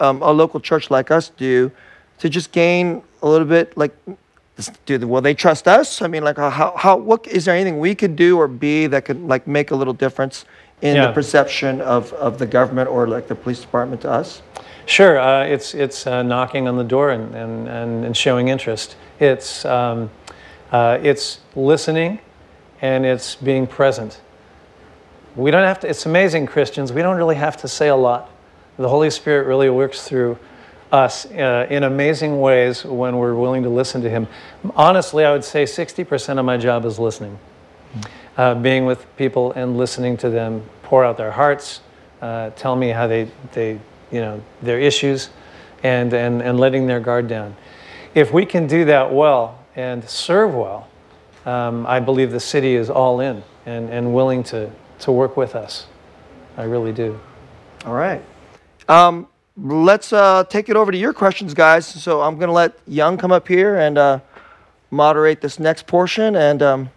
um, 0.00 0.22
a 0.22 0.30
local 0.32 0.60
church 0.60 0.90
like 0.90 1.10
us 1.10 1.30
do 1.30 1.70
to 2.18 2.28
just 2.28 2.52
gain 2.52 3.02
a 3.22 3.28
little 3.28 3.46
bit 3.46 3.76
like 3.76 3.92
do 4.86 5.06
will 5.06 5.20
they 5.20 5.34
trust 5.34 5.68
us? 5.68 6.02
I 6.02 6.08
mean, 6.08 6.24
like 6.24 6.36
how 6.36 6.74
how 6.76 6.96
what 6.96 7.26
is 7.26 7.44
there 7.44 7.54
anything 7.54 7.78
we 7.78 7.94
could 7.94 8.16
do 8.16 8.38
or 8.38 8.48
be 8.48 8.86
that 8.88 9.04
could 9.04 9.20
like 9.22 9.46
make 9.46 9.70
a 9.70 9.76
little 9.76 9.94
difference 9.94 10.44
in 10.82 10.96
Yeah. 10.96 11.08
the 11.08 11.12
perception 11.12 11.80
of, 11.80 12.12
of 12.14 12.38
the 12.38 12.46
government 12.46 12.88
or 12.88 13.08
like 13.08 13.26
the 13.28 13.34
police 13.34 13.60
department 13.60 14.02
to 14.02 14.10
us? 14.10 14.42
Sure, 14.88 15.18
uh, 15.18 15.44
it's 15.44 15.74
it's 15.74 16.06
uh, 16.06 16.22
knocking 16.22 16.66
on 16.66 16.78
the 16.78 16.84
door 16.84 17.10
and, 17.10 17.34
and, 17.34 17.68
and, 17.68 18.04
and 18.06 18.16
showing 18.16 18.48
interest. 18.48 18.96
It's 19.20 19.64
um, 19.64 20.10
uh, 20.72 20.98
it's 21.02 21.40
listening, 21.54 22.20
and 22.80 23.04
it's 23.04 23.34
being 23.34 23.66
present. 23.66 24.20
We 25.36 25.50
don't 25.50 25.64
have 25.64 25.80
to. 25.80 25.88
It's 25.88 26.06
amazing, 26.06 26.46
Christians. 26.46 26.92
We 26.92 27.02
don't 27.02 27.16
really 27.16 27.36
have 27.36 27.56
to 27.58 27.68
say 27.68 27.88
a 27.88 27.96
lot. 27.96 28.30
The 28.78 28.88
Holy 28.88 29.10
Spirit 29.10 29.46
really 29.46 29.68
works 29.68 30.02
through 30.08 30.38
us 30.90 31.26
uh, 31.26 31.66
in 31.68 31.82
amazing 31.82 32.40
ways 32.40 32.84
when 32.84 33.18
we're 33.18 33.34
willing 33.34 33.62
to 33.64 33.68
listen 33.68 34.00
to 34.02 34.10
Him. 34.10 34.26
Honestly, 34.74 35.24
I 35.24 35.32
would 35.32 35.44
say 35.44 35.64
60% 35.64 36.38
of 36.38 36.44
my 36.46 36.56
job 36.56 36.86
is 36.86 36.98
listening 36.98 37.38
uh, 38.38 38.54
being 38.54 38.86
with 38.86 39.04
people 39.16 39.52
and 39.52 39.76
listening 39.76 40.16
to 40.16 40.30
them 40.30 40.62
pour 40.84 41.04
out 41.04 41.16
their 41.16 41.32
hearts, 41.32 41.80
uh, 42.22 42.50
tell 42.50 42.76
me 42.76 42.88
how 42.88 43.06
they, 43.06 43.28
they, 43.52 43.78
you 44.10 44.20
know, 44.20 44.42
their 44.62 44.80
issues, 44.80 45.30
and, 45.82 46.12
and, 46.12 46.42
and 46.42 46.58
letting 46.58 46.86
their 46.86 47.00
guard 47.00 47.28
down. 47.28 47.56
If 48.14 48.32
we 48.32 48.46
can 48.46 48.66
do 48.66 48.84
that 48.86 49.12
well 49.12 49.58
and 49.76 50.08
serve 50.08 50.54
well, 50.54 50.88
um, 51.46 51.86
I 51.86 52.00
believe 52.00 52.30
the 52.30 52.40
city 52.40 52.74
is 52.74 52.90
all 52.90 53.20
in 53.20 53.42
and, 53.64 53.88
and 53.90 54.12
willing 54.12 54.42
to, 54.44 54.70
to 55.00 55.12
work 55.12 55.36
with 55.36 55.54
us. 55.54 55.86
I 56.56 56.64
really 56.64 56.92
do. 56.92 57.18
All 57.84 57.94
right. 57.94 58.22
Um, 58.88 59.28
let's 59.56 60.12
uh, 60.12 60.44
take 60.44 60.68
it 60.68 60.76
over 60.76 60.90
to 60.90 60.98
your 60.98 61.12
questions, 61.12 61.54
guys. 61.54 61.86
So 61.86 62.20
I'm 62.20 62.36
going 62.36 62.48
to 62.48 62.52
let 62.52 62.78
Young 62.86 63.16
come 63.16 63.32
up 63.32 63.46
here 63.46 63.76
and 63.76 63.96
uh, 63.96 64.20
moderate 64.90 65.40
this 65.40 65.58
next 65.58 65.86
portion. 65.86 66.36
And 66.36 66.62
um, 66.62 66.90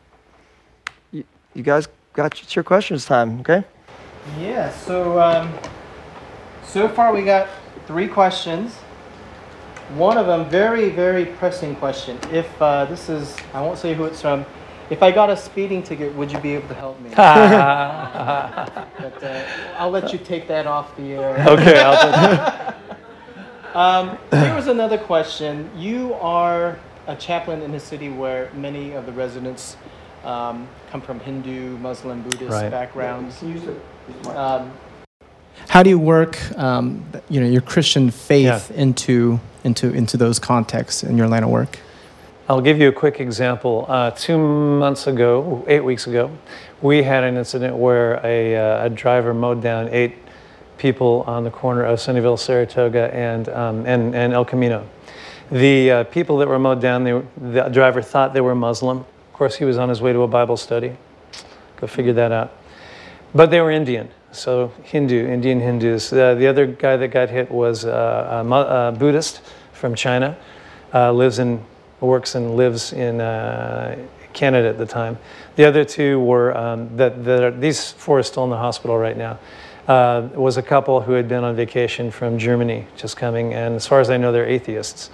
you, 1.12 1.24
you 1.54 1.64
guys 1.64 1.88
got 2.14 2.40
it's 2.40 2.56
your 2.56 2.64
questions 2.64 3.06
time, 3.06 3.40
okay? 3.42 3.64
Yeah, 4.40 4.72
so 4.72 5.20
um, 5.20 5.54
so 6.72 6.88
far 6.88 7.14
we 7.14 7.24
got 7.24 7.50
three 7.86 8.08
questions. 8.08 8.74
One 9.96 10.18
of 10.18 10.26
them, 10.26 10.50
very, 10.50 10.90
very 10.90 11.26
pressing 11.26 11.76
question. 11.76 12.18
If 12.32 12.50
uh, 12.62 12.86
this 12.86 13.10
is, 13.10 13.36
I 13.54 13.62
won't 13.62 13.78
say 13.78 13.94
who 13.94 14.06
it's 14.06 14.22
from. 14.22 14.46
If 14.90 15.04
I 15.04 15.12
got 15.12 15.30
a 15.30 15.36
speeding 15.38 15.84
ticket, 15.84 16.14
would 16.16 16.32
you 16.32 16.40
be 16.40 16.56
able 16.56 16.70
to 16.70 16.74
help 16.74 17.00
me? 17.02 17.10
but 17.16 17.20
uh, 19.24 19.46
I'll 19.78 19.90
let 19.90 20.14
you 20.14 20.20
take 20.20 20.48
that 20.48 20.66
off 20.68 20.96
the 20.96 21.14
air. 21.14 21.46
Okay, 21.48 21.80
I'll 21.80 22.76
Um, 23.74 24.18
here 24.32 24.54
was 24.54 24.68
another 24.68 24.98
question. 24.98 25.70
You 25.78 26.14
are 26.16 26.78
a 27.08 27.16
chaplain 27.16 27.62
in 27.62 27.74
a 27.74 27.80
city 27.80 28.10
where 28.10 28.52
many 28.54 28.92
of 28.92 29.06
the 29.06 29.14
residents 29.14 29.78
um, 30.26 30.68
come 30.90 31.00
from 31.00 31.22
Hindu, 31.22 31.78
Muslim, 31.78 32.22
Buddhist 32.22 32.52
Right. 32.52 32.70
backgrounds. 32.70 33.42
Um, 34.28 34.74
How 35.68 35.84
do 35.84 35.90
you 35.90 36.00
work, 36.00 36.40
um, 36.58 37.06
you 37.30 37.40
know, 37.40 37.48
your 37.48 37.62
Christian 37.62 38.12
faith 38.12 38.72
into 38.72 39.40
into 39.64 39.94
into 39.94 40.18
those 40.18 40.40
contexts 40.40 41.04
in 41.04 41.18
your 41.18 41.28
line 41.28 41.44
of 41.44 41.50
work? 41.50 41.80
I'll 42.50 42.60
give 42.60 42.80
you 42.80 42.90
a 42.90 42.92
quick 42.92 43.22
example. 43.22 43.86
Uh, 43.88 44.12
two 44.12 44.38
months 44.38 45.08
ago, 45.08 45.64
eight 45.68 45.84
weeks 45.86 46.08
ago, 46.08 46.30
we 46.82 47.04
had 47.04 47.24
an 47.24 47.38
incident 47.38 47.78
where 47.78 48.20
a, 48.26 48.58
uh, 48.58 48.86
a 48.88 48.90
driver 48.90 49.34
mowed 49.34 49.62
down 49.62 49.88
eight 49.90 50.16
people 50.78 51.24
on 51.28 51.44
the 51.44 51.50
corner 51.52 51.86
of 51.86 52.00
Sunnyvale, 52.00 52.38
Saratoga, 52.38 53.14
and, 53.14 53.48
um, 53.50 53.86
and, 53.86 54.14
and 54.16 54.34
El 54.34 54.44
Camino. 54.44 54.86
The 55.52 55.92
uh, 55.92 56.04
people 56.06 56.38
that 56.40 56.48
were 56.48 56.60
mowed 56.60 56.82
down, 56.82 57.04
they, 57.04 57.22
the 57.38 57.70
driver 57.70 58.02
thought 58.02 58.34
they 58.34 58.42
were 58.42 58.56
Muslim. 58.56 58.98
Of 58.98 59.34
course, 59.34 59.56
he 59.56 59.64
was 59.64 59.78
on 59.78 59.88
his 59.88 60.02
way 60.02 60.12
to 60.12 60.22
a 60.24 60.28
Bible 60.28 60.58
study. 60.58 60.98
Go 61.78 61.88
figure 61.88 62.14
that 62.14 62.32
out. 62.32 62.52
But 63.34 63.50
they 63.50 63.62
were 63.62 63.72
Indian, 63.72 64.10
so 64.32 64.74
Hindu, 64.84 65.28
Indian 65.28 65.62
Hindus. 65.62 66.12
Uh, 66.12 66.36
the 66.36 66.48
other 66.48 66.66
guy 66.66 66.98
that 66.98 67.08
got 67.10 67.30
hit 67.30 67.50
was 67.50 67.86
uh, 67.86 68.44
a, 68.46 68.54
a 68.54 68.92
Buddhist 68.92 69.42
from 69.72 69.96
China, 69.96 70.38
uh, 70.94 71.14
lives 71.14 71.40
in, 71.40 71.64
works 72.02 72.36
and 72.36 72.58
lives 72.58 72.92
in 72.92 73.22
uh, 73.22 73.98
Canada 74.34 74.68
at 74.68 74.78
the 74.78 74.86
time. 74.86 75.18
The 75.56 75.66
other 75.66 75.86
two 75.86 76.20
were 76.20 76.56
um, 76.58 76.96
that, 76.98 77.62
these 77.62 77.92
four 77.92 78.20
are 78.20 78.24
still 78.24 78.44
in 78.44 78.50
the 78.50 78.58
hospital 78.58 78.98
right 78.98 79.18
now. 79.18 79.40
Uh, 79.88 80.28
was 80.36 80.58
a 80.58 80.62
couple 80.62 81.02
who 81.02 81.14
had 81.14 81.28
been 81.28 81.44
on 81.44 81.56
vacation 81.56 82.12
from 82.12 82.38
Germany, 82.38 82.86
just 82.96 83.18
coming, 83.18 83.54
and 83.54 83.76
as 83.76 83.88
far 83.88 84.00
as 84.00 84.10
I 84.10 84.18
know, 84.18 84.32
they're 84.32 84.46
atheists. 84.46 85.10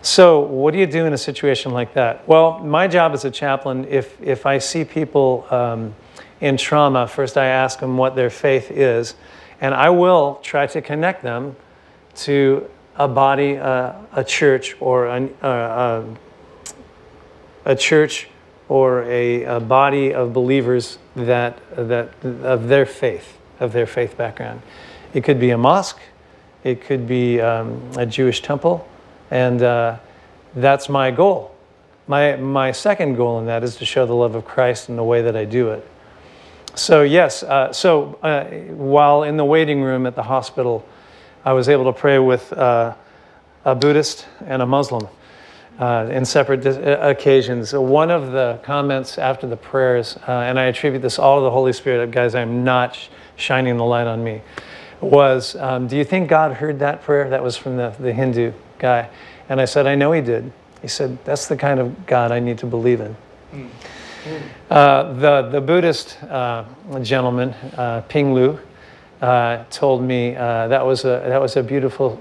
So, 0.00 0.40
what 0.40 0.72
do 0.72 0.78
you 0.78 0.86
do 0.86 1.04
in 1.04 1.12
a 1.12 1.18
situation 1.18 1.72
like 1.72 1.92
that? 1.94 2.26
Well, 2.26 2.60
my 2.60 2.86
job 2.88 3.12
as 3.12 3.24
a 3.24 3.30
chaplain, 3.30 3.84
if, 3.88 4.20
if 4.22 4.46
I 4.46 4.58
see 4.58 4.84
people 4.84 5.46
um, 5.50 5.94
in 6.40 6.56
trauma, 6.56 7.06
first 7.06 7.36
I 7.36 7.46
ask 7.46 7.80
them 7.80 7.96
what 7.96 8.14
their 8.16 8.30
faith 8.30 8.70
is, 8.70 9.14
And 9.60 9.74
I 9.74 9.88
will 9.88 10.38
try 10.42 10.66
to 10.66 10.82
connect 10.82 11.22
them 11.22 11.56
to 12.16 12.68
a 12.96 13.08
body, 13.08 13.56
uh, 13.56 13.92
a 14.12 14.24
church, 14.24 14.76
or 14.80 15.06
an, 15.06 15.34
uh, 15.42 15.46
uh, 15.46 16.04
a 17.64 17.76
church 17.76 18.28
or 18.68 19.02
a, 19.04 19.44
a, 19.44 19.60
body 19.60 20.12
of 20.12 20.32
believers 20.32 20.98
that, 21.14 21.58
that 21.76 22.12
of 22.24 22.68
their 22.68 22.86
faith, 22.86 23.38
of 23.60 23.72
their 23.72 23.86
faith 23.86 24.16
background. 24.16 24.60
It 25.14 25.24
could 25.24 25.38
be 25.38 25.50
a 25.50 25.58
mosque, 25.58 26.00
it 26.64 26.82
could 26.82 27.06
be 27.06 27.40
um, 27.40 27.90
a 27.96 28.04
Jewish 28.04 28.42
temple, 28.42 28.88
and 29.30 29.62
uh, 29.62 29.98
that's 30.54 30.88
my 30.88 31.10
goal. 31.10 31.54
My, 32.08 32.36
my 32.36 32.72
second 32.72 33.16
goal 33.16 33.38
in 33.38 33.46
that 33.46 33.62
is 33.62 33.76
to 33.76 33.84
show 33.84 34.06
the 34.06 34.14
love 34.14 34.34
of 34.34 34.44
Christ 34.44 34.88
in 34.88 34.96
the 34.96 35.04
way 35.04 35.22
that 35.22 35.36
I 35.36 35.44
do 35.44 35.70
it. 35.70 35.86
So, 36.76 37.02
yes, 37.02 37.42
uh, 37.42 37.72
so 37.72 38.18
uh, 38.22 38.44
while 38.74 39.22
in 39.22 39.38
the 39.38 39.44
waiting 39.46 39.80
room 39.80 40.04
at 40.04 40.14
the 40.14 40.22
hospital, 40.22 40.86
I 41.42 41.54
was 41.54 41.70
able 41.70 41.84
to 41.84 41.98
pray 41.98 42.18
with 42.18 42.52
uh, 42.52 42.94
a 43.64 43.74
Buddhist 43.74 44.26
and 44.44 44.60
a 44.60 44.66
Muslim 44.66 45.08
uh, 45.78 46.06
in 46.10 46.26
separate 46.26 46.66
uh, 46.66 46.98
occasions. 47.00 47.72
One 47.72 48.10
of 48.10 48.32
the 48.32 48.60
comments 48.62 49.16
after 49.16 49.46
the 49.46 49.56
prayers, 49.56 50.18
uh, 50.28 50.32
and 50.32 50.60
I 50.60 50.64
attribute 50.64 51.00
this 51.00 51.18
all 51.18 51.38
to 51.38 51.44
the 51.44 51.50
Holy 51.50 51.72
Spirit, 51.72 52.10
guys, 52.10 52.34
I'm 52.34 52.62
not 52.62 52.94
sh- 52.94 53.08
shining 53.36 53.78
the 53.78 53.84
light 53.84 54.06
on 54.06 54.22
me, 54.22 54.42
was 55.00 55.56
um, 55.56 55.88
Do 55.88 55.96
you 55.96 56.04
think 56.04 56.28
God 56.28 56.52
heard 56.52 56.78
that 56.80 57.02
prayer? 57.02 57.30
That 57.30 57.42
was 57.42 57.56
from 57.56 57.78
the, 57.78 57.96
the 57.98 58.12
Hindu 58.12 58.52
guy. 58.78 59.08
And 59.48 59.62
I 59.62 59.64
said, 59.64 59.86
I 59.86 59.94
know 59.94 60.12
he 60.12 60.20
did. 60.20 60.52
He 60.82 60.88
said, 60.88 61.24
That's 61.24 61.46
the 61.46 61.56
kind 61.56 61.80
of 61.80 62.06
God 62.06 62.32
I 62.32 62.38
need 62.38 62.58
to 62.58 62.66
believe 62.66 63.00
in. 63.00 63.16
Mm. 63.54 63.70
Uh, 64.70 65.12
the, 65.14 65.48
the 65.50 65.60
Buddhist 65.60 66.22
uh, 66.24 66.64
gentleman, 67.02 67.50
uh, 67.76 68.02
Ping 68.08 68.34
Lu, 68.34 68.58
uh, 69.20 69.64
told 69.70 70.02
me 70.02 70.34
uh, 70.36 70.68
that, 70.68 70.84
was 70.84 71.04
a, 71.04 71.22
that 71.26 71.40
was 71.40 71.56
a 71.56 71.62
beautiful 71.62 72.20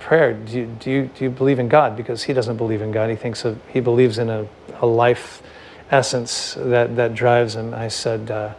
prayer. 0.00 0.34
Do 0.34 0.58
you, 0.58 0.66
do, 0.80 0.90
you, 0.90 1.10
do 1.14 1.24
you 1.24 1.30
believe 1.30 1.58
in 1.58 1.68
God? 1.68 1.96
Because 1.96 2.22
he 2.22 2.32
doesn't 2.32 2.56
believe 2.56 2.82
in 2.82 2.90
God. 2.90 3.10
He 3.10 3.16
thinks 3.16 3.44
of, 3.44 3.60
he 3.68 3.80
believes 3.80 4.18
in 4.18 4.30
a, 4.30 4.46
a 4.80 4.86
life 4.86 5.42
essence 5.90 6.54
that, 6.54 6.96
that 6.96 7.14
drives 7.14 7.54
him. 7.54 7.74
I 7.74 7.88
said, 7.88 8.54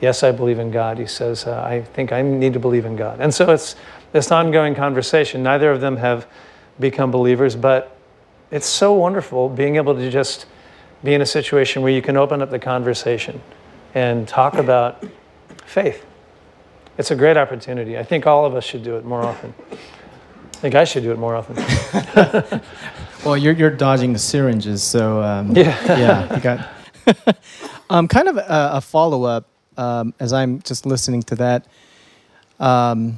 Yes, 0.00 0.22
I 0.22 0.30
believe 0.30 0.60
in 0.60 0.70
God. 0.70 0.96
He 0.98 1.06
says, 1.06 1.44
I 1.46 1.82
think 1.82 2.12
I 2.12 2.22
need 2.22 2.52
to 2.52 2.60
believe 2.60 2.84
in 2.84 2.94
God. 2.94 3.20
And 3.20 3.34
so 3.34 3.50
it's 3.50 3.74
this 4.12 4.30
ongoing 4.30 4.76
conversation. 4.76 5.42
Neither 5.42 5.72
of 5.72 5.80
them 5.80 5.96
have 5.96 6.26
become 6.78 7.10
believers, 7.10 7.56
but 7.56 7.96
it's 8.50 8.66
so 8.66 8.92
wonderful 8.92 9.48
being 9.48 9.74
able 9.74 9.94
to 9.94 10.10
just 10.10 10.46
be 11.04 11.14
in 11.14 11.20
a 11.20 11.26
situation 11.26 11.82
where 11.82 11.92
you 11.92 12.02
can 12.02 12.16
open 12.16 12.42
up 12.42 12.50
the 12.50 12.58
conversation 12.58 13.40
and 13.94 14.26
talk 14.26 14.54
about 14.54 15.04
faith. 15.64 16.04
It's 16.96 17.10
a 17.10 17.16
great 17.16 17.36
opportunity. 17.36 17.96
I 17.96 18.02
think 18.02 18.26
all 18.26 18.44
of 18.44 18.54
us 18.54 18.64
should 18.64 18.82
do 18.82 18.96
it 18.96 19.04
more 19.04 19.22
often. 19.22 19.54
I 19.70 20.56
think 20.60 20.74
I 20.74 20.84
should 20.84 21.04
do 21.04 21.12
it 21.12 21.18
more 21.18 21.36
often. 21.36 21.54
well, 23.24 23.36
you're, 23.36 23.52
you're 23.52 23.70
dodging 23.70 24.12
the 24.12 24.18
syringes, 24.18 24.82
so 24.82 25.22
um, 25.22 25.54
yeah, 25.54 25.76
yeah, 25.86 26.34
you 26.34 26.40
got. 26.40 27.36
um, 27.90 28.08
kind 28.08 28.28
of 28.28 28.36
a, 28.36 28.70
a 28.74 28.80
follow 28.80 29.22
up 29.22 29.46
um, 29.76 30.12
as 30.18 30.32
I'm 30.32 30.60
just 30.62 30.84
listening 30.84 31.22
to 31.24 31.36
that. 31.36 31.66
Um, 32.58 33.16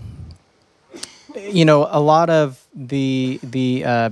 you 1.34 1.64
know, 1.64 1.88
a 1.90 2.00
lot 2.00 2.28
of 2.28 2.62
the 2.74 3.40
the 3.42 3.84
uh, 3.84 4.10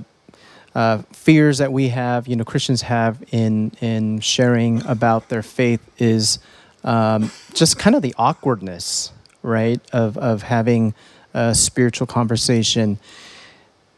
uh, 0.79 1.01
fears 1.11 1.57
that 1.57 1.73
we 1.73 1.89
have, 1.89 2.25
you 2.25 2.37
know, 2.37 2.45
Christians 2.45 2.83
have 2.83 3.21
in 3.33 3.73
in 3.81 4.21
sharing 4.21 4.81
about 4.85 5.27
their 5.27 5.43
faith 5.43 5.81
is 5.97 6.39
um, 6.85 7.31
just 7.53 7.77
kind 7.77 7.97
of 7.97 8.01
the 8.01 8.15
awkwardness, 8.17 9.11
right, 9.43 9.81
of 9.91 10.17
of 10.17 10.43
having 10.43 10.93
a 11.33 11.53
spiritual 11.53 12.07
conversation. 12.07 12.97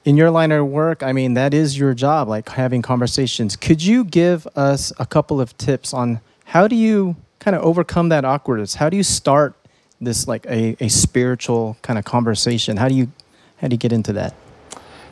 In 0.06 0.18
your 0.18 0.32
line 0.32 0.52
of 0.52 0.66
work, 0.66 1.04
I 1.04 1.14
mean, 1.14 1.36
that 1.36 1.54
is 1.54 1.78
your 1.78 1.94
job, 1.94 2.28
like 2.28 2.50
having 2.50 2.82
conversations. 2.82 3.56
Could 3.56 3.84
you 3.84 4.04
give 4.04 4.48
us 4.56 4.92
a 4.98 5.06
couple 5.06 5.40
of 5.40 5.56
tips 5.60 5.94
on 5.94 6.20
how 6.46 6.68
do 6.68 6.76
you 6.76 7.16
kind 7.38 7.56
of 7.56 7.62
overcome 7.62 8.10
that 8.10 8.26
awkwardness? 8.26 8.74
How 8.74 8.90
do 8.90 8.98
you 8.98 9.04
start 9.04 9.54
this 10.02 10.28
like 10.28 10.48
a, 10.48 10.76
a 10.80 10.90
spiritual 10.90 11.78
kind 11.84 12.00
of 12.00 12.06
conversation? 12.06 12.78
How 12.78 12.90
do 12.90 12.96
you 12.96 13.12
how 13.58 13.68
do 13.68 13.76
you 13.76 13.78
get 13.78 13.94
into 13.94 14.14
that? 14.14 14.34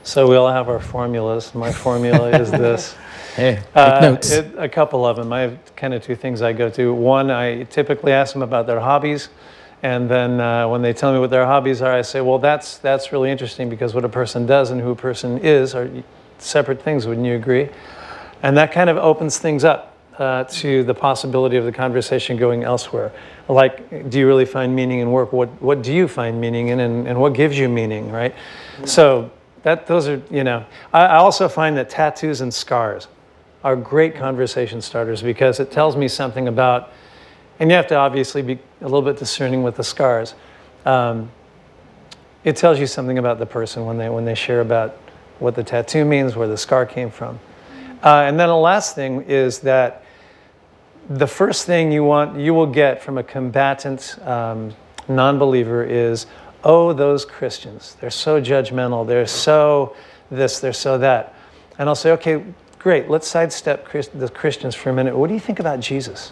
So 0.03 0.27
we 0.27 0.35
all 0.35 0.49
have 0.49 0.69
our 0.69 0.79
formulas. 0.79 1.53
My 1.53 1.71
formula 1.71 2.29
is 2.39 2.51
this. 2.65 2.95
Hey, 3.35 3.61
uh, 3.75 3.99
notes. 4.01 4.31
It, 4.31 4.53
a 4.57 4.69
couple 4.69 5.05
of 5.05 5.17
them. 5.17 5.31
I 5.31 5.41
have 5.41 5.75
kind 5.75 5.93
of 5.93 6.03
two 6.03 6.15
things 6.15 6.41
I 6.41 6.53
go 6.53 6.69
to. 6.71 6.93
One, 6.93 7.29
I 7.31 7.63
typically 7.63 8.11
ask 8.11 8.33
them 8.33 8.41
about 8.41 8.67
their 8.67 8.79
hobbies. 8.79 9.29
And 9.81 10.09
then 10.09 10.41
uh, 10.41 10.67
when 10.67 10.81
they 10.81 10.93
tell 10.93 11.13
me 11.13 11.19
what 11.19 11.29
their 11.29 11.45
hobbies 11.45 11.81
are, 11.81 11.93
I 11.93 12.01
say, 12.01 12.21
well, 12.21 12.39
that's, 12.39 12.77
that's 12.79 13.11
really 13.11 13.31
interesting 13.31 13.69
because 13.69 13.93
what 13.93 14.03
a 14.03 14.09
person 14.09 14.45
does 14.45 14.71
and 14.71 14.81
who 14.81 14.91
a 14.91 14.95
person 14.95 15.37
is 15.37 15.73
are 15.73 15.89
separate 16.37 16.81
things, 16.81 17.07
wouldn't 17.07 17.25
you 17.25 17.35
agree? 17.35 17.69
And 18.43 18.57
that 18.57 18.71
kind 18.71 18.89
of 18.89 18.97
opens 18.97 19.37
things 19.37 19.63
up 19.63 19.95
uh, 20.17 20.43
to 20.45 20.83
the 20.83 20.93
possibility 20.93 21.55
of 21.55 21.63
the 21.63 21.71
conversation 21.71 22.35
going 22.35 22.63
elsewhere. 22.63 23.11
Like, 23.47 24.09
do 24.09 24.19
you 24.19 24.27
really 24.27 24.45
find 24.45 24.75
meaning 24.75 24.99
in 24.99 25.11
work? 25.11 25.31
What, 25.31 25.49
what 25.61 25.81
do 25.81 25.93
you 25.93 26.07
find 26.07 26.41
meaning 26.41 26.67
in 26.69 26.81
and, 26.81 27.07
and 27.07 27.19
what 27.21 27.33
gives 27.33 27.57
you 27.57 27.69
meaning, 27.69 28.11
right? 28.11 28.33
Mm-hmm. 28.33 28.85
So 28.85 29.31
that, 29.63 29.87
those 29.87 30.07
are, 30.07 30.21
you 30.29 30.43
know, 30.43 30.65
I, 30.93 31.05
I 31.05 31.15
also 31.17 31.49
find 31.49 31.77
that 31.77 31.89
tattoos 31.89 32.41
and 32.41 32.53
scars 32.53 33.07
are 33.63 33.75
great 33.75 34.15
conversation 34.15 34.81
starters 34.81 35.21
because 35.21 35.59
it 35.59 35.71
tells 35.71 35.95
me 35.95 36.07
something 36.07 36.47
about, 36.47 36.91
and 37.59 37.69
you 37.69 37.75
have 37.75 37.87
to 37.87 37.95
obviously 37.95 38.41
be 38.41 38.59
a 38.81 38.85
little 38.85 39.01
bit 39.01 39.17
discerning 39.17 39.63
with 39.63 39.75
the 39.75 39.83
scars. 39.83 40.33
Um, 40.85 41.29
it 42.43 42.55
tells 42.55 42.79
you 42.79 42.87
something 42.87 43.17
about 43.17 43.37
the 43.37 43.45
person 43.45 43.85
when 43.85 43.97
they, 43.97 44.09
when 44.09 44.23
they 44.23 44.35
share 44.35 44.61
about 44.61 44.95
what 45.39 45.55
the 45.55 45.63
tattoo 45.63 46.05
means, 46.05 46.35
where 46.35 46.47
the 46.47 46.57
scar 46.57 46.85
came 46.85 47.11
from. 47.11 47.39
Uh, 48.01 48.23
and 48.25 48.39
then 48.39 48.47
the 48.47 48.55
last 48.55 48.95
thing 48.95 49.23
is 49.23 49.59
that 49.59 50.03
the 51.09 51.27
first 51.27 51.65
thing 51.65 51.91
you 51.91 52.03
want, 52.03 52.39
you 52.39 52.53
will 52.53 52.67
get 52.67 53.01
from 53.01 53.17
a 53.17 53.23
combatant 53.23 54.17
um, 54.25 54.73
non-believer 55.09 55.83
is, 55.83 56.27
oh, 56.63 56.93
those 56.93 57.25
Christians, 57.25 57.95
they're 57.99 58.09
so 58.09 58.41
judgmental, 58.41 59.07
they're 59.07 59.27
so 59.27 59.95
this, 60.29 60.59
they're 60.59 60.73
so 60.73 60.97
that. 60.97 61.35
And 61.77 61.89
I'll 61.89 61.95
say, 61.95 62.11
okay, 62.11 62.43
great, 62.77 63.09
let's 63.09 63.27
sidestep 63.27 63.85
Christ- 63.85 64.17
the 64.17 64.29
Christians 64.29 64.75
for 64.75 64.89
a 64.89 64.93
minute. 64.93 65.15
What 65.15 65.27
do 65.27 65.33
you 65.33 65.39
think 65.39 65.59
about 65.59 65.79
Jesus? 65.79 66.31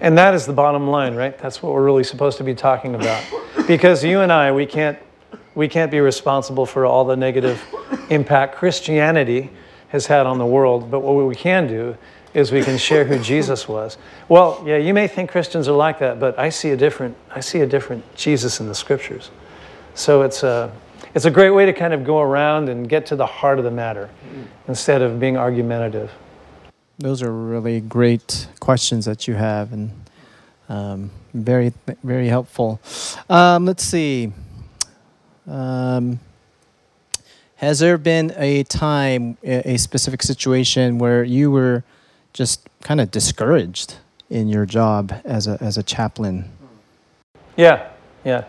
and 0.00 0.16
that 0.16 0.34
is 0.34 0.46
the 0.46 0.52
bottom 0.52 0.88
line, 0.88 1.14
right? 1.14 1.36
That's 1.38 1.62
what 1.62 1.72
we're 1.72 1.84
really 1.84 2.04
supposed 2.04 2.38
to 2.38 2.44
be 2.44 2.54
talking 2.54 2.94
about. 2.94 3.24
Because 3.66 4.04
you 4.04 4.20
and 4.20 4.32
I, 4.32 4.52
we 4.52 4.66
can't, 4.66 4.98
we 5.54 5.68
can't 5.68 5.90
be 5.90 6.00
responsible 6.00 6.66
for 6.66 6.86
all 6.86 7.04
the 7.04 7.16
negative 7.16 7.62
impact 8.10 8.56
Christianity 8.56 9.50
has 9.88 10.06
had 10.06 10.26
on 10.26 10.38
the 10.38 10.46
world, 10.46 10.90
but 10.90 11.00
what 11.00 11.14
we 11.14 11.34
can 11.34 11.66
do 11.66 11.96
is 12.34 12.50
we 12.50 12.62
can 12.62 12.76
share 12.76 13.04
who 13.04 13.18
Jesus 13.20 13.68
was. 13.68 13.96
Well, 14.28 14.62
yeah, 14.66 14.76
you 14.76 14.92
may 14.92 15.06
think 15.06 15.30
Christians 15.30 15.68
are 15.68 15.76
like 15.76 16.00
that, 16.00 16.18
but 16.18 16.38
I 16.38 16.50
see 16.50 16.70
a 16.70 16.76
different, 16.76 17.16
I 17.30 17.40
see 17.40 17.60
a 17.60 17.66
different 17.66 18.02
Jesus 18.16 18.60
in 18.60 18.66
the 18.66 18.74
scriptures. 18.74 19.30
So 19.94 20.22
it's 20.22 20.42
a, 20.42 20.72
it's 21.14 21.24
a 21.24 21.30
great 21.30 21.50
way 21.50 21.64
to 21.64 21.72
kind 21.72 21.94
of 21.94 22.04
go 22.04 22.20
around 22.20 22.68
and 22.68 22.88
get 22.88 23.06
to 23.06 23.16
the 23.16 23.26
heart 23.26 23.58
of 23.58 23.64
the 23.64 23.70
matter 23.70 24.10
instead 24.66 25.00
of 25.00 25.20
being 25.20 25.36
argumentative. 25.36 26.10
Those 26.98 27.22
are 27.22 27.32
really 27.32 27.80
great 27.80 28.48
questions 28.58 29.04
that 29.04 29.28
you 29.28 29.34
have, 29.34 29.72
and 29.72 29.92
um, 30.68 31.10
very, 31.32 31.72
very 32.02 32.28
helpful. 32.28 32.80
Um, 33.28 33.64
let's 33.64 33.84
see. 33.84 34.32
Um, 35.46 36.18
has 37.56 37.78
there 37.78 37.98
been 37.98 38.32
a 38.36 38.64
time, 38.64 39.38
a 39.42 39.76
specific 39.76 40.22
situation 40.22 40.98
where 40.98 41.22
you 41.22 41.50
were 41.50 41.84
just 42.34 42.68
kind 42.82 43.00
of 43.00 43.10
discouraged 43.10 43.94
in 44.28 44.48
your 44.48 44.66
job 44.66 45.14
as 45.24 45.46
a, 45.46 45.56
as 45.60 45.78
a 45.78 45.82
chaplain? 45.82 46.50
Yeah, 47.56 47.88
yeah. 48.24 48.44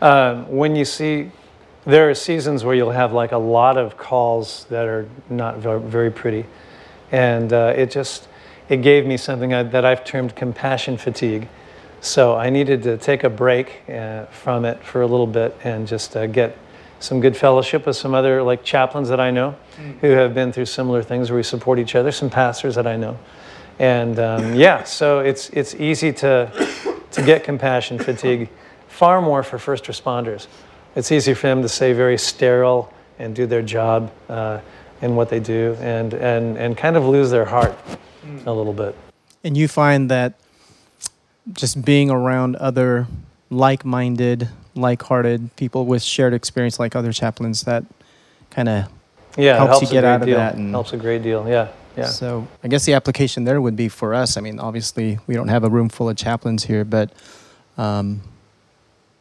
Um, 0.00 0.48
when 0.50 0.76
you 0.76 0.84
see, 0.84 1.32
there 1.84 2.08
are 2.08 2.14
seasons 2.14 2.64
where 2.64 2.74
you'll 2.74 2.90
have 2.90 3.12
like 3.12 3.32
a 3.32 3.38
lot 3.38 3.76
of 3.76 3.96
calls 3.96 4.64
that 4.70 4.86
are 4.86 5.08
not 5.28 5.58
very 5.58 6.10
pretty. 6.10 6.46
And 7.10 7.52
uh, 7.52 7.74
it 7.76 7.90
just, 7.90 8.28
it 8.68 8.78
gave 8.78 9.04
me 9.06 9.16
something 9.16 9.50
that 9.50 9.84
I've 9.84 10.04
termed 10.04 10.36
compassion 10.36 10.96
fatigue. 10.96 11.48
So 12.00 12.36
I 12.36 12.50
needed 12.50 12.82
to 12.84 12.96
take 12.96 13.24
a 13.24 13.30
break 13.30 13.82
uh, 13.88 14.26
from 14.26 14.64
it 14.64 14.82
for 14.84 15.02
a 15.02 15.06
little 15.06 15.26
bit 15.26 15.56
and 15.64 15.88
just 15.88 16.16
uh, 16.16 16.26
get 16.26 16.56
some 16.98 17.20
good 17.20 17.36
fellowship 17.36 17.86
with 17.86 17.96
some 17.96 18.14
other 18.14 18.42
like 18.42 18.64
chaplains 18.64 19.08
that 19.08 19.20
I 19.20 19.30
know 19.30 19.56
mm. 19.76 19.98
who 20.00 20.08
have 20.10 20.34
been 20.34 20.52
through 20.52 20.66
similar 20.66 21.02
things 21.02 21.30
where 21.30 21.36
we 21.36 21.42
support 21.42 21.78
each 21.78 21.94
other, 21.94 22.10
some 22.10 22.30
pastors 22.30 22.74
that 22.74 22.86
I 22.86 22.96
know. 22.96 23.18
And 23.78 24.18
um, 24.18 24.54
yeah, 24.56 24.84
so 24.84 25.20
it's, 25.20 25.50
it's 25.50 25.74
easy 25.74 26.12
to, 26.14 26.50
to 27.12 27.22
get 27.22 27.44
compassion 27.44 27.98
fatigue, 27.98 28.48
far 28.88 29.20
more 29.20 29.42
for 29.42 29.58
first 29.58 29.84
responders. 29.84 30.46
It's 30.94 31.12
easy 31.12 31.34
for 31.34 31.48
them 31.48 31.62
to 31.62 31.68
say 31.68 31.92
very 31.92 32.16
sterile 32.16 32.92
and 33.18 33.34
do 33.34 33.46
their 33.46 33.62
job 33.62 34.12
uh, 34.28 34.60
in 35.02 35.14
what 35.14 35.28
they 35.28 35.40
do 35.40 35.76
and, 35.80 36.14
and, 36.14 36.56
and 36.56 36.76
kind 36.76 36.96
of 36.96 37.04
lose 37.04 37.30
their 37.30 37.44
heart 37.44 37.76
mm. 38.24 38.46
a 38.46 38.52
little 38.52 38.72
bit. 38.72 38.96
And 39.44 39.56
you 39.56 39.68
find 39.68 40.10
that 40.10 40.34
just 41.52 41.84
being 41.84 42.10
around 42.10 42.56
other 42.56 43.06
like-minded, 43.50 44.48
like-hearted 44.76 45.54
people 45.56 45.86
with 45.86 46.02
shared 46.02 46.34
experience, 46.34 46.78
like 46.78 46.94
other 46.94 47.12
chaplains, 47.12 47.62
that 47.62 47.84
kind 48.50 48.68
of 48.68 48.84
Yeah, 49.36 49.62
it 49.62 49.66
helps 49.66 49.82
you 49.82 49.88
get 49.88 50.04
out 50.04 50.20
of 50.22 50.26
deal. 50.26 50.36
that 50.36 50.54
and- 50.54 50.70
helps 50.70 50.92
a 50.92 50.96
great 50.96 51.22
deal. 51.22 51.48
Yeah, 51.48 51.68
yeah. 51.96 52.06
So 52.06 52.46
I 52.62 52.68
guess 52.68 52.84
the 52.84 52.94
application 52.94 53.44
there 53.44 53.60
would 53.60 53.76
be 53.76 53.88
for 53.88 54.14
us. 54.14 54.36
I 54.36 54.40
mean, 54.40 54.58
obviously 54.60 55.18
we 55.26 55.34
don't 55.34 55.48
have 55.48 55.64
a 55.64 55.68
room 55.70 55.88
full 55.88 56.08
of 56.08 56.16
chaplains 56.16 56.64
here, 56.64 56.84
but 56.84 57.10
um, 57.78 58.20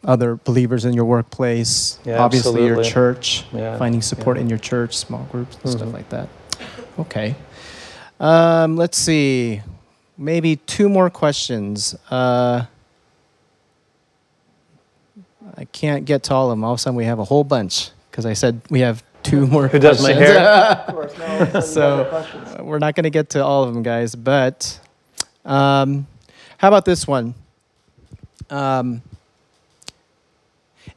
other 0.04 0.36
believers 0.36 0.86
in 0.86 0.94
your 0.94 1.06
workplace, 1.06 1.98
Yeah, 2.06 2.20
obviously 2.24 2.66
your 2.66 2.84
church, 2.84 3.46
Yeah, 3.54 3.78
finding 3.78 4.02
support 4.02 4.38
yeah. 4.38 4.42
in 4.44 4.50
your 4.50 4.60
church, 4.60 4.96
small 4.96 5.26
groups, 5.32 5.58
and 5.64 5.72
stuff 5.72 5.92
like 5.94 6.10
that. 6.10 6.30
Okay. 7.00 7.36
Um, 8.20 8.78
let's 8.78 8.98
see. 8.98 9.62
Maybe 10.18 10.56
two 10.56 10.88
more 10.88 11.10
questions. 11.10 11.96
Uh, 12.10 12.66
I 15.58 15.66
can't 15.66 16.06
get 16.06 16.24
to 16.24 16.34
all 16.34 16.50
of 16.52 16.58
them. 16.58 16.64
All 16.64 16.74
of 16.74 16.80
a 16.80 16.82
sudden, 16.82 16.96
we 16.98 17.06
have 17.06 17.20
a 17.20 17.24
whole 17.24 17.44
bunch 17.44 17.92
because 18.12 18.26
I 18.26 18.34
said 18.34 18.62
we 18.70 18.82
have 18.82 19.04
two 19.24 19.48
more. 19.54 19.68
Who 19.68 19.80
does 19.80 20.02
my 20.04 20.14
hair? 20.14 20.38
Of 20.88 20.94
course, 20.94 21.18
no. 21.18 21.60
So- 21.62 22.04
Uh, 22.60 22.64
we're 22.64 22.80
not 22.80 22.96
going 22.96 23.04
to 23.04 23.10
get 23.10 23.30
to 23.32 23.44
all 23.44 23.64
of 23.64 23.74
them, 23.74 23.84
guys. 23.84 24.16
But 24.16 24.80
um, 25.46 26.08
how 26.58 26.68
about 26.70 26.86
this 26.86 27.08
one? 27.08 27.34
Um, 28.50 29.02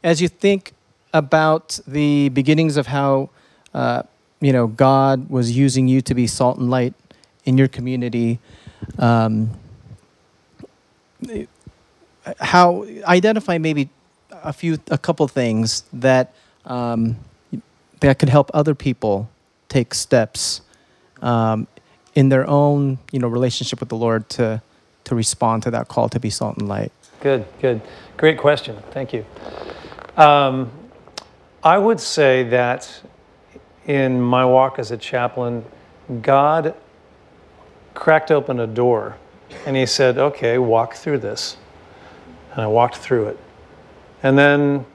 as 0.05 0.21
you 0.21 0.29
think 0.29 0.73
about 1.13 1.81
the 1.87 2.29
beginnings 2.29 2.77
of 2.77 2.87
how 2.87 3.31
uh, 3.75 4.03
you 4.41 4.53
know 4.53 4.67
God 4.67 5.31
was 5.31 5.57
using 5.57 5.89
you 5.89 6.01
to 6.03 6.15
be 6.15 6.27
salt 6.27 6.59
and 6.59 6.71
light 6.71 6.95
in 7.45 7.57
your 7.59 7.69
community, 7.69 8.39
um, 8.99 9.51
how 12.41 12.85
identify 13.07 13.59
maybe 13.59 13.89
a 14.49 14.53
few, 14.53 14.79
a 14.91 14.99
couple 14.99 15.29
things 15.29 15.85
that 15.93 16.35
um, 16.65 17.17
that 18.01 18.19
could 18.19 18.29
help 18.29 18.51
other 18.55 18.75
people 18.75 19.29
take 19.69 19.93
steps 19.93 20.63
um, 21.21 21.67
in 22.15 22.31
their 22.31 22.49
own 22.49 22.99
you 23.13 23.19
know 23.19 23.29
relationship 23.29 23.81
with 23.81 23.91
the 23.91 23.97
Lord 23.97 24.29
to 24.31 24.63
to 25.05 25.15
respond 25.15 25.63
to 25.65 25.71
that 25.71 25.89
call 25.89 26.09
to 26.09 26.19
be 26.19 26.31
salt 26.31 26.57
and 26.59 26.69
light. 26.69 26.93
Good, 27.21 27.45
good. 27.61 27.81
Great 28.17 28.39
question. 28.39 28.77
Thank 28.91 29.13
you. 29.13 29.25
Um, 30.17 30.71
I 31.63 31.79
would 31.79 32.01
say 32.01 32.45
that 32.45 33.03
in 33.87 34.21
my 34.21 34.45
walk 34.45 34.79
as 34.79 34.91
a 34.91 34.97
chaplain, 34.97 35.65
God 36.23 36.75
cracked 37.95 38.31
open 38.31 38.61
a 38.61 38.67
door 38.67 39.17
and 39.67 39.77
He 39.77 39.87
said, 39.87 40.19
Okay, 40.19 40.59
walk 40.59 40.95
through 40.95 41.19
this. 41.19 41.57
And 42.53 42.63
I 42.63 42.67
walked 42.67 42.97
through 42.97 43.29
it. 43.29 43.39
And 44.23 44.39
then, 44.39 44.87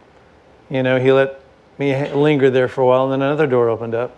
you 0.70 0.84
know, 0.84 1.00
He 1.00 1.12
let 1.12 1.40
me 1.78 2.12
linger 2.12 2.50
there 2.50 2.68
for 2.68 2.82
a 2.82 2.86
while, 2.86 3.04
and 3.04 3.14
then 3.14 3.22
another 3.22 3.48
door 3.48 3.70
opened 3.70 3.96
up 3.96 4.16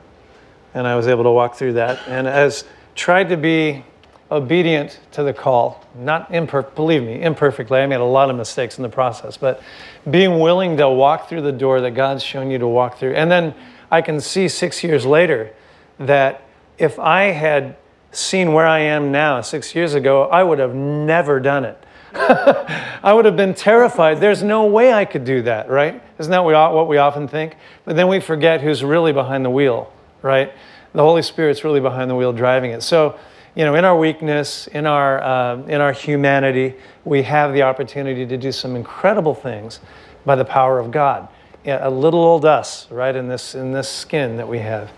and 0.76 0.86
I 0.86 0.95
was 0.95 1.08
able 1.08 1.24
to 1.24 1.32
walk 1.32 1.56
through 1.56 1.74
that. 1.74 2.06
And 2.08 2.28
as 2.28 2.66
tried 2.93 3.30
to 3.30 3.38
be 3.38 3.84
obedient 4.30 4.99
to 5.14 5.24
the 5.24 5.34
call, 5.34 5.84
not 5.95 6.30
imperfect, 6.32 6.76
believe 6.76 7.01
me, 7.01 7.22
imperfectly. 7.22 7.80
I 7.80 7.88
made 7.88 8.01
a 8.01 8.03
lot 8.03 8.30
of 8.30 8.36
mistakes 8.36 8.78
in 8.78 8.84
the 8.84 8.89
process, 8.89 9.38
but 9.38 9.64
being 10.12 10.39
willing 10.39 10.76
to 10.78 10.89
walk 10.89 11.30
through 11.30 11.41
the 11.41 11.51
door 11.51 11.80
that 11.82 11.91
God's 11.91 12.24
shown 12.24 12.51
you 12.51 12.58
to 12.60 12.68
walk 12.68 12.97
through. 12.97 13.14
And 13.14 13.32
then 13.32 13.56
I 13.89 14.01
can 14.01 14.20
see 14.20 14.49
six 14.49 14.84
years 14.84 15.06
later 15.06 15.53
that 15.97 16.41
if 16.78 16.99
I 16.99 17.26
had 17.26 17.78
seen 18.16 18.53
where 18.53 18.66
I 18.66 18.80
am 18.80 19.11
now 19.11 19.41
six 19.41 19.76
years 19.76 19.93
ago, 19.93 20.24
I 20.24 20.43
would 20.43 20.59
have 20.59 20.74
never 20.74 21.39
done 21.39 21.66
it. 21.66 21.78
I 22.16 23.11
would 23.13 23.26
have 23.26 23.36
been 23.36 23.53
terrified. 23.53 24.22
There's 24.22 24.41
no 24.41 24.66
way 24.66 24.93
I 24.93 25.03
could 25.03 25.26
do 25.26 25.41
that, 25.43 25.70
right? 25.70 26.01
Isn't 26.18 26.32
that 26.32 26.43
what 26.43 26.88
we 26.88 26.97
often 26.97 27.28
think? 27.28 27.55
But 27.84 27.97
then 27.97 28.07
we 28.07 28.22
forget 28.22 28.61
who's 28.61 28.84
really 28.84 29.11
behind 29.11 29.43
the 29.43 29.49
wheel, 29.49 29.91
right? 30.22 30.53
The 30.93 31.01
Holy 31.01 31.22
Spirit's 31.22 31.66
really 31.66 31.82
behind 31.82 32.09
the 32.09 32.16
wheel 32.16 32.32
driving 32.32 32.72
it. 32.72 32.84
So, 32.84 33.20
you 33.53 33.66
know, 33.66 33.76
in 33.76 33.84
our 33.84 33.97
weakness, 33.97 34.68
in 34.68 34.86
our, 34.86 35.22
uh, 35.22 35.57
in 35.63 35.82
our 35.82 35.91
humanity, 35.91 36.76
we 37.03 37.24
have 37.24 37.53
the 37.53 37.63
opportunity 37.63 38.26
to 38.26 38.38
do 38.38 38.51
some 38.51 38.78
incredible 38.78 39.36
things 39.36 39.82
by 40.26 40.36
the 40.36 40.45
power 40.45 40.80
of 40.80 40.91
God. 40.91 41.28
Yeah, 41.66 41.86
a 41.86 41.89
little 41.89 42.22
old 42.22 42.45
us, 42.45 42.89
right, 42.91 43.16
in 43.16 43.28
this, 43.28 43.55
in 43.55 43.74
this 43.74 43.89
skin 43.89 44.38
that 44.38 44.47
we 44.47 44.59
have. 44.59 44.91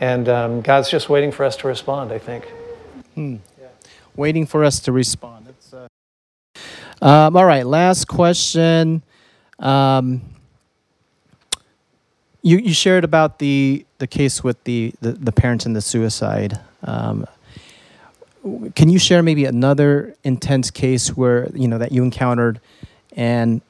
And 0.00 0.28
um, 0.28 0.60
God's 0.62 0.88
just 0.88 1.10
waiting 1.10 1.32
for 1.32 1.44
us 1.44 1.56
to 1.58 1.68
respond, 1.68 2.12
I 2.12 2.18
think. 2.18 2.46
Waiting 4.16 4.46
for 4.46 4.64
us 4.64 4.80
to 4.80 4.92
respond. 4.92 5.52
Uh... 5.72 5.86
um, 7.04 7.36
all 7.36 7.46
right, 7.46 7.66
last 7.66 8.08
question. 8.08 9.02
Um, 9.58 10.20
you 12.42 12.58
you 12.58 12.74
shared 12.74 13.04
about 13.04 13.38
the 13.38 13.86
the 13.98 14.06
case 14.06 14.42
with 14.42 14.62
the 14.64 14.92
the, 15.00 15.12
the 15.12 15.32
parents 15.32 15.64
and 15.64 15.74
the 15.74 15.80
suicide. 15.80 16.58
Um, 16.82 17.26
can 18.74 18.88
you 18.88 18.98
share 18.98 19.22
maybe 19.22 19.44
another 19.44 20.16
intense 20.24 20.70
case 20.70 21.16
where 21.16 21.48
you 21.54 21.68
know 21.68 21.78
that 21.78 21.92
you 21.92 22.02
encountered, 22.02 22.60
and 23.16 23.62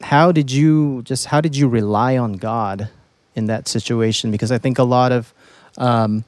how 0.00 0.32
did 0.32 0.50
you 0.50 1.02
just 1.02 1.26
how 1.26 1.40
did 1.40 1.56
you 1.56 1.68
rely 1.68 2.16
on 2.16 2.34
God 2.34 2.88
in 3.34 3.46
that 3.46 3.68
situation? 3.68 4.30
Because 4.30 4.50
I 4.50 4.58
think 4.58 4.78
a 4.78 4.84
lot 4.84 5.12
of 5.12 5.34
um, 5.76 6.24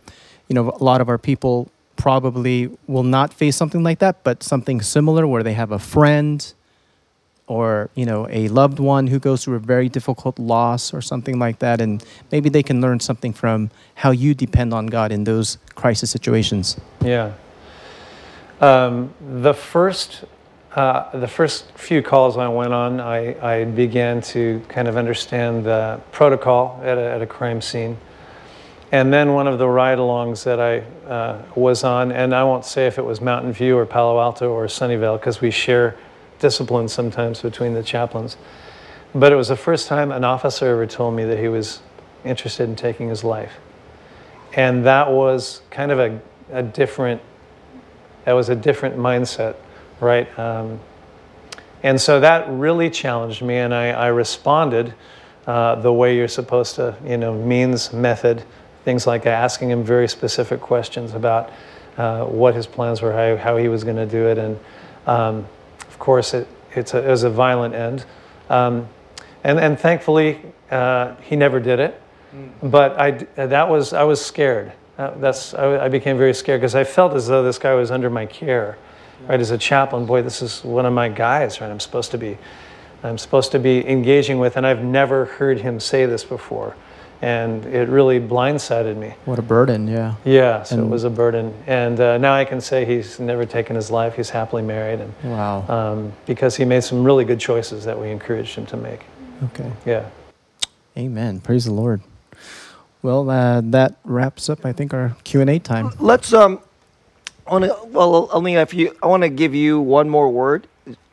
you 0.48 0.54
know 0.54 0.70
a 0.70 0.84
lot 0.84 1.00
of 1.00 1.08
our 1.08 1.18
people 1.18 1.70
probably 1.96 2.70
will 2.86 3.02
not 3.02 3.32
face 3.32 3.56
something 3.56 3.82
like 3.82 3.98
that, 3.98 4.22
but 4.24 4.42
something 4.42 4.80
similar 4.80 5.26
where 5.26 5.42
they 5.42 5.54
have 5.54 5.72
a 5.72 5.78
friend 5.78 6.52
or 7.48 7.90
you 7.94 8.04
know 8.04 8.26
a 8.30 8.48
loved 8.48 8.80
one 8.80 9.06
who 9.06 9.18
goes 9.18 9.44
through 9.44 9.54
a 9.54 9.60
very 9.60 9.88
difficult 9.88 10.38
loss 10.38 10.92
or 10.92 11.00
something 11.00 11.38
like 11.38 11.58
that, 11.60 11.80
and 11.80 12.04
maybe 12.32 12.48
they 12.48 12.62
can 12.62 12.80
learn 12.80 13.00
something 13.00 13.32
from 13.32 13.70
how 13.94 14.10
you 14.10 14.34
depend 14.34 14.74
on 14.74 14.86
God 14.86 15.12
in 15.12 15.24
those 15.24 15.58
crisis 15.74 16.10
situations. 16.10 16.76
Yeah. 17.02 17.32
Um, 18.60 19.12
the 19.20 19.52
first, 19.52 20.24
uh, 20.74 21.16
the 21.18 21.28
first 21.28 21.70
few 21.72 22.02
calls 22.02 22.38
I 22.38 22.48
went 22.48 22.72
on, 22.72 23.00
I, 23.00 23.60
I 23.60 23.64
began 23.64 24.22
to 24.22 24.62
kind 24.68 24.88
of 24.88 24.96
understand 24.96 25.64
the 25.64 26.00
protocol 26.10 26.80
at 26.82 26.96
a, 26.96 27.02
at 27.02 27.22
a 27.22 27.26
crime 27.26 27.60
scene. 27.60 27.98
And 28.92 29.12
then 29.12 29.32
one 29.32 29.48
of 29.48 29.58
the 29.58 29.68
ride-alongs 29.68 30.44
that 30.44 30.60
I 30.60 30.78
uh, 31.10 31.42
was 31.56 31.82
on, 31.82 32.12
and 32.12 32.32
I 32.32 32.44
won't 32.44 32.64
say 32.64 32.86
if 32.86 32.98
it 32.98 33.04
was 33.04 33.20
Mountain 33.20 33.52
View 33.52 33.76
or 33.76 33.84
Palo 33.84 34.20
Alto 34.20 34.50
or 34.50 34.66
Sunnyvale, 34.66 35.18
because 35.18 35.40
we 35.40 35.50
share 35.50 35.96
disciplines 36.38 36.92
sometimes 36.92 37.42
between 37.42 37.74
the 37.74 37.82
chaplains. 37.82 38.36
But 39.14 39.32
it 39.32 39.36
was 39.36 39.48
the 39.48 39.56
first 39.56 39.88
time 39.88 40.12
an 40.12 40.24
officer 40.24 40.66
ever 40.66 40.86
told 40.86 41.16
me 41.16 41.24
that 41.24 41.38
he 41.38 41.48
was 41.48 41.80
interested 42.24 42.68
in 42.68 42.76
taking 42.76 43.08
his 43.08 43.24
life. 43.24 43.54
And 44.52 44.84
that 44.86 45.10
was 45.10 45.62
kind 45.70 45.90
of 45.90 45.98
a, 45.98 46.20
a 46.52 46.62
different, 46.62 47.20
that 48.24 48.32
was 48.32 48.50
a 48.50 48.54
different 48.56 48.96
mindset, 48.96 49.56
right? 50.00 50.38
Um, 50.38 50.78
and 51.82 52.00
so 52.00 52.20
that 52.20 52.48
really 52.48 52.90
challenged 52.90 53.42
me, 53.42 53.56
and 53.56 53.74
I, 53.74 53.90
I 53.90 54.06
responded 54.08 54.94
uh, 55.46 55.76
the 55.76 55.92
way 55.92 56.16
you're 56.16 56.28
supposed 56.28 56.76
to, 56.76 56.96
you 57.04 57.16
know, 57.16 57.34
means, 57.34 57.92
method, 57.92 58.44
things 58.86 59.04
like 59.04 59.26
asking 59.26 59.68
him 59.68 59.82
very 59.82 60.06
specific 60.08 60.60
questions 60.60 61.12
about 61.12 61.50
uh, 61.96 62.24
what 62.24 62.54
his 62.54 62.68
plans 62.68 63.02
were, 63.02 63.12
how, 63.12 63.36
how 63.36 63.56
he 63.56 63.66
was 63.66 63.82
going 63.82 63.96
to 63.96 64.06
do 64.06 64.28
it, 64.28 64.38
and 64.38 64.56
um, 65.08 65.44
of 65.88 65.98
course, 65.98 66.34
it, 66.34 66.46
it's 66.76 66.94
a, 66.94 67.04
it 67.04 67.10
was 67.10 67.24
a 67.24 67.30
violent 67.30 67.74
end. 67.74 68.04
Um, 68.48 68.88
and, 69.42 69.58
and 69.58 69.76
thankfully, 69.76 70.40
uh, 70.70 71.16
he 71.16 71.34
never 71.34 71.58
did 71.58 71.80
it. 71.80 72.00
But 72.62 72.96
I, 73.00 73.10
that 73.34 73.68
was, 73.68 73.92
I 73.92 74.04
was 74.04 74.24
scared. 74.24 74.72
Uh, 74.98 75.10
that's, 75.18 75.52
I, 75.54 75.86
I 75.86 75.88
became 75.88 76.16
very 76.16 76.34
scared 76.34 76.60
because 76.60 76.76
I 76.76 76.84
felt 76.84 77.14
as 77.14 77.26
though 77.26 77.42
this 77.42 77.58
guy 77.58 77.74
was 77.74 77.90
under 77.90 78.08
my 78.08 78.26
care, 78.26 78.78
right? 79.26 79.40
As 79.40 79.50
a 79.50 79.58
chaplain, 79.58 80.06
boy, 80.06 80.22
this 80.22 80.42
is 80.42 80.62
one 80.62 80.86
of 80.86 80.92
my 80.92 81.08
guys, 81.08 81.60
right? 81.60 81.70
I'm 81.70 81.80
supposed 81.80 82.12
to 82.12 82.18
be, 82.18 82.38
I'm 83.02 83.18
supposed 83.18 83.50
to 83.52 83.58
be 83.58 83.84
engaging 83.88 84.38
with, 84.38 84.56
and 84.56 84.64
I've 84.64 84.84
never 84.84 85.24
heard 85.24 85.60
him 85.60 85.80
say 85.80 86.06
this 86.06 86.22
before, 86.22 86.76
and 87.22 87.64
it 87.66 87.88
really 87.88 88.20
blindsided 88.20 88.96
me. 88.96 89.14
What 89.24 89.38
a 89.38 89.42
burden, 89.42 89.88
yeah. 89.88 90.14
Yeah, 90.24 90.62
so 90.62 90.78
it 90.78 90.86
was 90.86 91.04
a 91.04 91.10
burden, 91.10 91.54
and 91.66 91.98
uh, 92.00 92.18
now 92.18 92.34
I 92.34 92.44
can 92.44 92.60
say 92.60 92.84
he's 92.84 93.18
never 93.18 93.46
taken 93.46 93.76
his 93.76 93.90
life. 93.90 94.16
He's 94.16 94.30
happily 94.30 94.62
married, 94.62 95.00
and 95.00 95.14
Wow. 95.24 95.64
um, 95.68 96.12
because 96.26 96.56
he 96.56 96.64
made 96.64 96.84
some 96.84 97.04
really 97.04 97.24
good 97.24 97.40
choices 97.40 97.84
that 97.84 97.98
we 97.98 98.10
encouraged 98.10 98.54
him 98.54 98.66
to 98.66 98.76
make. 98.76 99.00
Okay. 99.44 99.70
Yeah. 99.84 100.08
Amen. 100.96 101.40
Praise 101.40 101.64
the 101.66 101.72
Lord. 101.72 102.00
Well, 103.02 103.28
uh, 103.30 103.60
that 103.62 103.96
wraps 104.04 104.48
up, 104.48 104.64
I 104.64 104.72
think, 104.72 104.92
our 104.92 105.16
Q 105.24 105.40
and 105.40 105.50
A 105.50 105.58
time. 105.58 105.92
Let's 105.98 106.32
um, 106.32 106.60
I 107.46 107.52
want 107.52 107.64
to 107.64 107.78
well, 107.90 108.28
only 108.32 108.54
if 108.54 108.74
you, 108.74 108.96
I 109.02 109.06
want 109.06 109.22
to 109.22 109.28
give 109.28 109.54
you 109.54 109.80
one 109.80 110.08
more 110.08 110.28
word, 110.28 110.66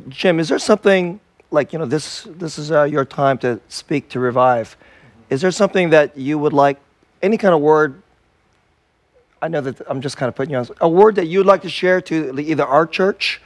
Jim. 0.10 0.40
Is 0.40 0.50
there 0.50 0.60
something 0.60 1.20
like 1.52 1.74
you 1.74 1.80
know 1.80 1.86
this? 1.86 2.28
This 2.30 2.58
is 2.58 2.72
uh, 2.72 2.84
your 2.84 3.06
time 3.06 3.38
to 3.40 3.60
speak 3.70 4.10
to 4.10 4.20
revive. 4.20 4.76
Is 5.34 5.42
there 5.42 5.50
something 5.50 5.90
that 5.90 6.16
you 6.16 6.38
would 6.38 6.54
like? 6.54 6.78
Any 7.24 7.38
kind 7.40 7.56
of 7.56 7.62
word? 7.62 8.04
I 9.42 9.48
know 9.48 9.62
that 9.62 9.82
I'm 9.88 10.00
just 10.00 10.16
kind 10.16 10.30
of 10.30 10.36
putting 10.36 10.52
you 10.52 10.58
on 10.60 10.68
a 10.80 10.88
word 10.88 11.16
that 11.16 11.26
you'd 11.26 11.48
like 11.48 11.64
to 11.64 11.70
share 11.70 12.02
to 12.02 12.40
either 12.40 12.64
our 12.64 12.86
church, 12.86 13.42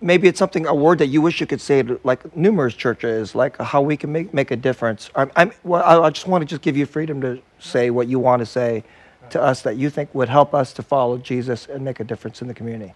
maybe 0.00 0.26
it's 0.26 0.38
something 0.38 0.66
a 0.66 0.74
word 0.74 1.00
that 1.00 1.08
you 1.08 1.20
wish 1.20 1.38
you 1.38 1.46
could 1.46 1.60
say 1.60 1.82
to, 1.82 2.00
like 2.02 2.34
numerous 2.34 2.72
churches, 2.72 3.34
like 3.34 3.60
how 3.60 3.82
we 3.82 3.94
can 3.94 4.10
make 4.10 4.32
make 4.32 4.50
a 4.52 4.56
difference. 4.56 5.10
I'm, 5.14 5.30
I'm 5.36 5.52
well, 5.64 5.82
I, 5.82 6.06
I 6.06 6.08
just 6.08 6.26
want 6.26 6.40
to 6.40 6.46
just 6.46 6.62
give 6.62 6.78
you 6.78 6.86
freedom 6.86 7.20
to 7.20 7.42
say 7.58 7.90
what 7.90 8.08
you 8.08 8.18
want 8.18 8.40
to 8.40 8.46
say 8.46 8.82
to 9.28 9.40
us 9.40 9.60
that 9.62 9.76
you 9.76 9.90
think 9.90 10.14
would 10.14 10.30
help 10.30 10.54
us 10.54 10.72
to 10.72 10.82
follow 10.82 11.18
Jesus 11.18 11.66
and 11.66 11.84
make 11.84 12.00
a 12.00 12.04
difference 12.04 12.40
in 12.40 12.48
the 12.48 12.54
community. 12.54 12.94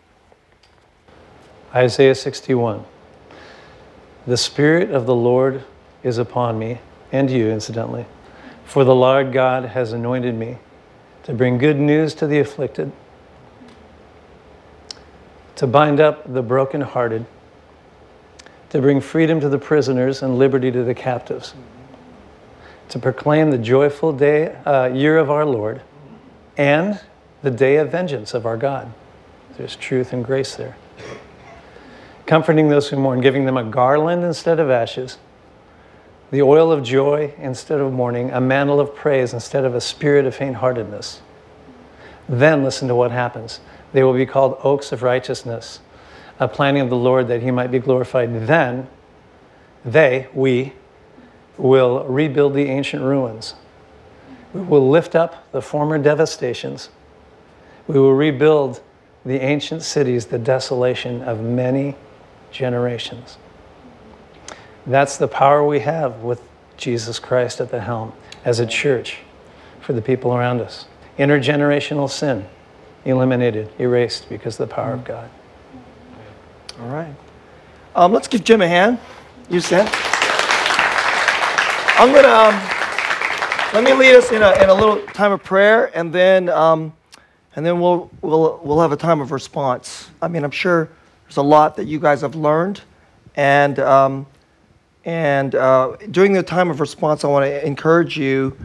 Isaiah 1.75 2.15
61. 2.15 2.83
The 4.27 4.39
Spirit 4.39 4.91
of 4.91 5.05
the 5.05 5.15
Lord 5.15 5.65
is 6.03 6.17
upon 6.17 6.59
me, 6.59 6.79
and 7.17 7.31
you, 7.31 7.49
incidentally, 7.49 8.07
for 8.65 8.85
the 8.85 8.95
Lord 8.95 9.33
God 9.33 9.65
has 9.65 9.93
anointed 9.93 10.35
me 10.35 10.59
to 11.25 11.33
bring 11.33 11.59
good 11.59 11.79
news 11.79 12.15
to 12.15 12.27
the 12.27 12.39
afflicted, 12.39 12.93
to 15.57 15.67
bind 15.67 15.99
up 15.99 16.33
the 16.33 16.43
brokenhearted, 16.43 17.27
to 18.71 18.81
bring 18.81 19.01
freedom 19.01 19.41
to 19.41 19.49
the 19.49 19.59
prisoners 19.59 20.23
and 20.23 20.39
liberty 20.39 20.71
to 20.71 20.85
the 20.85 20.95
captives, 20.95 21.55
to 22.91 22.99
proclaim 22.99 23.51
the 23.51 23.59
joyful 23.59 24.13
day, 24.13 24.55
uh, 24.65 24.87
year 24.93 25.19
of 25.19 25.31
our 25.31 25.45
Lord, 25.45 25.83
and 26.57 27.01
the 27.43 27.51
day 27.51 27.77
of 27.77 27.91
vengeance 27.91 28.35
of 28.35 28.47
our 28.47 28.57
God. 28.57 28.93
There's 29.57 29.77
truth 29.77 30.13
and 30.13 30.25
grace 30.25 30.55
there. 30.55 30.77
Comforting 32.27 32.69
those 32.69 32.89
who 32.89 32.97
mourn, 32.97 33.21
giving 33.21 33.47
them 33.47 33.57
a 33.57 33.65
garland 33.65 34.25
instead 34.25 34.61
of 34.61 34.69
ashes, 34.69 35.19
the 36.31 36.43
oil 36.43 36.73
of 36.73 36.83
joy 36.83 37.33
instead 37.39 37.81
of 37.81 37.93
mourning, 37.93 38.31
a 38.31 38.41
mantle 38.41 38.81
of 38.81 38.95
praise 38.95 39.33
instead 39.33 39.65
of 39.65 39.75
a 39.75 39.81
spirit 39.81 40.27
of 40.27 40.35
faint 40.35 40.57
heartedness. 40.57 41.21
Then 42.29 42.65
listen 42.65 42.89
to 42.89 42.95
what 42.95 43.13
happens. 43.13 43.61
They 43.93 44.03
will 44.03 44.15
be 44.15 44.27
called 44.27 44.59
oaks 44.63 44.93
of 44.93 45.03
righteousness, 45.03 45.81
a 46.41 46.49
planting 46.49 46.83
of 46.83 46.91
the 46.91 46.97
Lord 46.97 47.29
that 47.29 47.43
he 47.43 47.51
might 47.51 47.71
be 47.71 47.79
glorified. 47.79 48.47
Then 48.47 48.89
they, 49.85 50.27
we, 50.35 50.73
will 51.57 52.05
rebuild 52.05 52.55
the 52.55 52.67
ancient 52.67 53.03
ruins. 53.03 53.55
We 54.53 54.61
will 54.61 54.89
lift 54.89 55.15
up 55.15 55.51
the 55.53 55.63
former 55.63 55.99
devastations. 55.99 56.91
We 57.87 57.99
will 57.99 58.15
rebuild 58.15 58.81
the 59.25 59.41
ancient 59.41 59.83
cities, 59.83 60.27
the 60.27 60.39
desolation 60.39 61.23
of 61.23 61.41
many 61.41 61.97
generations. 62.51 63.39
That's 64.87 65.17
the 65.17 65.29
power 65.29 65.67
we 65.67 65.81
have 65.81 66.23
with 66.23 66.41
Jesus 66.77 67.19
Christ 67.19 67.61
at 67.61 67.71
the 67.71 67.81
helm 67.81 68.13
as 68.45 68.61
a 68.61 68.67
church 68.67 69.19
for 69.81 69.93
the 69.93 70.03
people 70.03 70.35
around 70.35 70.61
us. 70.61 70.87
Intergenerational 71.19 72.11
sin 72.11 72.47
eliminated, 73.05 73.71
erased 73.79 74.29
because 74.29 74.59
of 74.61 74.69
the 74.69 74.75
power 74.75 74.93
of 74.93 75.05
God. 75.05 75.31
All 76.81 76.89
right. 76.89 77.15
Um, 77.95 78.13
let's 78.13 78.29
give 78.29 78.45
Jim 78.45 78.61
a 78.61 78.69
hand. 78.69 78.99
You 79.49 79.61
stand. 79.61 79.89
I'm 81.99 82.13
going 82.13 82.25
to 82.25 82.31
um, 82.31 82.55
let 83.73 83.83
me 83.83 83.93
lead 83.95 84.15
us 84.17 84.31
in 84.31 84.43
a, 84.43 84.63
in 84.63 84.69
a 84.69 84.75
little 84.75 85.01
time 85.07 85.33
of 85.33 85.43
prayer, 85.43 85.91
and 85.97 86.13
then 86.13 86.49
um, 86.51 86.93
and 87.55 87.65
then 87.65 87.81
we'll 87.81 88.11
we'll 88.21 88.61
we'll 88.63 88.81
have 88.81 88.93
a 88.93 88.97
time 88.97 89.21
of 89.21 89.33
response. 89.33 90.11
I 90.21 90.29
mean, 90.29 90.45
I'm 90.45 90.51
sure 90.51 90.91
there's 91.25 91.39
a 91.39 91.43
lot 91.43 91.77
that 91.77 91.87
you 91.87 91.99
guys 91.99 92.21
have 92.21 92.35
learned, 92.35 92.83
and 93.35 93.79
um, 93.79 94.27
and 95.07 95.55
uh, 95.55 95.97
during 96.11 96.33
the 96.33 96.43
time 96.43 96.69
of 96.69 96.81
response, 96.81 97.25
I 97.25 97.29
want 97.29 97.47
to 97.47 97.65
encourage 97.65 98.19
you. 98.19 98.57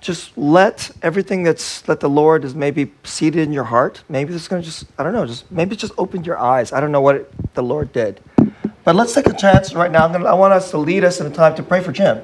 Just 0.00 0.36
let 0.36 0.90
everything 1.02 1.44
that's 1.44 1.80
that 1.82 2.00
the 2.00 2.08
Lord 2.10 2.44
is 2.44 2.54
maybe 2.54 2.92
seated 3.04 3.42
in 3.42 3.52
your 3.52 3.64
heart. 3.64 4.02
Maybe 4.08 4.34
it's 4.34 4.48
going 4.48 4.60
to 4.60 4.66
just 4.66 4.86
I 4.98 5.02
don't 5.02 5.12
know. 5.12 5.26
Just 5.26 5.50
maybe 5.52 5.76
just 5.76 5.92
open 5.96 6.24
your 6.24 6.38
eyes. 6.38 6.72
I 6.72 6.80
don't 6.80 6.90
know 6.92 7.00
what 7.00 7.16
it, 7.16 7.54
the 7.54 7.62
Lord 7.62 7.92
did, 7.92 8.20
but 8.82 8.96
let's 8.96 9.14
take 9.14 9.26
a 9.26 9.32
chance 9.34 9.74
right 9.74 9.90
now. 9.90 10.08
Gonna, 10.08 10.26
I 10.26 10.34
want 10.34 10.52
us 10.52 10.70
to 10.72 10.78
lead 10.78 11.04
us 11.04 11.20
in 11.20 11.26
a 11.26 11.30
time 11.30 11.54
to 11.54 11.62
pray 11.62 11.82
for 11.82 11.92
Jim. 11.92 12.22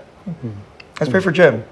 Let's 0.98 1.11
pray 1.11 1.20
for 1.20 1.32
Jim. 1.32 1.64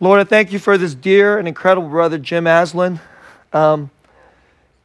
Lord, 0.00 0.20
I 0.20 0.24
thank 0.24 0.52
you 0.52 0.58
for 0.58 0.78
this 0.78 0.94
dear 0.94 1.38
and 1.38 1.48
incredible 1.48 1.88
brother, 1.88 2.18
Jim 2.18 2.46
Aslan. 2.46 3.00
Um, 3.52 3.90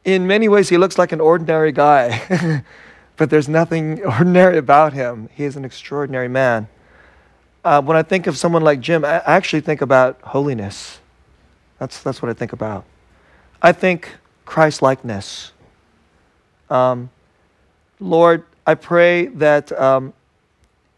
in 0.04 0.26
many 0.26 0.48
ways, 0.48 0.68
he 0.68 0.76
looks 0.76 0.98
like 0.98 1.12
an 1.12 1.20
ordinary 1.20 1.72
guy, 1.72 2.64
but 3.16 3.30
there's 3.30 3.48
nothing 3.48 4.04
ordinary 4.04 4.58
about 4.58 4.92
him. 4.92 5.28
He 5.34 5.44
is 5.44 5.56
an 5.56 5.64
extraordinary 5.64 6.28
man. 6.28 6.68
Uh, 7.64 7.80
when 7.80 7.96
I 7.96 8.02
think 8.02 8.26
of 8.26 8.36
someone 8.36 8.62
like 8.62 8.80
Jim, 8.80 9.04
I 9.04 9.22
actually 9.24 9.62
think 9.62 9.80
about 9.80 10.20
holiness. 10.20 11.00
That's, 11.78 12.02
that's 12.02 12.20
what 12.20 12.30
I 12.30 12.34
think 12.34 12.52
about. 12.52 12.84
I 13.62 13.72
think 13.72 14.10
Christ 14.44 14.82
likeness. 14.82 15.52
Um, 16.68 17.10
Lord, 18.00 18.44
I 18.66 18.74
pray 18.74 19.26
that 19.26 19.72
um, 19.72 20.12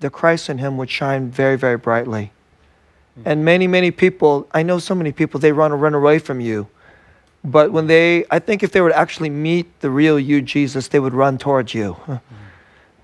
the 0.00 0.10
Christ 0.10 0.48
in 0.48 0.58
him 0.58 0.76
would 0.76 0.90
shine 0.90 1.30
very, 1.30 1.56
very 1.56 1.76
brightly. 1.76 2.32
And 3.24 3.44
many, 3.44 3.66
many 3.66 3.90
people, 3.90 4.46
I 4.52 4.62
know 4.62 4.78
so 4.78 4.94
many 4.94 5.10
people, 5.10 5.40
they 5.40 5.52
run 5.52 5.72
run 5.72 5.94
away 5.94 6.18
from 6.18 6.40
you. 6.40 6.68
But 7.46 7.70
when 7.70 7.86
they, 7.86 8.24
I 8.28 8.40
think 8.40 8.64
if 8.64 8.72
they 8.72 8.80
would 8.80 8.92
actually 8.92 9.30
meet 9.30 9.80
the 9.80 9.88
real 9.88 10.18
you, 10.18 10.42
Jesus, 10.42 10.88
they 10.88 10.98
would 10.98 11.14
run 11.14 11.38
towards 11.38 11.74
you. 11.74 11.96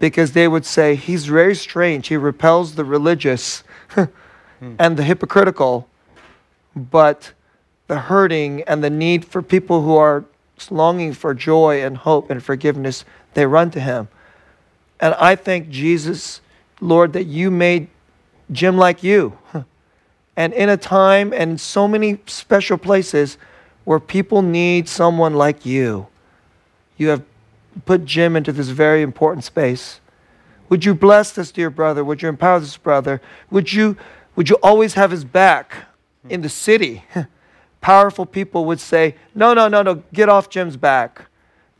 Because 0.00 0.32
they 0.32 0.48
would 0.48 0.66
say, 0.66 0.96
He's 0.96 1.26
very 1.26 1.54
strange. 1.54 2.08
He 2.08 2.16
repels 2.16 2.74
the 2.74 2.84
religious 2.84 3.62
hmm. 3.90 4.04
and 4.80 4.96
the 4.96 5.04
hypocritical, 5.04 5.88
but 6.74 7.30
the 7.86 8.00
hurting 8.00 8.62
and 8.62 8.82
the 8.82 8.90
need 8.90 9.24
for 9.24 9.42
people 9.42 9.82
who 9.82 9.94
are 9.94 10.24
longing 10.70 11.12
for 11.12 11.34
joy 11.34 11.80
and 11.80 11.98
hope 11.98 12.28
and 12.28 12.42
forgiveness, 12.42 13.04
they 13.34 13.46
run 13.46 13.70
to 13.70 13.80
Him. 13.80 14.08
And 14.98 15.14
I 15.14 15.36
thank 15.36 15.68
Jesus, 15.68 16.40
Lord, 16.80 17.12
that 17.12 17.24
you 17.24 17.48
made 17.52 17.86
Jim 18.50 18.76
like 18.76 19.04
you. 19.04 19.38
And 20.34 20.54
in 20.54 20.68
a 20.70 20.78
time 20.78 21.32
and 21.32 21.52
in 21.52 21.58
so 21.58 21.86
many 21.86 22.18
special 22.26 22.78
places 22.78 23.36
where 23.84 24.00
people 24.00 24.42
need 24.42 24.88
someone 24.88 25.34
like 25.34 25.66
you, 25.66 26.06
you 26.96 27.08
have 27.08 27.22
put 27.84 28.04
Jim 28.04 28.36
into 28.36 28.52
this 28.52 28.68
very 28.68 29.02
important 29.02 29.44
space. 29.44 30.00
Would 30.68 30.84
you 30.84 30.94
bless 30.94 31.32
this 31.32 31.52
dear 31.52 31.70
brother? 31.70 32.04
Would 32.04 32.22
you 32.22 32.28
empower 32.28 32.60
this 32.60 32.76
brother? 32.76 33.20
Would 33.50 33.72
you, 33.72 33.96
would 34.36 34.48
you 34.48 34.56
always 34.62 34.94
have 34.94 35.10
his 35.10 35.24
back 35.24 35.74
in 36.28 36.42
the 36.42 36.48
city? 36.48 37.04
Powerful 37.80 38.24
people 38.24 38.64
would 38.66 38.80
say, 38.80 39.16
No, 39.34 39.54
no, 39.54 39.68
no, 39.68 39.82
no, 39.82 40.02
get 40.12 40.28
off 40.28 40.48
Jim's 40.48 40.76
back. 40.76 41.26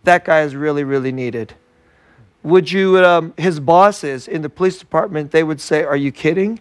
That 0.05 0.25
guy 0.25 0.43
is 0.43 0.57
really, 0.57 0.85
really 0.85 1.13
needed. 1.13 1.55
Would 2.43 2.73
you, 2.73 2.99
um, 3.05 3.35
his 3.37 3.61
bosses 3.61 4.27
in 4.27 4.43
the 4.43 4.51
police 4.51 4.79
department, 4.79 5.31
they 5.31 5.45
would 5.45 5.61
say, 5.61 5.85
Are 5.85 5.97
you 5.97 6.11
kidding? 6.11 6.61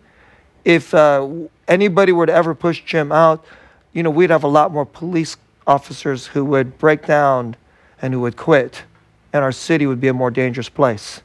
If 0.63 0.93
uh, 0.93 1.27
anybody 1.67 2.11
were 2.11 2.27
to 2.27 2.33
ever 2.33 2.53
push 2.53 2.83
Jim 2.85 3.11
out, 3.11 3.43
you 3.93 4.03
know, 4.03 4.09
we'd 4.09 4.29
have 4.29 4.43
a 4.43 4.47
lot 4.47 4.71
more 4.71 4.85
police 4.85 5.37
officers 5.67 6.27
who 6.27 6.45
would 6.45 6.77
break 6.77 7.05
down 7.05 7.55
and 8.01 8.13
who 8.13 8.21
would 8.21 8.37
quit, 8.37 8.83
and 9.33 9.43
our 9.43 9.51
city 9.51 9.85
would 9.85 10.01
be 10.01 10.07
a 10.07 10.13
more 10.13 10.31
dangerous 10.31 10.69
place. 10.69 11.21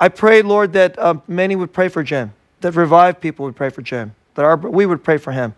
I 0.00 0.08
pray, 0.08 0.42
Lord, 0.42 0.72
that 0.74 0.98
um, 0.98 1.22
many 1.26 1.56
would 1.56 1.72
pray 1.72 1.88
for 1.88 2.02
Jim, 2.02 2.32
that 2.60 2.72
revived 2.72 3.20
people 3.20 3.44
would 3.46 3.56
pray 3.56 3.70
for 3.70 3.82
Jim, 3.82 4.14
that 4.34 4.44
our, 4.44 4.56
we 4.56 4.86
would 4.86 5.02
pray 5.02 5.18
for 5.18 5.32
him. 5.32 5.54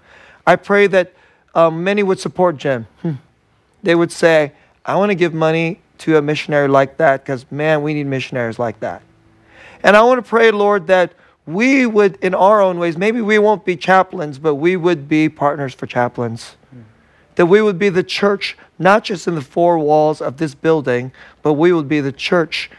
I 0.47 0.57
pray 0.57 0.87
that 0.89 1.13
um, 1.55 1.85
many 1.85 2.03
would 2.03 2.21
support 2.21 2.57
Jim. 2.57 2.87
They 3.83 3.95
would 3.95 4.13
say, 4.13 4.53
I 4.85 4.97
want 4.97 5.11
to 5.11 5.15
give 5.15 5.35
money 5.35 5.81
to 5.99 6.17
a 6.17 6.23
missionary 6.23 6.69
like 6.69 6.97
that 6.99 7.23
because, 7.23 7.51
man, 7.51 7.83
we 7.83 7.95
need 7.95 8.07
missionaries 8.07 8.59
like 8.59 8.81
that. 8.81 9.03
And 9.83 9.97
I 9.97 10.03
want 10.03 10.23
to 10.23 10.29
pray, 10.29 10.51
Lord, 10.51 10.87
that 10.89 11.13
we 11.55 11.87
would, 11.87 12.17
in 12.17 12.35
our 12.35 12.61
own 12.61 12.79
ways, 12.79 12.97
maybe 12.97 13.21
we 13.21 13.39
won't 13.39 13.65
be 13.65 13.77
chaplains, 13.77 14.39
but 14.39 14.57
we 14.57 14.77
would 14.77 15.09
be 15.09 15.29
partners 15.29 15.75
for 15.75 15.87
chaplains. 15.87 16.57
Hmm. 16.71 16.83
That 17.37 17.47
we 17.47 17.63
would 17.63 17.79
be 17.79 17.89
the 17.89 18.03
church, 18.03 18.57
not 18.79 19.05
just 19.05 19.27
in 19.27 19.35
the 19.35 19.43
four 19.43 19.79
walls 19.79 20.21
of 20.21 20.37
this 20.37 20.55
building, 20.55 21.13
but 21.43 21.55
we 21.55 21.73
would 21.73 21.89
be 21.89 22.01
the 22.01 22.13
church 22.13 22.71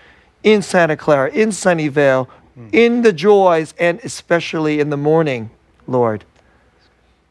in 0.43 0.61
Santa 0.61 0.97
Clara, 0.97 1.29
in 1.31 1.49
Sunnyvale, 1.49 2.27
hmm. 2.55 2.67
in 2.71 3.01
the 3.01 3.13
joys, 3.13 3.73
and 3.79 3.99
especially 4.03 4.79
in 4.79 4.89
the 4.89 4.97
mourning, 4.97 5.51
Lord. 5.87 6.25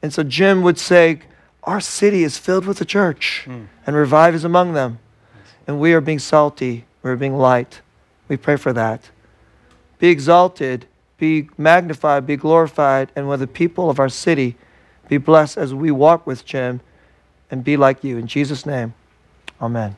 And 0.03 0.13
so 0.13 0.23
Jim 0.23 0.63
would 0.63 0.79
say, 0.79 1.21
Our 1.65 1.81
city 1.81 2.25
is 2.25 2.39
filled 2.39 2.67
with 2.67 2.79
the 2.79 2.85
church, 2.85 3.43
hmm. 3.45 3.65
and 3.87 3.97
revive 3.97 4.35
is 4.35 4.45
among 4.45 4.73
them. 4.73 4.99
And 5.67 5.79
we 5.79 5.93
are 5.93 6.01
being 6.01 6.19
salty, 6.19 6.85
we're 7.03 7.17
being 7.17 7.37
light. 7.37 7.81
We 8.29 8.37
pray 8.37 8.57
for 8.57 8.73
that. 8.73 9.11
Be 9.99 10.09
exalted 10.09 10.87
be 11.21 11.49
magnified, 11.57 12.27
be 12.27 12.37
glorified, 12.37 13.13
and 13.15 13.29
with 13.29 13.41
the 13.41 13.47
people 13.47 13.91
of 13.91 14.01
our 14.01 14.09
city 14.09 14.57
be 15.09 15.19
blessed 15.19 15.59
as 15.59 15.75
we 15.75 15.91
walk 15.91 16.27
with 16.27 16.45
Jim 16.45 16.81
and 17.51 17.63
be 17.63 17.77
like 17.77 18.03
you. 18.03 18.17
In 18.17 18.27
Jesus' 18.27 18.65
name, 18.65 18.95
amen. 19.61 19.97